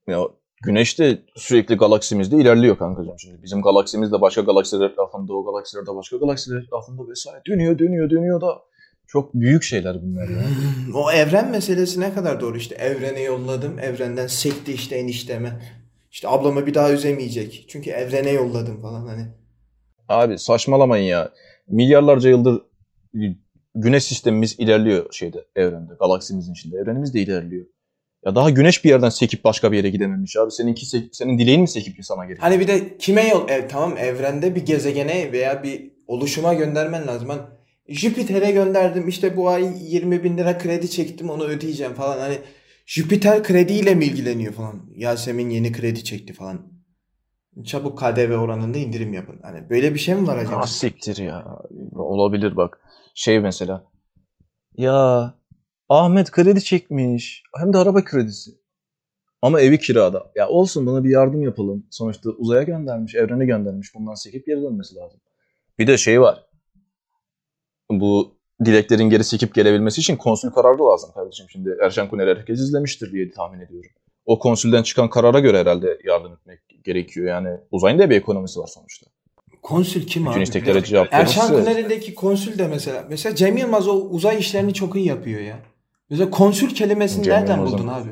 Ya 0.08 0.20
güneş 0.64 1.00
de 1.00 1.22
sürekli 1.36 1.76
galaksimizde 1.76 2.38
ilerliyor 2.38 2.78
kankacığım 2.78 3.20
şimdi. 3.20 3.44
Bizim 3.44 3.62
galaksimiz 3.62 4.12
de 4.12 4.22
başka 4.22 4.42
galaksiler 4.42 4.90
etrafında, 4.90 5.34
o 5.34 5.46
galaksiler 5.46 5.86
de 5.86 5.96
başka 5.96 6.18
galaksiler 6.18 6.62
etrafında 6.62 7.10
vesaire. 7.10 7.42
Dönüyor, 7.48 7.80
dönüyor, 7.80 8.10
dönüyor 8.10 8.42
da 8.42 8.60
çok 9.08 9.34
büyük 9.34 9.64
şeyler 9.64 10.02
bunlar 10.02 10.30
ya. 10.30 10.44
O 10.94 11.12
evren 11.12 11.52
meselesi 11.52 12.00
ne 12.00 12.14
kadar 12.14 12.42
doğru 12.42 12.58
işte. 12.58 12.76
Evrene 12.76 13.22
yolladım. 13.22 13.80
Evrenden 13.80 14.28
sekti 14.28 14.74
işte 14.74 14.96
enişteme. 14.96 15.79
İşte 16.12 16.28
ablamı 16.28 16.68
bir 16.68 16.74
daha 16.74 16.92
üzemeyecek. 16.92 17.66
Çünkü 17.70 17.90
evrene 17.90 18.30
yolladım 18.32 18.82
falan 18.82 19.08
hani. 19.08 19.26
Abi 20.08 20.40
saçmalamayın 20.40 21.06
ya. 21.06 21.32
Milyarlarca 21.68 22.30
yıldır 22.30 22.62
güneş 23.76 24.04
sistemimiz 24.04 24.56
ilerliyor 24.60 25.14
şeyde, 25.14 25.46
evrende, 25.56 25.94
galaksimizin 26.00 26.54
içinde. 26.54 26.78
Evrenimiz 26.78 27.14
de 27.14 27.20
ilerliyor. 27.22 27.66
Ya 28.26 28.36
daha 28.36 28.50
güneş 28.50 28.84
bir 28.84 28.90
yerden 28.90 29.10
sekip 29.10 29.44
başka 29.44 29.72
bir 29.72 29.78
yere 29.78 29.90
gidememiş 29.90 30.38
abi. 30.38 30.52
Seninki 30.52 30.86
sek- 30.86 31.16
senin 31.16 31.40
dileğin 31.40 31.62
mi 31.62 31.68
sekip 31.68 31.96
ki 31.96 32.04
sana 32.04 32.24
geliyor? 32.24 32.40
Hani 32.42 32.60
bir 32.60 32.68
de 32.68 32.98
kime 32.98 33.28
yol... 33.28 33.50
E, 33.50 33.68
tamam 33.68 33.98
evrende 33.98 34.56
bir 34.56 34.66
gezegene 34.66 35.32
veya 35.32 35.64
bir 35.64 35.92
oluşuma 36.08 36.54
göndermen 36.54 37.08
lazım. 37.08 37.30
Hani 37.30 37.42
Jüpiter'e 37.88 38.52
gönderdim 38.52 39.08
işte 39.08 39.38
bu 39.38 39.50
ay 39.50 39.68
20 39.80 40.24
bin 40.24 40.38
lira 40.38 40.58
kredi 40.58 40.90
çektim 40.90 41.30
onu 41.30 41.44
ödeyeceğim 41.44 41.94
falan. 41.94 42.20
Hani 42.20 42.38
Jüpiter 42.90 43.44
krediyle 43.44 43.96
mi 43.96 44.06
ilgileniyor 44.06 44.54
falan. 44.54 44.90
Yasemin 44.96 45.50
yeni 45.50 45.72
kredi 45.72 46.04
çekti 46.04 46.34
falan. 46.34 46.72
Çabuk 47.66 48.00
KDV 48.00 48.38
oranında 48.38 48.78
indirim 48.78 49.14
yapın. 49.14 49.40
Hani 49.42 49.70
böyle 49.70 49.94
bir 49.94 50.00
şey 50.00 50.16
mi 50.16 50.28
var 50.28 50.38
acaba? 50.38 50.56
Ah 50.56 50.66
siktir 50.66 51.18
ya. 51.18 51.60
Olabilir 51.96 52.56
bak. 52.56 52.82
Şey 53.16 53.40
mesela. 53.40 53.86
Ya 54.78 55.34
Ahmet 55.90 56.32
kredi 56.32 56.64
çekmiş. 56.64 57.44
Hem 57.58 57.74
de 57.74 57.78
araba 57.78 58.04
kredisi. 58.04 58.52
Ama 59.42 59.62
evi 59.62 59.80
kirada. 59.80 60.32
Ya 60.36 60.50
olsun 60.50 60.86
bana 60.86 61.04
bir 61.04 61.10
yardım 61.10 61.42
yapalım. 61.42 61.88
Sonuçta 61.90 62.30
uzaya 62.30 62.64
göndermiş, 62.64 63.16
evrene 63.16 63.46
göndermiş. 63.46 63.96
Bundan 63.96 64.14
sekip 64.16 64.46
geri 64.46 64.62
dönmesi 64.62 64.96
lazım. 64.96 65.20
Bir 65.80 65.88
de 65.88 65.98
şey 65.98 66.22
var. 66.22 66.46
Bu 67.92 68.39
dileklerin 68.66 69.10
geri 69.10 69.24
sekip 69.24 69.56
gelebilmesi 69.56 70.02
için 70.02 70.16
konsül 70.16 70.50
kararı 70.50 70.80
lazım 70.86 71.10
kardeşim. 71.14 71.46
Şimdi 71.50 71.78
Erşen 71.84 72.10
Kuner 72.10 72.28
herkes 72.38 72.60
izlemiştir 72.60 73.12
diye 73.12 73.32
tahmin 73.32 73.60
ediyorum. 73.60 73.90
O 74.26 74.40
konsülden 74.40 74.84
çıkan 74.84 75.10
karara 75.10 75.40
göre 75.40 75.60
herhalde 75.60 75.98
yardım 76.06 76.34
etmek 76.34 76.60
gerekiyor. 76.84 77.28
Yani 77.28 77.50
uzayın 77.72 78.00
da 78.00 78.10
bir 78.10 78.16
ekonomisi 78.16 78.60
var 78.60 78.68
sonuçta. 78.68 79.08
Konsül 79.62 80.08
kim 80.08 80.26
Bütün 80.26 80.36
abi? 80.38 80.44
isteklere 80.44 80.84
cevap 80.84 81.08
Erşan 81.12 81.48
Kuneri'deki 81.48 82.16
konsül 82.16 82.58
de 82.60 82.68
mesela. 82.68 83.06
Mesela 83.10 83.36
Cem 83.36 83.58
Yılmaz 83.58 83.88
o 83.88 83.92
uzay 83.94 84.40
işlerini 84.40 84.74
çok 84.74 84.96
iyi 84.96 85.08
yapıyor 85.08 85.42
ya. 85.42 85.60
Mesela 86.10 86.30
konsül 86.30 86.70
kelimesini 86.76 87.24
Cem 87.24 87.34
nereden 87.34 87.58
Yılmaz'ın- 87.58 87.74
buldun 87.78 87.88
abi? 87.88 88.10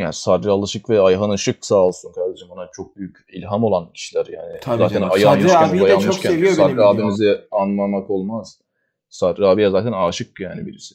Yani 0.00 0.12
Sadri 0.12 0.50
Alışık 0.50 0.90
ve 0.90 1.00
Ayhan 1.00 1.32
Işık 1.32 1.66
sağ 1.66 1.76
olsun 1.76 2.12
kardeşim. 2.12 2.50
Ona 2.50 2.70
çok 2.72 2.96
büyük 2.96 3.16
ilham 3.32 3.64
olan 3.64 3.92
kişiler 3.92 4.26
yani. 4.26 4.60
Tabii 4.60 4.78
zaten 4.78 4.94
canım. 4.94 5.12
ayağı 5.12 5.34
Sadri 5.34 5.56
abiyi 5.56 5.82
de 5.82 6.00
çok 6.00 6.14
seviyor 6.14 6.42
benim 6.42 6.54
Sadri 6.54 6.72
bildiğim. 6.72 6.88
abimizi 6.88 7.40
anmamak 7.50 8.10
olmaz. 8.10 8.60
Sadri 9.08 9.46
abiye 9.46 9.70
zaten 9.70 9.92
aşık 9.92 10.40
yani 10.40 10.66
birisi. 10.66 10.94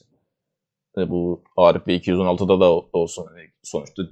E 0.98 1.10
bu 1.10 1.42
Arif 1.56 1.86
Bey 1.86 1.96
216'da 1.96 2.60
da 2.60 2.70
olsun. 2.92 3.26
Yani 3.36 3.48
sonuçta 3.62 4.02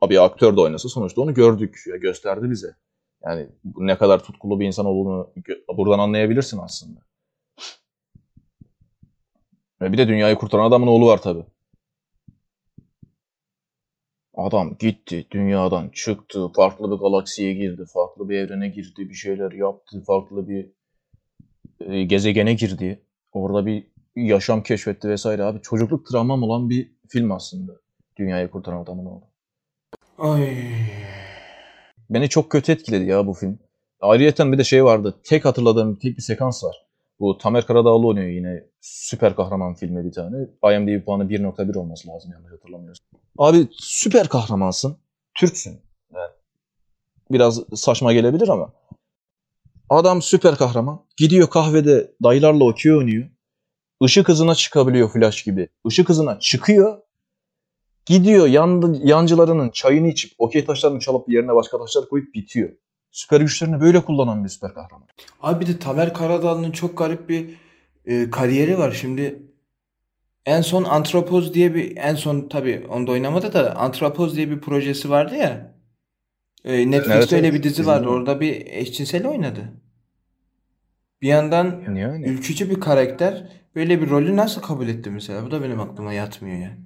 abi 0.00 0.20
aktör 0.20 0.56
de 0.56 0.60
oynasa 0.60 0.88
sonuçta 0.88 1.20
onu 1.20 1.34
gördük. 1.34 1.78
Ya 1.90 1.96
gösterdi 1.96 2.50
bize. 2.50 2.76
Yani 3.24 3.48
ne 3.76 3.98
kadar 3.98 4.24
tutkulu 4.24 4.60
bir 4.60 4.66
insan 4.66 4.86
olduğunu 4.86 5.32
buradan 5.76 5.98
anlayabilirsin 5.98 6.58
aslında. 6.58 7.00
Ve 9.80 9.92
bir 9.92 9.98
de 9.98 10.08
dünyayı 10.08 10.36
kurtaran 10.36 10.64
adamın 10.64 10.86
oğlu 10.86 11.06
var 11.06 11.22
tabii. 11.22 11.44
Adam 14.34 14.76
gitti, 14.78 15.26
dünyadan 15.30 15.88
çıktı, 15.88 16.48
farklı 16.56 16.90
bir 16.90 16.96
galaksiye 16.96 17.54
girdi, 17.54 17.84
farklı 17.94 18.28
bir 18.28 18.38
evrene 18.38 18.68
girdi, 18.68 19.08
bir 19.08 19.14
şeyler 19.14 19.52
yaptı, 19.52 20.02
farklı 20.06 20.48
bir 20.48 20.70
e, 21.80 22.04
gezegene 22.04 22.54
girdi. 22.54 23.02
Orada 23.32 23.66
bir 23.66 23.86
yaşam 24.16 24.62
keşfetti 24.62 25.08
vesaire 25.08 25.42
abi. 25.42 25.62
Çocukluk 25.62 26.06
travmam 26.06 26.42
olan 26.42 26.70
bir 26.70 26.92
film 27.08 27.32
aslında. 27.32 27.72
Dünyayı 28.16 28.50
kurtaran 28.50 28.82
adamın 28.82 29.06
oğlu. 29.06 29.24
Ay. 30.18 30.58
Beni 32.10 32.28
çok 32.28 32.50
kötü 32.50 32.72
etkiledi 32.72 33.04
ya 33.04 33.26
bu 33.26 33.32
film. 33.32 33.58
Ayrıyeten 34.00 34.52
bir 34.52 34.58
de 34.58 34.64
şey 34.64 34.84
vardı. 34.84 35.20
Tek 35.24 35.44
hatırladığım 35.44 35.96
tek 35.96 36.16
bir 36.16 36.22
sekans 36.22 36.64
var. 36.64 36.86
Bu 37.20 37.38
Tamer 37.38 37.66
Karadağlı 37.66 38.06
oynuyor 38.06 38.28
yine. 38.28 38.64
Süper 38.80 39.36
kahraman 39.36 39.74
filmi 39.74 40.04
bir 40.04 40.12
tane. 40.12 40.36
IMDb 40.64 41.04
puanı 41.04 41.24
1.1 41.24 41.78
olması 41.78 42.08
lazım 42.08 42.32
yanlış 42.32 42.52
hatırlamıyorsam. 42.52 43.21
Abi 43.38 43.68
süper 43.72 44.28
kahramansın. 44.28 44.96
Türksün. 45.34 45.80
Yani 46.14 46.30
biraz 47.30 47.60
saçma 47.74 48.12
gelebilir 48.12 48.48
ama 48.48 48.72
adam 49.88 50.22
süper 50.22 50.56
kahraman. 50.56 51.04
Gidiyor 51.16 51.50
kahvede 51.50 52.14
dayılarla 52.22 52.64
okey 52.64 52.92
oynuyor. 52.92 53.30
Işık 54.02 54.28
hızına 54.28 54.54
çıkabiliyor 54.54 55.08
flash 55.08 55.42
gibi. 55.44 55.68
Işık 55.86 56.08
hızına 56.08 56.38
çıkıyor. 56.40 56.98
Gidiyor 58.06 58.46
yan, 58.46 59.00
yancılarının 59.04 59.70
çayını 59.70 60.08
içip 60.08 60.32
okey 60.38 60.64
taşlarını 60.64 61.00
çalıp 61.00 61.28
yerine 61.28 61.54
başka 61.54 61.78
taşlar 61.78 62.08
koyup 62.08 62.34
bitiyor. 62.34 62.70
Süper 63.10 63.40
güçlerini 63.40 63.80
böyle 63.80 64.04
kullanan 64.04 64.44
bir 64.44 64.48
süper 64.48 64.74
kahraman. 64.74 65.08
Abi 65.42 65.60
bir 65.60 65.74
de 65.74 65.78
Tamer 65.78 66.14
Karadağlı'nın 66.14 66.70
çok 66.70 66.98
garip 66.98 67.28
bir 67.28 67.50
e, 68.06 68.30
kariyeri 68.30 68.78
var. 68.78 68.92
Şimdi 68.92 69.42
en 70.46 70.60
son 70.60 70.84
Antropoz 70.84 71.54
diye 71.54 71.74
bir 71.74 71.96
en 71.96 72.14
son 72.14 72.48
tabii 72.48 72.86
onda 72.88 73.12
oynamadı 73.12 73.52
da 73.52 73.76
Antropoz 73.76 74.36
diye 74.36 74.50
bir 74.50 74.60
projesi 74.60 75.10
vardı 75.10 75.34
ya. 75.36 75.74
E, 76.64 76.90
Netflix'te 76.90 77.18
Evet, 77.18 77.32
öyle 77.32 77.46
evet. 77.46 77.58
bir 77.58 77.62
dizi 77.62 77.86
vardı. 77.86 78.08
Orada 78.08 78.40
bir 78.40 78.66
eşcinsel 78.66 79.26
oynadı. 79.26 79.72
Bir 81.22 81.28
yandan 81.28 81.94
Yani. 81.96 82.26
ülkücü 82.26 82.70
bir 82.70 82.80
karakter 82.80 83.48
böyle 83.74 84.02
bir 84.02 84.10
rolü 84.10 84.36
nasıl 84.36 84.62
kabul 84.62 84.88
etti 84.88 85.10
mesela? 85.10 85.46
Bu 85.46 85.50
da 85.50 85.62
benim 85.62 85.80
aklıma 85.80 86.12
yatmıyor 86.12 86.56
yani. 86.56 86.78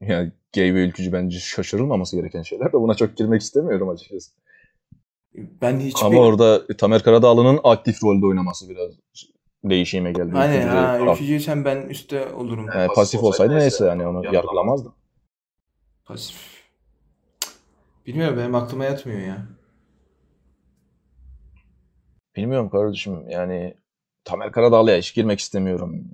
Yani 0.00 0.32
gay 0.54 0.74
ve 0.74 0.84
ülkücü 0.84 1.12
bence 1.12 1.38
şaşırılmaması 1.38 2.16
gereken 2.16 2.42
şeyler 2.42 2.68
de 2.68 2.72
buna 2.72 2.94
çok 2.94 3.16
girmek 3.16 3.42
istemiyorum 3.42 3.88
açıkçası. 3.88 4.32
Ben 5.34 5.80
hiçbir 5.80 6.06
Ama 6.06 6.20
orada 6.20 6.66
Tamer 6.66 7.02
Karadağlı'nın 7.02 7.60
aktif 7.64 8.04
rolde 8.04 8.26
oynaması 8.26 8.68
biraz 8.68 8.90
değişime 9.64 10.12
geldi. 10.12 10.30
Hani 10.32 10.56
Ülkücü 10.56 10.68
ha 10.68 10.98
ülkücüysen 10.98 11.64
ben 11.64 11.82
üstte 11.88 12.32
olurum. 12.32 12.68
Yani 12.74 12.88
pasif 12.94 13.22
olsaydı 13.22 13.54
neyse 13.58 13.86
yani 13.86 14.06
onu 14.06 14.34
yargılamazdım. 14.34 14.94
Pasif. 16.04 16.52
Bilmiyorum 18.06 18.38
benim 18.38 18.54
aklıma 18.54 18.84
yatmıyor 18.84 19.20
ya. 19.20 19.46
Bilmiyorum 22.36 22.70
kardeşim 22.70 23.28
yani 23.28 23.74
Tamer 24.24 24.52
Karadağlı'ya 24.52 24.98
hiç 24.98 25.14
girmek 25.14 25.40
istemiyorum. 25.40 26.04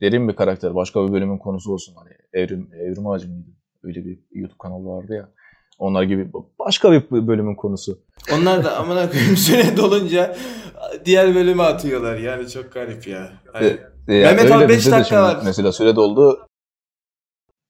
Derin 0.00 0.28
bir 0.28 0.36
karakter. 0.36 0.74
Başka 0.74 1.06
bir 1.06 1.12
bölümün 1.12 1.38
konusu 1.38 1.72
olsun. 1.72 1.94
Hani 1.94 2.10
Evrim, 2.32 2.70
Evrim 2.74 3.06
Ağacı 3.06 3.28
mıydı? 3.28 3.48
Öyle 3.82 4.04
bir 4.04 4.18
YouTube 4.32 4.58
kanalı 4.58 4.86
vardı 4.86 5.14
ya. 5.14 5.28
Onlar 5.78 6.02
gibi 6.02 6.30
başka 6.58 6.92
bir 6.92 7.10
bölümün 7.10 7.54
konusu. 7.54 7.98
Onlar 8.34 8.64
da 8.64 8.76
amına 8.76 9.10
koyayım 9.10 9.36
süre 9.36 9.76
dolunca 9.76 10.36
diğer 11.04 11.34
bölüme 11.34 11.62
atıyorlar. 11.62 12.16
Yani 12.16 12.48
çok 12.48 12.72
garip 12.72 13.06
ya. 13.06 13.32
Hani- 13.52 13.76
E, 14.08 14.14
yani 14.14 14.36
Mehmet 14.36 14.52
abi 14.52 14.62
öyle 14.62 14.68
beş 14.68 14.76
bizde 14.78 14.90
de 14.90 14.94
dakika 14.94 15.08
şimdi 15.08 15.22
var. 15.22 15.40
Mesela 15.44 15.72
süre 15.72 15.96
doldu. 15.96 16.46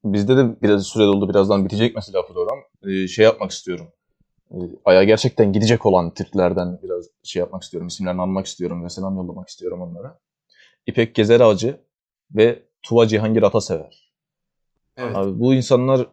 Bizde 0.04 0.36
de 0.36 0.62
biraz 0.62 0.86
süre 0.86 1.04
doldu. 1.04 1.28
Birazdan 1.28 1.64
bitecek 1.64 1.94
mesela 1.96 2.26
program. 2.26 2.58
Ee, 2.86 3.08
şey 3.08 3.24
yapmak 3.24 3.50
istiyorum. 3.50 3.86
Ee, 4.50 4.54
Ay'a 4.84 5.04
gerçekten 5.04 5.52
gidecek 5.52 5.86
olan 5.86 6.14
Türklerden 6.14 6.78
biraz 6.82 7.04
şey 7.24 7.40
yapmak 7.40 7.62
istiyorum. 7.62 7.88
İsimlerini 7.88 8.20
almak 8.22 8.46
istiyorum 8.46 8.84
ve 8.84 8.88
selam 8.88 9.16
yollamak 9.16 9.48
istiyorum 9.48 9.80
onlara. 9.82 10.18
İpek 10.86 11.14
Gezer 11.14 11.40
Ağacı 11.40 11.80
ve 12.34 12.62
Tuva 12.82 13.06
Cihangir 13.08 13.42
Atasever. 13.42 14.12
Evet. 14.96 15.16
Abi 15.16 15.40
bu 15.40 15.54
insanlar 15.54 16.06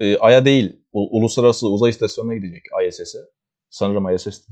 e, 0.00 0.16
Ay'a 0.18 0.44
değil, 0.44 0.76
u- 0.92 1.18
uluslararası 1.18 1.68
uzay 1.68 1.90
istasyonuna 1.90 2.34
gidecek 2.34 2.62
ISS'e. 2.88 3.18
Sanırım 3.70 4.14
ISS. 4.14 4.26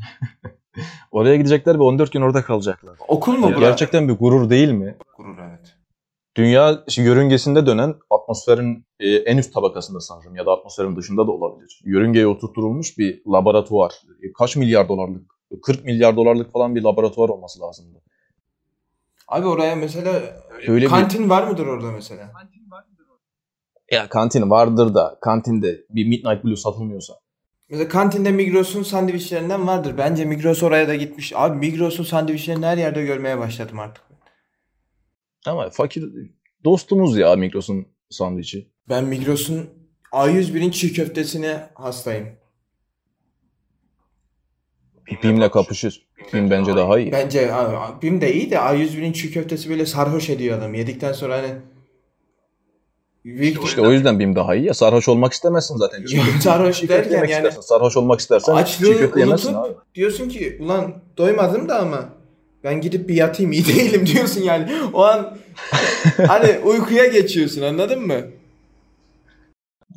Oraya 1.12 1.36
gidecekler 1.36 1.74
ve 1.78 1.82
14 1.82 2.12
gün 2.12 2.20
orada 2.22 2.42
kalacaklar. 2.44 2.98
Okul 3.08 3.32
mu 3.36 3.52
bu? 3.56 3.60
Gerçekten 3.60 4.08
bir 4.08 4.12
gurur 4.12 4.50
değil 4.50 4.70
mi? 4.70 4.96
Gurur 5.16 5.38
evet. 5.48 5.74
Dünya 6.36 6.84
yörüngesinde 6.96 7.66
dönen 7.66 7.94
atmosferin 8.10 8.86
e, 9.00 9.08
en 9.10 9.36
üst 9.38 9.54
tabakasında 9.54 10.00
sanırım 10.00 10.36
ya 10.36 10.46
da 10.46 10.52
atmosferin 10.52 10.96
dışında 10.96 11.26
da 11.26 11.30
olabilir. 11.32 11.80
Yörüngeye 11.84 12.26
oturtulmuş 12.26 12.98
bir 12.98 13.22
laboratuvar. 13.32 13.92
E, 14.22 14.32
Kaç 14.32 14.56
milyar 14.56 14.88
dolarlık? 14.88 15.22
40 15.62 15.84
milyar 15.84 16.16
dolarlık 16.16 16.52
falan 16.52 16.74
bir 16.74 16.82
laboratuvar 16.82 17.28
olması 17.28 17.60
lazımdı. 17.60 17.98
Abi 19.28 19.46
oraya 19.46 19.76
mesela 19.76 20.12
Öyle 20.68 20.84
bir- 20.84 20.90
kantin 20.90 21.30
var 21.30 21.48
mıdır 21.48 21.66
orada 21.66 21.90
mesela? 21.92 22.32
Ya 23.90 24.08
kantin 24.08 24.50
vardır 24.50 24.94
da 24.94 25.18
kantinde 25.20 25.80
bir 25.90 26.06
Midnight 26.06 26.44
Blue 26.44 26.56
satılmıyorsa. 26.56 27.14
Mesela 27.70 27.88
kantinde 27.88 28.30
Migros'un 28.30 28.82
sandviçlerinden 28.82 29.66
vardır. 29.66 29.94
Bence 29.98 30.24
Migros 30.24 30.62
oraya 30.62 30.88
da 30.88 30.94
gitmiş. 30.94 31.32
Abi 31.36 31.56
Migros'un 31.56 32.04
sandviçlerini 32.04 32.66
her 32.66 32.78
yerde 32.78 33.04
görmeye 33.04 33.38
başladım 33.38 33.78
artık. 33.78 34.04
Ama 35.46 35.70
fakir 35.70 36.04
dostumuz 36.64 37.18
ya 37.18 37.36
Migros'un 37.36 37.86
sandviçi. 38.10 38.68
Ben 38.88 39.04
Migros'un 39.04 39.70
A101'in 40.12 40.70
çiğ 40.70 40.92
köftesine 40.92 41.68
hastayım. 41.74 42.28
Bim'le 45.22 45.48
kapışır. 45.48 46.08
Bim 46.32 46.50
bence 46.50 46.76
daha 46.76 46.98
iyi. 46.98 47.12
Bence 47.12 47.52
BİM 48.02 48.20
de 48.20 48.34
iyi 48.34 48.50
de 48.50 48.54
A101'in 48.54 49.12
çiğ 49.12 49.32
köftesi 49.32 49.70
böyle 49.70 49.86
sarhoş 49.86 50.30
ediyor 50.30 50.58
adam. 50.58 50.74
Yedikten 50.74 51.12
sonra 51.12 51.38
hani 51.38 51.54
büyük 53.24 53.64
İşte 53.64 53.80
o 53.80 53.92
yüzden 53.92 54.18
Bim 54.18 54.36
daha 54.36 54.54
iyi 54.54 54.66
ya. 54.66 54.74
Sarhoş 54.74 55.08
olmak 55.08 55.32
istemezsin 55.32 55.76
zaten. 55.76 56.04
Çiğ 56.04 56.20
sarhoş 56.42 56.80
çiğ 56.80 56.88
derken 56.88 57.16
yani- 57.18 57.30
istersen, 57.30 57.60
sarhoş 57.60 57.96
olmak 57.96 58.20
istersen 58.20 58.52
Açlığı 58.52 58.86
çiğ 58.92 58.98
köfte 58.98 59.20
yemezsin 59.20 59.54
abi. 59.54 59.68
diyorsun 59.94 60.28
ki 60.28 60.58
ulan 60.60 60.92
doymadım 61.16 61.68
da 61.68 61.78
ama 61.80 62.08
ben 62.64 62.80
gidip 62.80 63.08
bir 63.08 63.14
yatayım 63.14 63.52
iyi 63.52 63.66
değilim 63.76 64.06
diyorsun 64.06 64.40
yani. 64.42 64.72
O 64.92 65.02
an 65.04 65.36
hani 66.26 66.58
uykuya 66.64 67.06
geçiyorsun 67.06 67.62
anladın 67.62 68.06
mı? 68.06 68.14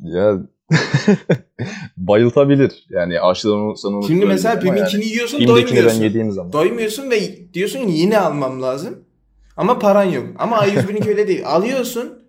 Ya 0.02 0.38
bayıltabilir. 1.96 2.86
Yani 2.90 3.20
açlığını 3.20 3.76
sana 3.78 4.02
Şimdi 4.06 4.26
mesela 4.26 4.62
BİM'inkini 4.62 5.04
yiyorsun 5.04 5.40
Bim'dekini 5.40 5.58
ben 5.60 5.66
doymuyorsun. 5.66 6.02
yediğim 6.02 6.32
zaman. 6.32 6.52
Doymuyorsun 6.52 7.10
ve 7.10 7.20
diyorsun 7.54 7.78
yine 7.78 8.18
almam 8.18 8.62
lazım. 8.62 9.04
Ama 9.56 9.78
paran 9.78 10.04
yok. 10.04 10.26
Ama 10.38 10.56
A101'inki 10.56 11.08
öyle 11.08 11.28
değil. 11.28 11.46
Alıyorsun. 11.46 12.21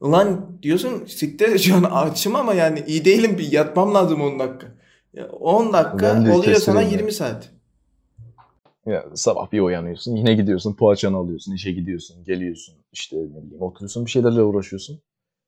Ulan 0.00 0.58
diyorsun 0.62 1.06
siktir 1.06 1.58
şu 1.58 1.76
an 1.76 1.82
açım 1.82 2.36
ama 2.36 2.54
yani 2.54 2.84
iyi 2.86 3.04
değilim 3.04 3.38
bir 3.38 3.52
yatmam 3.52 3.94
lazım 3.94 4.22
10 4.22 4.38
dakika. 4.38 4.66
Ya 5.12 5.28
10 5.28 5.72
dakika 5.72 6.20
oluyor 6.20 6.32
sana 6.32 6.54
keserim 6.54 6.80
ya. 6.80 6.88
20 6.88 7.12
saat. 7.12 7.50
Ya, 8.86 9.04
sabah 9.14 9.52
bir 9.52 9.60
uyanıyorsun. 9.60 10.16
Yine 10.16 10.34
gidiyorsun. 10.34 10.74
Poğaçanı 10.74 11.16
alıyorsun. 11.16 11.54
işe 11.54 11.72
gidiyorsun. 11.72 12.24
Geliyorsun. 12.24 12.74
işte 12.92 13.16
ne 13.16 13.42
bileyim 13.42 13.62
oturuyorsun. 13.62 14.06
Bir 14.06 14.10
şeylerle 14.10 14.42
uğraşıyorsun. 14.42 15.00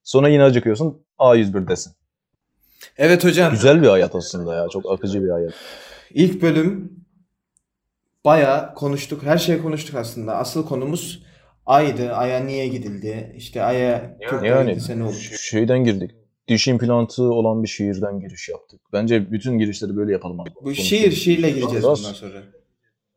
Sonra 0.03 0.28
yine 0.28 0.42
acıkıyorsun. 0.42 1.03
A101'desin. 1.18 1.92
Evet 2.96 3.24
hocam. 3.24 3.53
Güzel 3.53 3.82
bir 3.82 3.88
hayat 3.88 4.14
aslında 4.14 4.55
ya. 4.55 4.68
Çok 4.68 4.92
akıcı 4.92 5.24
bir 5.24 5.30
hayat. 5.30 5.53
İlk 6.11 6.42
bölüm 6.42 6.92
bayağı 8.24 8.74
konuştuk. 8.74 9.22
Her 9.22 9.38
şey 9.38 9.62
konuştuk 9.62 9.94
aslında. 9.94 10.36
Asıl 10.36 10.66
konumuz 10.66 11.22
Ay'dı. 11.66 12.12
Ay'a 12.12 12.40
niye 12.40 12.68
gidildi? 12.68 13.34
İşte 13.36 13.62
Ay'a 13.62 14.18
Türkler 14.20 14.44
Yani 14.48 14.70
gidilse 14.70 14.98
ne 14.98 15.04
olur? 15.04 15.30
şeyden 15.40 15.84
girdik. 15.84 16.10
Diş 16.48 16.68
implantı 16.68 17.22
olan 17.22 17.62
bir 17.62 17.68
şehirden 17.68 18.20
giriş 18.20 18.48
yaptık. 18.48 18.80
Bence 18.92 19.32
bütün 19.32 19.58
girişleri 19.58 19.96
böyle 19.96 20.12
yapalım. 20.12 20.40
abi. 20.40 20.50
Bu 20.50 20.54
Konuşalım. 20.54 20.86
şiir 20.86 21.12
şiirle 21.12 21.50
gireceğiz 21.50 21.82
bundan 21.84 21.94
sonra. 21.94 22.42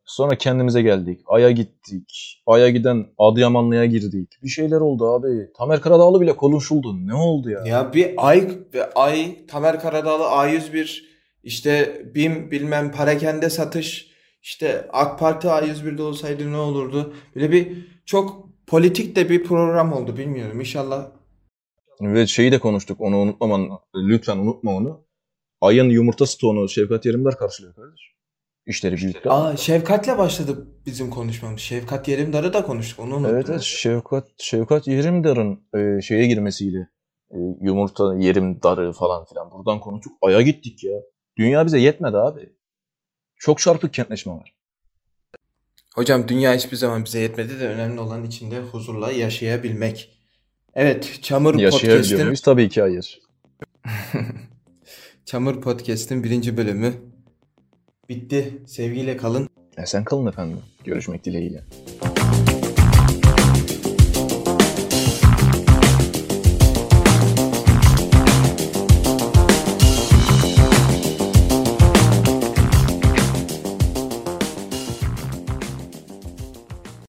Sonra 0.04 0.36
kendimize 0.38 0.82
geldik. 0.82 1.20
Ay'a 1.26 1.50
gittik. 1.50 2.42
Ay'a 2.46 2.68
giden 2.70 3.06
Adıyamanlı'ya 3.18 3.84
girdik. 3.86 4.28
Bir 4.42 4.48
şeyler 4.48 4.80
oldu 4.80 5.12
abi. 5.14 5.52
Tamer 5.58 5.80
Karadağlı 5.80 6.20
bile 6.20 6.36
konuşuldu. 6.36 7.06
Ne 7.06 7.14
oldu 7.14 7.50
ya? 7.50 7.60
Ya 7.66 7.92
bir 7.92 8.14
Ay 8.16 8.48
ve 8.74 8.90
Ay 8.92 9.46
Tamer 9.46 9.80
Karadağlı 9.80 10.22
A101 10.24 11.02
işte 11.42 12.02
BİM 12.14 12.50
bilmem 12.50 12.92
parakende 12.92 13.50
satış 13.50 14.10
işte 14.42 14.86
AK 14.92 15.18
Parti 15.18 15.48
A101'de 15.48 16.02
olsaydı 16.02 16.52
ne 16.52 16.56
olurdu? 16.56 17.14
Böyle 17.34 17.52
bir 17.52 17.95
çok 18.06 18.48
politik 18.66 19.16
de 19.16 19.30
bir 19.30 19.44
program 19.44 19.92
oldu 19.92 20.16
bilmiyorum. 20.16 20.60
İnşallah 20.60 21.10
Ve 22.00 22.26
şeyi 22.26 22.52
de 22.52 22.58
konuştuk. 22.58 23.00
Onu 23.00 23.16
unutmaman. 23.16 23.68
Lütfen 23.94 24.36
unutma 24.36 24.74
onu. 24.76 25.06
Ay'ın 25.60 25.88
yumurta 25.90 26.26
stoğunu 26.26 26.68
Şevkat 26.68 27.06
Yerimdar 27.06 27.38
karşılıyor 27.38 27.74
kardeş. 27.74 28.16
İşleri 28.66 28.96
büyükler. 28.96 29.32
Aa 29.32 29.56
Şevkat'le 29.56 30.18
başladı 30.18 30.66
bizim 30.86 31.10
konuşmamız. 31.10 31.60
Şevkat 31.60 32.08
Yerimdar'ı 32.08 32.52
da 32.52 32.64
konuştuk. 32.64 33.00
Onu 33.00 33.14
unuttum. 33.14 33.34
Evet 33.34 33.50
evet 33.50 33.62
Şevkat, 33.62 34.28
Şevkat 34.38 34.88
Yerimdar'ın 34.88 35.60
e, 35.74 36.00
şeye 36.02 36.26
girmesiyle 36.26 36.88
e, 37.30 37.36
yumurta 37.60 38.16
Yerimdar'ı 38.18 38.92
falan 38.92 39.24
filan 39.24 39.50
buradan 39.50 39.80
konuştuk. 39.80 40.12
Ay'a 40.22 40.42
gittik 40.42 40.84
ya. 40.84 40.98
Dünya 41.38 41.66
bize 41.66 41.78
yetmedi 41.78 42.16
abi. 42.16 42.52
Çok 43.36 43.58
çarpık 43.58 43.94
kentleşme 43.94 44.32
var. 44.32 44.55
Hocam 45.96 46.28
dünya 46.28 46.54
hiçbir 46.54 46.76
zaman 46.76 47.04
bize 47.04 47.20
yetmedi 47.20 47.60
de 47.60 47.68
önemli 47.68 48.00
olan 48.00 48.24
içinde 48.24 48.60
huzurla 48.60 49.12
yaşayabilmek. 49.12 50.18
Evet, 50.74 51.18
Çamur 51.22 51.54
Yaşayabiliyor 51.54 51.98
Podcast'in 51.98 52.24
muyuz? 52.24 52.40
Tabii 52.40 52.68
ki 52.68 52.80
hayır. 52.80 53.20
Çamur 55.24 55.60
Podcast'in 55.60 56.24
birinci 56.24 56.56
bölümü 56.56 56.94
bitti. 58.08 58.62
Sevgiyle 58.66 59.16
kalın. 59.16 59.48
Esen 59.76 60.04
kalın 60.04 60.26
efendim. 60.26 60.58
Görüşmek 60.84 61.24
dileğiyle. 61.24 61.64